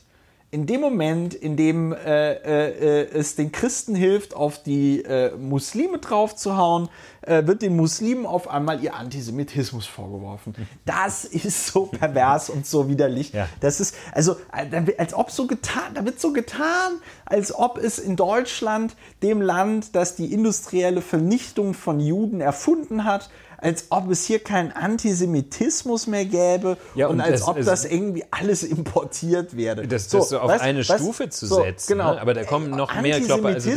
[0.55, 5.35] in dem Moment, in dem äh, äh, äh, es den Christen hilft, auf die äh,
[5.35, 6.87] Muslime draufzuhauen,
[7.23, 10.55] äh, wird den Muslimen auf einmal ihr Antisemitismus vorgeworfen.
[10.85, 13.33] Das ist so pervers und so widerlich.
[13.33, 13.49] Ja.
[13.59, 17.99] Das ist, also, äh, als ob so getan, da wird so getan, als ob es
[17.99, 23.29] in Deutschland, dem Land, das die industrielle Vernichtung von Juden erfunden hat,
[23.65, 28.23] als ob es hier keinen Antisemitismus mehr gäbe Ja, und, und als ob das irgendwie
[28.29, 29.87] alles importiert werde.
[29.87, 32.13] Das- das so auf weißt- eine weißt- Stufe zu setzen, Genau.
[32.13, 32.21] ne?
[32.21, 33.71] Aber da kommen noch mehr Klopper, also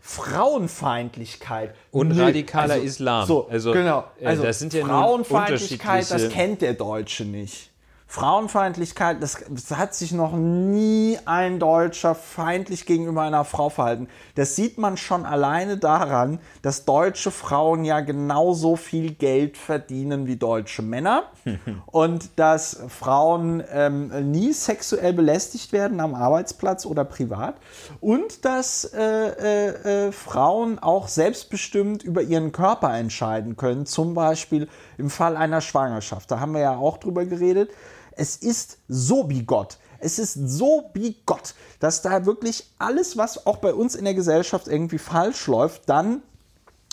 [0.00, 2.22] Frauenfeindlichkeit Und Nö.
[2.22, 3.26] radikaler also, Islam.
[3.26, 4.04] So, Also, genau.
[4.20, 7.71] äh, Also das sind ja Frauenfeindlichkeit, das kennt der Deutsche nicht.
[8.12, 14.06] Frauenfeindlichkeit, das, das hat sich noch nie ein Deutscher feindlich gegenüber einer Frau verhalten.
[14.34, 20.36] Das sieht man schon alleine daran, dass deutsche Frauen ja genauso viel Geld verdienen wie
[20.36, 21.22] deutsche Männer
[21.86, 27.54] und dass Frauen ähm, nie sexuell belästigt werden am Arbeitsplatz oder privat
[28.02, 34.68] und dass äh, äh, äh, Frauen auch selbstbestimmt über ihren Körper entscheiden können, zum Beispiel
[34.98, 36.30] im Fall einer Schwangerschaft.
[36.30, 37.70] Da haben wir ja auch drüber geredet.
[38.16, 39.78] Es ist so bigott.
[39.98, 44.66] Es ist so bigott, dass da wirklich alles, was auch bei uns in der Gesellschaft
[44.66, 46.22] irgendwie falsch läuft, dann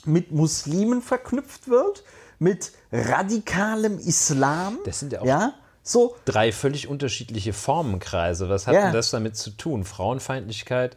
[0.05, 2.03] mit Muslimen verknüpft wird,
[2.37, 4.77] mit radikalem Islam.
[4.85, 8.47] Das sind ja auch- ja so drei völlig unterschiedliche Formenkreise.
[8.47, 8.83] Was hat Ja.
[8.83, 9.83] denn das damit zu tun?
[9.83, 10.95] Frauenfeindlichkeit?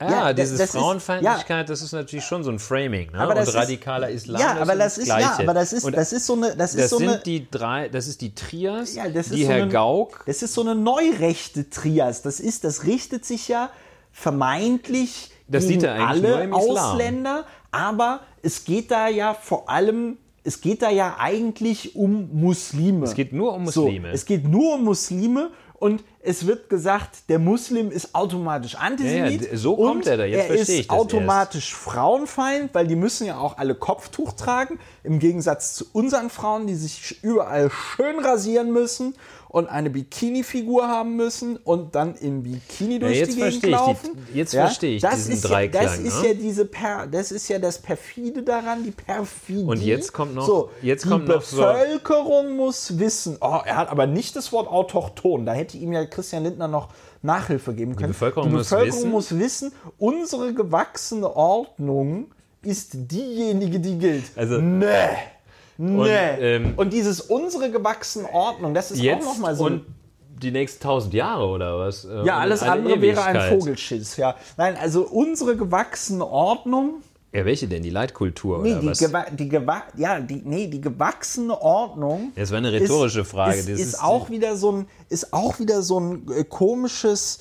[0.00, 3.12] Ah, Ja, dieses das ist- Frauenfeindlichkeit, das ist natürlich schon so ein Framing.
[3.12, 3.18] Ne?
[3.18, 4.40] Aber das Und ist- radikaler Islam.
[4.40, 5.22] ja, aber das das ist Gleiche.
[5.22, 7.18] ja, aber das ist Und das ist so eine das, das ist so sind eine
[7.20, 10.24] die drei, das ist die Trias, Ja, das die ist so Herr eine- Gauck.
[10.26, 12.22] Das ist so eine neurechte Trias.
[12.22, 13.70] Das ist, das richtet sich ja
[14.10, 16.52] vermeintlich Das gegen alle.
[16.52, 23.04] Ausländer, aber es geht da ja vor allem, es geht da ja eigentlich um Muslime.
[23.04, 24.08] Es geht nur um Muslime.
[24.08, 29.42] So, es geht nur um Muslime und es wird gesagt, der Muslim ist automatisch Antisemit.
[29.42, 30.24] Ja, ja, so und kommt er da.
[30.24, 34.32] Jetzt er verstehe ist ich das automatisch Frauenfeind, weil die müssen ja auch alle Kopftuch
[34.32, 39.14] tragen, im Gegensatz zu unseren Frauen, die sich überall schön rasieren müssen
[39.54, 43.60] und eine Bikini-Figur haben müssen und dann im Bikini durch jetzt die Gegend verstehe ich
[43.60, 44.26] die- laufen.
[44.34, 46.28] jetzt verstehe ich das diesen ist Dreiklang, Ja, das ist ne?
[46.28, 49.62] ja diese per, das ist ja das perfide daran, die perfidie.
[49.64, 53.36] Und jetzt kommt noch- so, jetzt die kommt noch so- Bevölkerung muss wissen.
[53.40, 55.46] Oh, er hat aber nicht das Wort autochton.
[55.46, 56.88] Da hätte ihm ja Christian Lindner noch
[57.22, 58.08] Nachhilfe geben können.
[58.08, 62.26] Bevölkerung die muss Bevölkerung wissen- muss wissen, unsere gewachsene Ordnung
[62.62, 64.24] ist diejenige, die gilt.
[64.36, 64.86] Also- nee.
[65.76, 66.08] Nee.
[66.40, 69.84] ähm, und dieses unsere gewachsene Ordnung, das ist Jetzt auch noch mal so und
[70.42, 72.04] die nächsten tausend Jahre oder was?
[72.04, 73.58] Äh, ja, und alles andere wäre ein Ewigkeit.
[73.60, 74.34] Vogelschiss, ja.
[74.56, 77.02] Nein, also unsere gewachsene Ordnung,
[77.32, 77.82] Ja, welche denn?
[77.82, 78.98] Die Leitkultur nee, oder die, was?
[78.98, 82.32] gewa die, gewa ja, die, nee, die gewachsene Ordnung.
[82.36, 83.58] Das war eine rhetorische Frage.
[83.58, 87.38] Ist, ist, ist- auch wieder so ein, ist auch wieder so ein äh, komisches,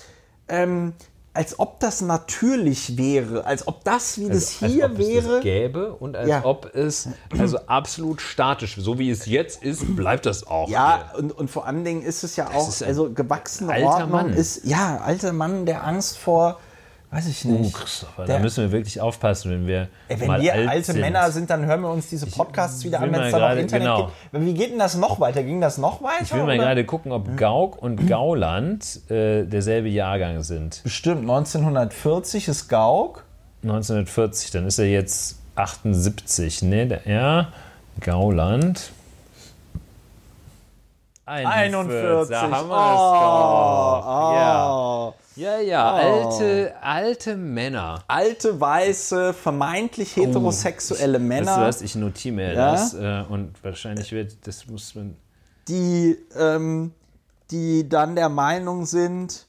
[0.48, 0.94] ähm,
[1.36, 5.34] als ob das natürlich wäre, als ob das, wie das als hier ob es wäre.
[5.36, 6.46] das gäbe und als Ja.
[6.46, 10.70] ob es also absolut statisch, so wie es jetzt ist, bleibt das auch.
[10.70, 13.88] Ja, und, und vor allen Dingen ist es ja auch, ist ein also gewachsene alter
[13.88, 14.34] Ordnung Mann.
[14.34, 16.60] ist, ja, alter Mann, der Angst vor,
[17.14, 17.74] weiß ich Uh, nicht.
[17.74, 21.02] Christopher, Der- da müssen wir wirklich aufpassen, wenn wir Ey, wenn wir alt alte sind.
[21.02, 23.62] Männer sind, dann hören wir uns diese Podcasts wieder an, wenn es dann auf gerade-
[23.62, 24.12] Internet genau.
[24.32, 24.42] geht.
[24.42, 25.44] Wie geht denn das noch weiter?
[25.44, 26.24] Ging das noch weiter?
[26.24, 30.82] Ich will mal gerade gucken, ob Gauk und Gauland äh, derselbe Jahrgang sind.
[30.84, 33.24] Bestimmt, 1940 ist Gauk.
[33.64, 36.88] 1940, dann ist er jetzt 78, ne?
[36.88, 37.48] Der- Ja,
[38.02, 38.92] Gauland.
[41.26, 44.34] 41, da haben wir es doch.
[44.36, 45.14] Ja.
[45.36, 45.40] Oh.
[45.40, 48.04] ja, ja, alte, alte Männer.
[48.08, 52.72] Alte, weiße, vermeintlich heterosexuelle Weißt du Männer, was, ich notiere mir Ja?
[52.72, 55.16] das äh, und wahrscheinlich wird, das muss man,
[55.68, 56.92] die, ähm,
[57.52, 59.46] die dann der Meinung sind,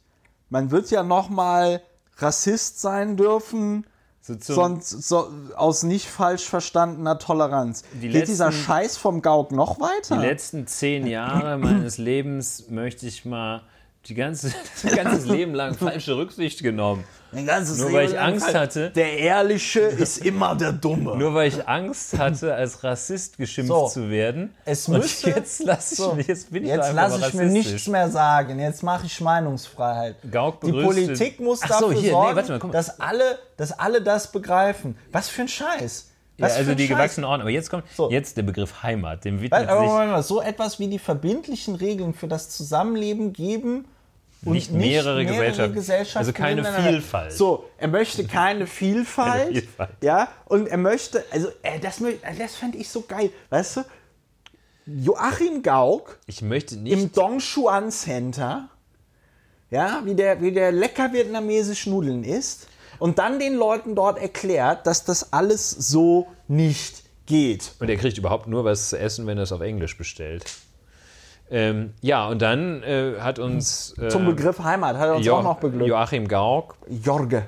[0.51, 1.81] man wird ja noch mal
[2.19, 3.87] Rassist sein dürfen,
[4.21, 7.83] so sonst so, aus nicht falsch verstandener Toleranz.
[8.01, 10.17] Die Geht dieser letzten- Scheiß vom Gauk noch weiter?
[10.17, 13.63] die letzten zehn Jahre meines Lebens möchte ich mal
[14.07, 14.53] die ganze,
[14.83, 17.05] das ganze Leben lang falsche Rücksicht genommen.
[17.33, 18.91] Nur Leben weil ich Angst hatte.
[18.91, 21.17] Der Ehrliche ist immer der Dumme.
[21.17, 23.89] Nur weil ich Angst hatte, als Rassist geschimpft So.
[23.89, 24.55] zu werden.
[24.65, 27.47] Es Und müsste- jetzt lasse ich So, mich, jetzt bin ich Jetzt lasse ich mir
[27.47, 28.61] nichts mehr sagen.
[28.61, 30.15] Jetzt mache ich Meinungsfreiheit.
[30.31, 33.73] Gauk Die Politik muss Ach so, dafür hier, nee, sorgen, warte mal, dass, alle, dass
[33.79, 34.97] alle das begreifen.
[35.11, 36.11] Was für ein Scheiß.
[36.37, 36.97] Ja, also die Scheiß.
[36.97, 37.43] gewachsene Ordnung.
[37.43, 38.11] Aber jetzt kommt So.
[38.11, 39.25] jetzt der Begriff Heimat.
[39.25, 42.49] Dem Weil, widmet aber sich Moment mal, so etwas wie die verbindlichen Regeln für das
[42.51, 43.87] Zusammenleben geben
[44.45, 46.19] und Nicht mehrere Gesellschaften.
[46.19, 46.65] Also keine.
[46.65, 47.33] Vielfalt.
[47.33, 49.45] So, er möchte keine Vielfalt.
[49.45, 49.91] Keine Vielfalt.
[50.03, 53.31] Ja, und er möchte, also äh, das, äh, das fände ich so geil.
[53.51, 53.81] Weißt du,
[54.87, 56.93] Joachim Gauck ich möchte nicht.
[56.93, 58.69] im Dongchuan Center,
[59.71, 62.69] ja, wie der, wie der lecker vietnamesisch Nudeln isst
[62.99, 67.73] und dann den Leuten dort erklärt, dass das alles so nicht geht.
[67.79, 70.45] Und er kriegt überhaupt nur was zu essen, wenn er es auf Englisch bestellt.
[71.51, 75.37] Ähm, ja, und dann äh, hat uns äh, Zum Begriff Heimat hat er uns Jo
[75.37, 75.89] auch noch beglückt.
[75.89, 77.45] Joachim Gauck, Jorge.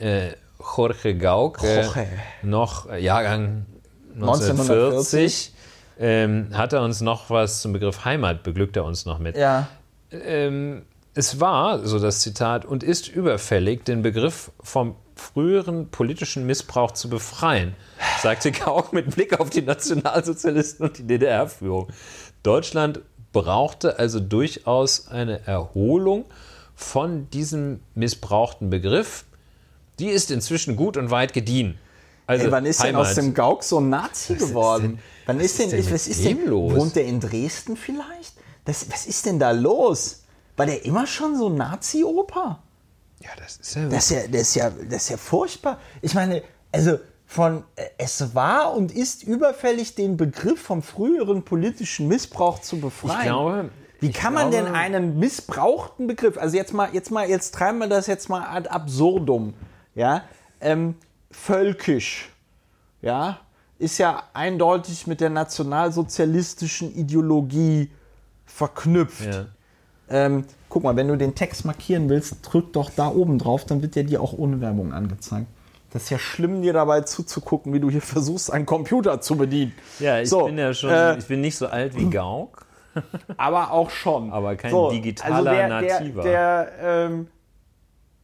[0.00, 0.30] äh,
[0.76, 2.08] Jorge Gauck, äh, Jorge.
[2.42, 3.66] noch äh, Jahrgang
[4.14, 5.54] 1940,
[5.98, 9.36] ähm, hat er uns noch was zum Begriff Heimat, beglückt er uns noch mit.
[9.36, 9.68] Ja.
[10.10, 10.82] ähm,
[11.14, 17.10] es war, so das Zitat, und ist überfällig, den Begriff vom früheren politischen Missbrauch zu
[17.10, 17.74] befreien,
[18.20, 21.88] sagte Gauck mit Blick auf die Nationalsozialisten und die DDR-Führung.
[22.42, 23.00] Deutschland
[23.32, 26.24] brauchte also durchaus eine Erholung
[26.74, 29.24] von diesem missbrauchten Begriff.
[29.98, 31.78] Die ist inzwischen gut und weit gediehen.
[32.26, 33.06] Also Ey, wann ist denn Heimat.
[33.08, 34.82] aus dem Gauk so ein Nazi geworden?
[34.82, 36.74] denn- wann ist denn, denn was ist denn, los?
[36.74, 38.34] wohnt der in Dresden vielleicht?
[38.64, 40.22] Das, was ist denn da los?
[40.56, 42.62] War der immer schon so ein Nazi-Opa?
[43.22, 45.78] Ja, das ist ja Das ist ja, das ist ja, das ist ja furchtbar.
[46.02, 46.42] Ich meine,
[46.72, 46.98] also
[47.30, 53.18] von äh, es war und ist überfällig, den Begriff vom früheren politischen Missbrauch zu befreien.
[53.18, 53.70] Ich glaube,
[54.00, 57.78] Wie kann man glaube- denn einen missbrauchten Begriff, also jetzt mal, jetzt mal, jetzt treiben
[57.78, 59.54] wir das jetzt mal ad absurdum,
[59.94, 60.24] ja,
[60.60, 60.96] ähm,
[61.30, 62.30] völkisch,
[63.00, 63.38] ja,
[63.78, 67.92] ist ja eindeutig mit der nationalsozialistischen Ideologie
[68.44, 69.32] verknüpft.
[69.32, 69.46] Ja.
[70.08, 73.82] Ähm, guck mal, wenn du den Text markieren willst, drück doch da oben drauf, dann
[73.82, 75.46] wird der dir auch ohne Werbung angezeigt.
[75.90, 79.72] Das ist ja schlimm, dir dabei zuzugucken, wie du hier versuchst, einen Computer zu bedienen.
[79.98, 82.66] Ja, ich So, bin ja schon, äh, ich bin nicht so alt wie Gauck.
[83.36, 84.32] aber auch schon.
[84.32, 86.22] Aber kein digitaler der, Nativer.
[86.22, 87.28] Der, der, ähm,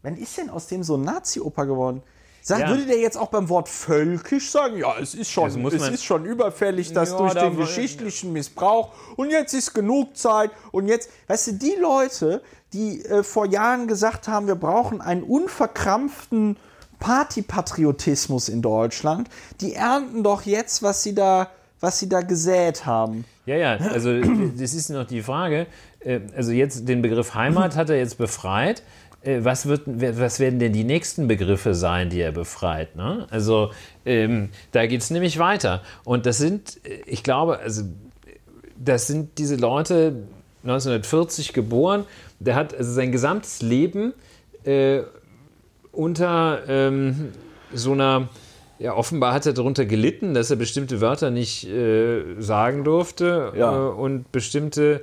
[0.03, 2.03] wann ist denn aus dem so ein Nazi-Opa geworden?
[2.43, 2.69] Sag, Ja.
[2.69, 6.25] Würde der jetzt auch beim Wort völkisch sagen, ja, es ist schon, es ist schon
[6.25, 11.11] überfällig, dass Ja, durch da den geschichtlichen Missbrauch und jetzt ist genug Zeit und jetzt,
[11.27, 16.57] weißt du, die Leute, die äh, vor Jahren gesagt haben, wir brauchen einen unverkrampften
[17.07, 19.29] Partypatriotismus in Deutschland,
[19.61, 21.49] die ernten doch jetzt, was sie da,
[21.81, 23.25] was sie da gesät haben.
[23.47, 24.11] Ja, ja, also
[24.59, 25.67] das ist noch die Frage.
[26.01, 28.83] äh, Also jetzt den Begriff Heimat hat er jetzt befreit.
[29.23, 32.97] Äh, Was, wird, was werden denn die nächsten Begriffe sein, die er befreit?
[32.97, 33.27] Ne?
[33.31, 33.71] Also
[34.05, 35.83] ähm, da geht es nämlich weiter.
[36.05, 37.83] Und das sind, äh, ich glaube, also
[38.79, 40.25] das sind diese Leute
[40.65, 42.05] 1940 geboren.
[42.41, 44.13] Der hat also sein gesamtes Leben
[45.97, 47.33] unter ähm,
[47.73, 48.29] so einer,
[48.79, 53.75] ja, offenbar hat er darunter gelitten, dass er bestimmte Wörter nicht äh, sagen durfte Ja.
[53.75, 55.03] äh, und bestimmte.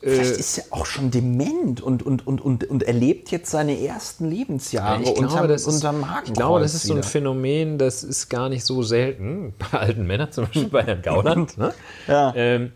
[0.00, 4.28] Vielleicht ist er auch schon dement und, und, und, und, und erlebt jetzt seine ersten
[4.28, 7.06] Lebensjahre ich glaube, unterm, das ist, unterm ich glaube, das ist so ein wieder.
[7.06, 9.54] Phänomen, das ist gar nicht so selten.
[9.70, 11.56] Bei alten Männern, zum Beispiel bei Herrn Gauland.
[11.56, 11.72] Ne?
[12.08, 12.32] Ja.
[12.34, 12.72] Ähm,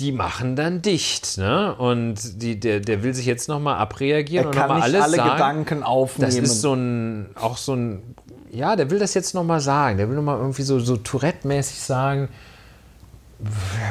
[0.00, 1.74] die machen dann dicht, ne?
[1.74, 5.16] Und die, der, der will sich jetzt nochmal abreagieren Er und kann nochmal alles alle
[5.16, 5.30] sagen.
[5.32, 6.30] Gedanken aufnehmen.
[6.30, 8.02] Das ist so ein, auch so ein,
[8.50, 9.98] ja, der will das jetzt nochmal sagen.
[9.98, 12.30] Der will nochmal irgendwie so, so Tourette-mäßig sagen,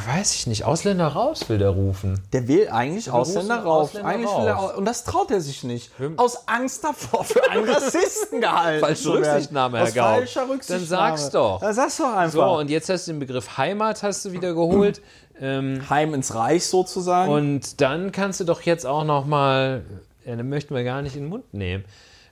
[0.07, 2.21] weiß ich nicht, Ausländer raus will der rufen.
[2.33, 3.87] Der will eigentlich Ausländer rufen raus.
[3.89, 4.75] Ausländer eigentlich will er, raus.
[4.75, 5.91] und das traut er sich nicht.
[6.17, 9.09] Aus Angst davor, für einen Rassisten gehalten Falsche.
[9.13, 10.05] Rücksichtnahme, Herr Aus Gauck.
[10.05, 11.17] falscher Dann Rücksichtnahme.
[11.17, 11.59] sag's doch.
[11.61, 12.31] Dann sag's doch einfach.
[12.31, 15.01] So, und jetzt hast du den Begriff Heimat hast du wieder geholt.
[15.41, 17.31] ähm, Heim ins Reich sozusagen.
[17.31, 19.83] und dann kannst du doch jetzt auch nochmal,
[20.25, 21.85] ja, dann möchten wir gar nicht in den Mund nehmen.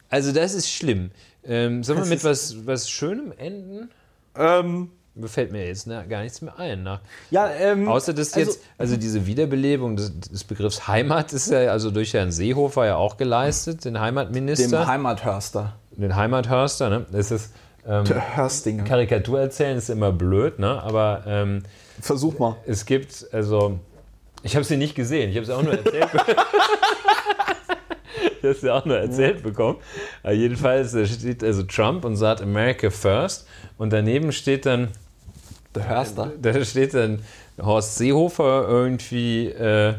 [0.10, 1.11] Also das ist schlimm.
[1.45, 3.89] Ähm, sollen wir mit was, was Schönem enden?
[4.35, 4.91] ähm,
[5.26, 6.84] fällt mir jetzt ne, gar nichts mehr ein.
[6.84, 6.99] Ne?
[7.31, 11.72] ja, ähm, Außer dass also- jetzt, also diese Wiederbelebung des, des Begriffs Heimat ist ja
[11.72, 15.73] also durch Herrn Seehofer ja auch geleistet, den dem Heimatminister, Heimathörster.
[15.91, 16.89] den Heimathörster.
[16.89, 17.06] Ne?
[17.11, 17.52] Das ist
[17.88, 18.84] ähm, Hörstinger.
[18.84, 20.81] Karikatur erzählen ist immer blöd, ne?
[20.84, 21.64] aber ähm,
[22.02, 22.57] Versuch mal.
[22.65, 23.80] es gibt, also
[24.44, 26.10] ich habe sie nicht gesehen, ich habe sie auch nur erzählt.
[28.39, 29.77] ich habe sie auch nur erzählt bekommen.
[30.23, 34.89] Aber jedenfalls steht also Trump und sagt America First und daneben steht dann
[35.78, 36.32] Der Hörster.
[36.41, 37.20] da steht dann
[37.62, 39.94] Horst Seehofer irgendwie äh,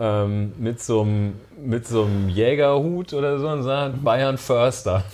[0.00, 1.86] ähm, mit so einem mit
[2.28, 5.04] Jägerhut oder so und sagt Bayern Förster.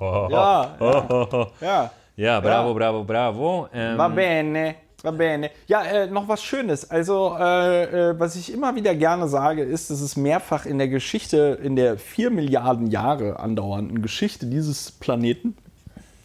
[0.00, 1.46] Ja, ja.
[1.60, 1.90] ja.
[2.16, 3.68] ja, bravo, bravo, bravo.
[3.72, 5.50] Ähm, Va bene, va bene.
[5.68, 6.90] Ja, äh, noch was Schönes.
[6.90, 10.88] Also, äh, äh, was ich immer wieder gerne sage, ist, dass es mehrfach in der
[10.88, 15.56] Geschichte, in der vier Milliarden Jahre andauernden Geschichte dieses Planeten,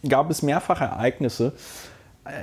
[0.08, 1.87] gab es mehrfach Ereignisse, äh,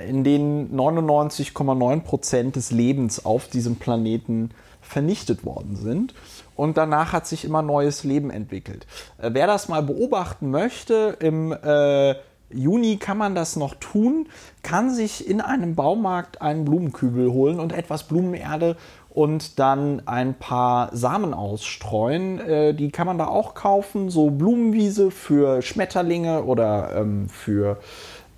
[0.08, 4.52] in denen 99,9 Prozent des Lebens auf diesem Planeten
[4.82, 6.14] vernichtet worden sind.
[6.56, 8.88] Und danach hat sich immer neues Leben entwickelt.
[9.18, 12.16] Äh, wer das mal beobachten möchte, im äh,
[12.50, 14.28] Juni kann man das noch tun,
[14.62, 18.78] kann sich in einem Baumarkt einen Blumenkübel holen und etwas Blumenerde
[19.10, 22.40] und dann ein paar Samen ausstreuen.
[22.40, 27.80] Äh, die kann man da auch kaufen, so Blumenwiese für Schmetterlinge oder ähm, für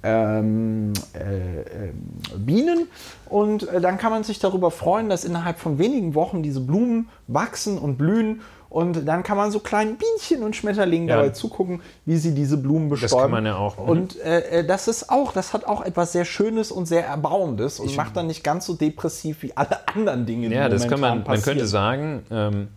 [0.04, 2.88] ähm, äh, ähm, Bienen.
[3.30, 7.10] Und äh, dann kann man sich darüber freuen, dass innerhalb von wenigen Wochen diese Blumen
[7.28, 8.42] wachsen und blühen.
[8.70, 11.16] Und dann kann man so kleinen Bienchen und Schmetterlingen Ja.
[11.16, 13.22] dabei zugucken, wie sie diese Blumen bestäuben.
[13.22, 13.90] kann man ja auch, mhm.
[13.90, 17.80] Und äh, äh, das ist auch, das hat auch etwas sehr Schönes und sehr Erbauendes
[17.80, 21.00] und macht dann nicht ganz so depressiv wie alle anderen Dinge, die ja, das kann
[21.00, 21.68] man, momentan man könnte passieren.
[21.68, 22.68] sagen, ähm,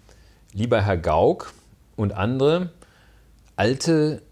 [0.52, 1.52] lieber Herr Gauck
[1.96, 2.70] und andere
[3.56, 4.22] alte,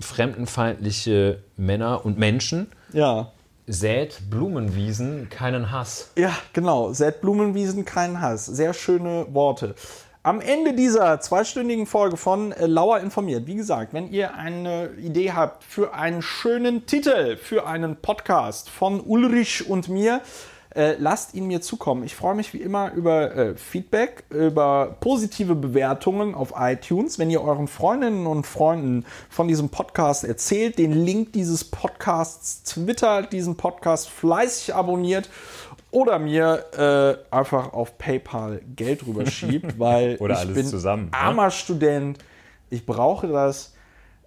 [0.00, 3.32] fremdenfeindliche Männer und Menschen, Ja.
[3.66, 6.10] sät Blumenwiesen keinen Hass.
[6.16, 6.92] Ja, genau.
[6.92, 8.46] Sät Blumenwiesen, kein Hass.
[8.46, 9.74] Sehr schöne Worte.
[10.22, 15.32] Am Ende dieser zweistündigen Folge von äh, Lauer informiert, wie gesagt, wenn ihr eine Idee
[15.32, 20.20] habt für einen schönen Titel für einen Podcast von Ulrich und mir,
[20.76, 22.04] äh, lasst ihn mir zukommen.
[22.04, 27.18] Ich freue mich wie immer über äh, Feedback, über positive Bewertungen auf iTunes.
[27.18, 33.32] Wenn ihr euren Freundinnen und Freunden von diesem Podcast erzählt, den Link dieses Podcasts twittert,
[33.32, 35.30] diesen Podcast fleißig abonniert
[35.90, 36.66] oder mir
[37.30, 41.14] äh, einfach auf PayPal Geld rüberschiebt, weil Oder ich bin zusammen, ne?
[41.14, 42.18] armer Student.
[42.68, 43.75] Ich brauche das.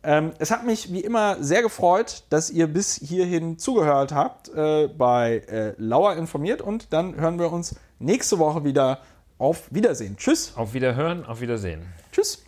[0.04, 4.88] Ähm, es hat mich wie immer sehr gefreut, dass ihr bis hierhin zugehört habt äh,
[4.88, 9.00] bei äh, Lauer informiert und dann hören wir uns nächste Woche wieder.
[9.38, 10.18] Auf Wiedersehen.
[10.18, 10.52] Tschüss.
[10.58, 11.86] Auf Wiederhören, auf Wiedersehen.
[12.12, 12.44] Tschüss.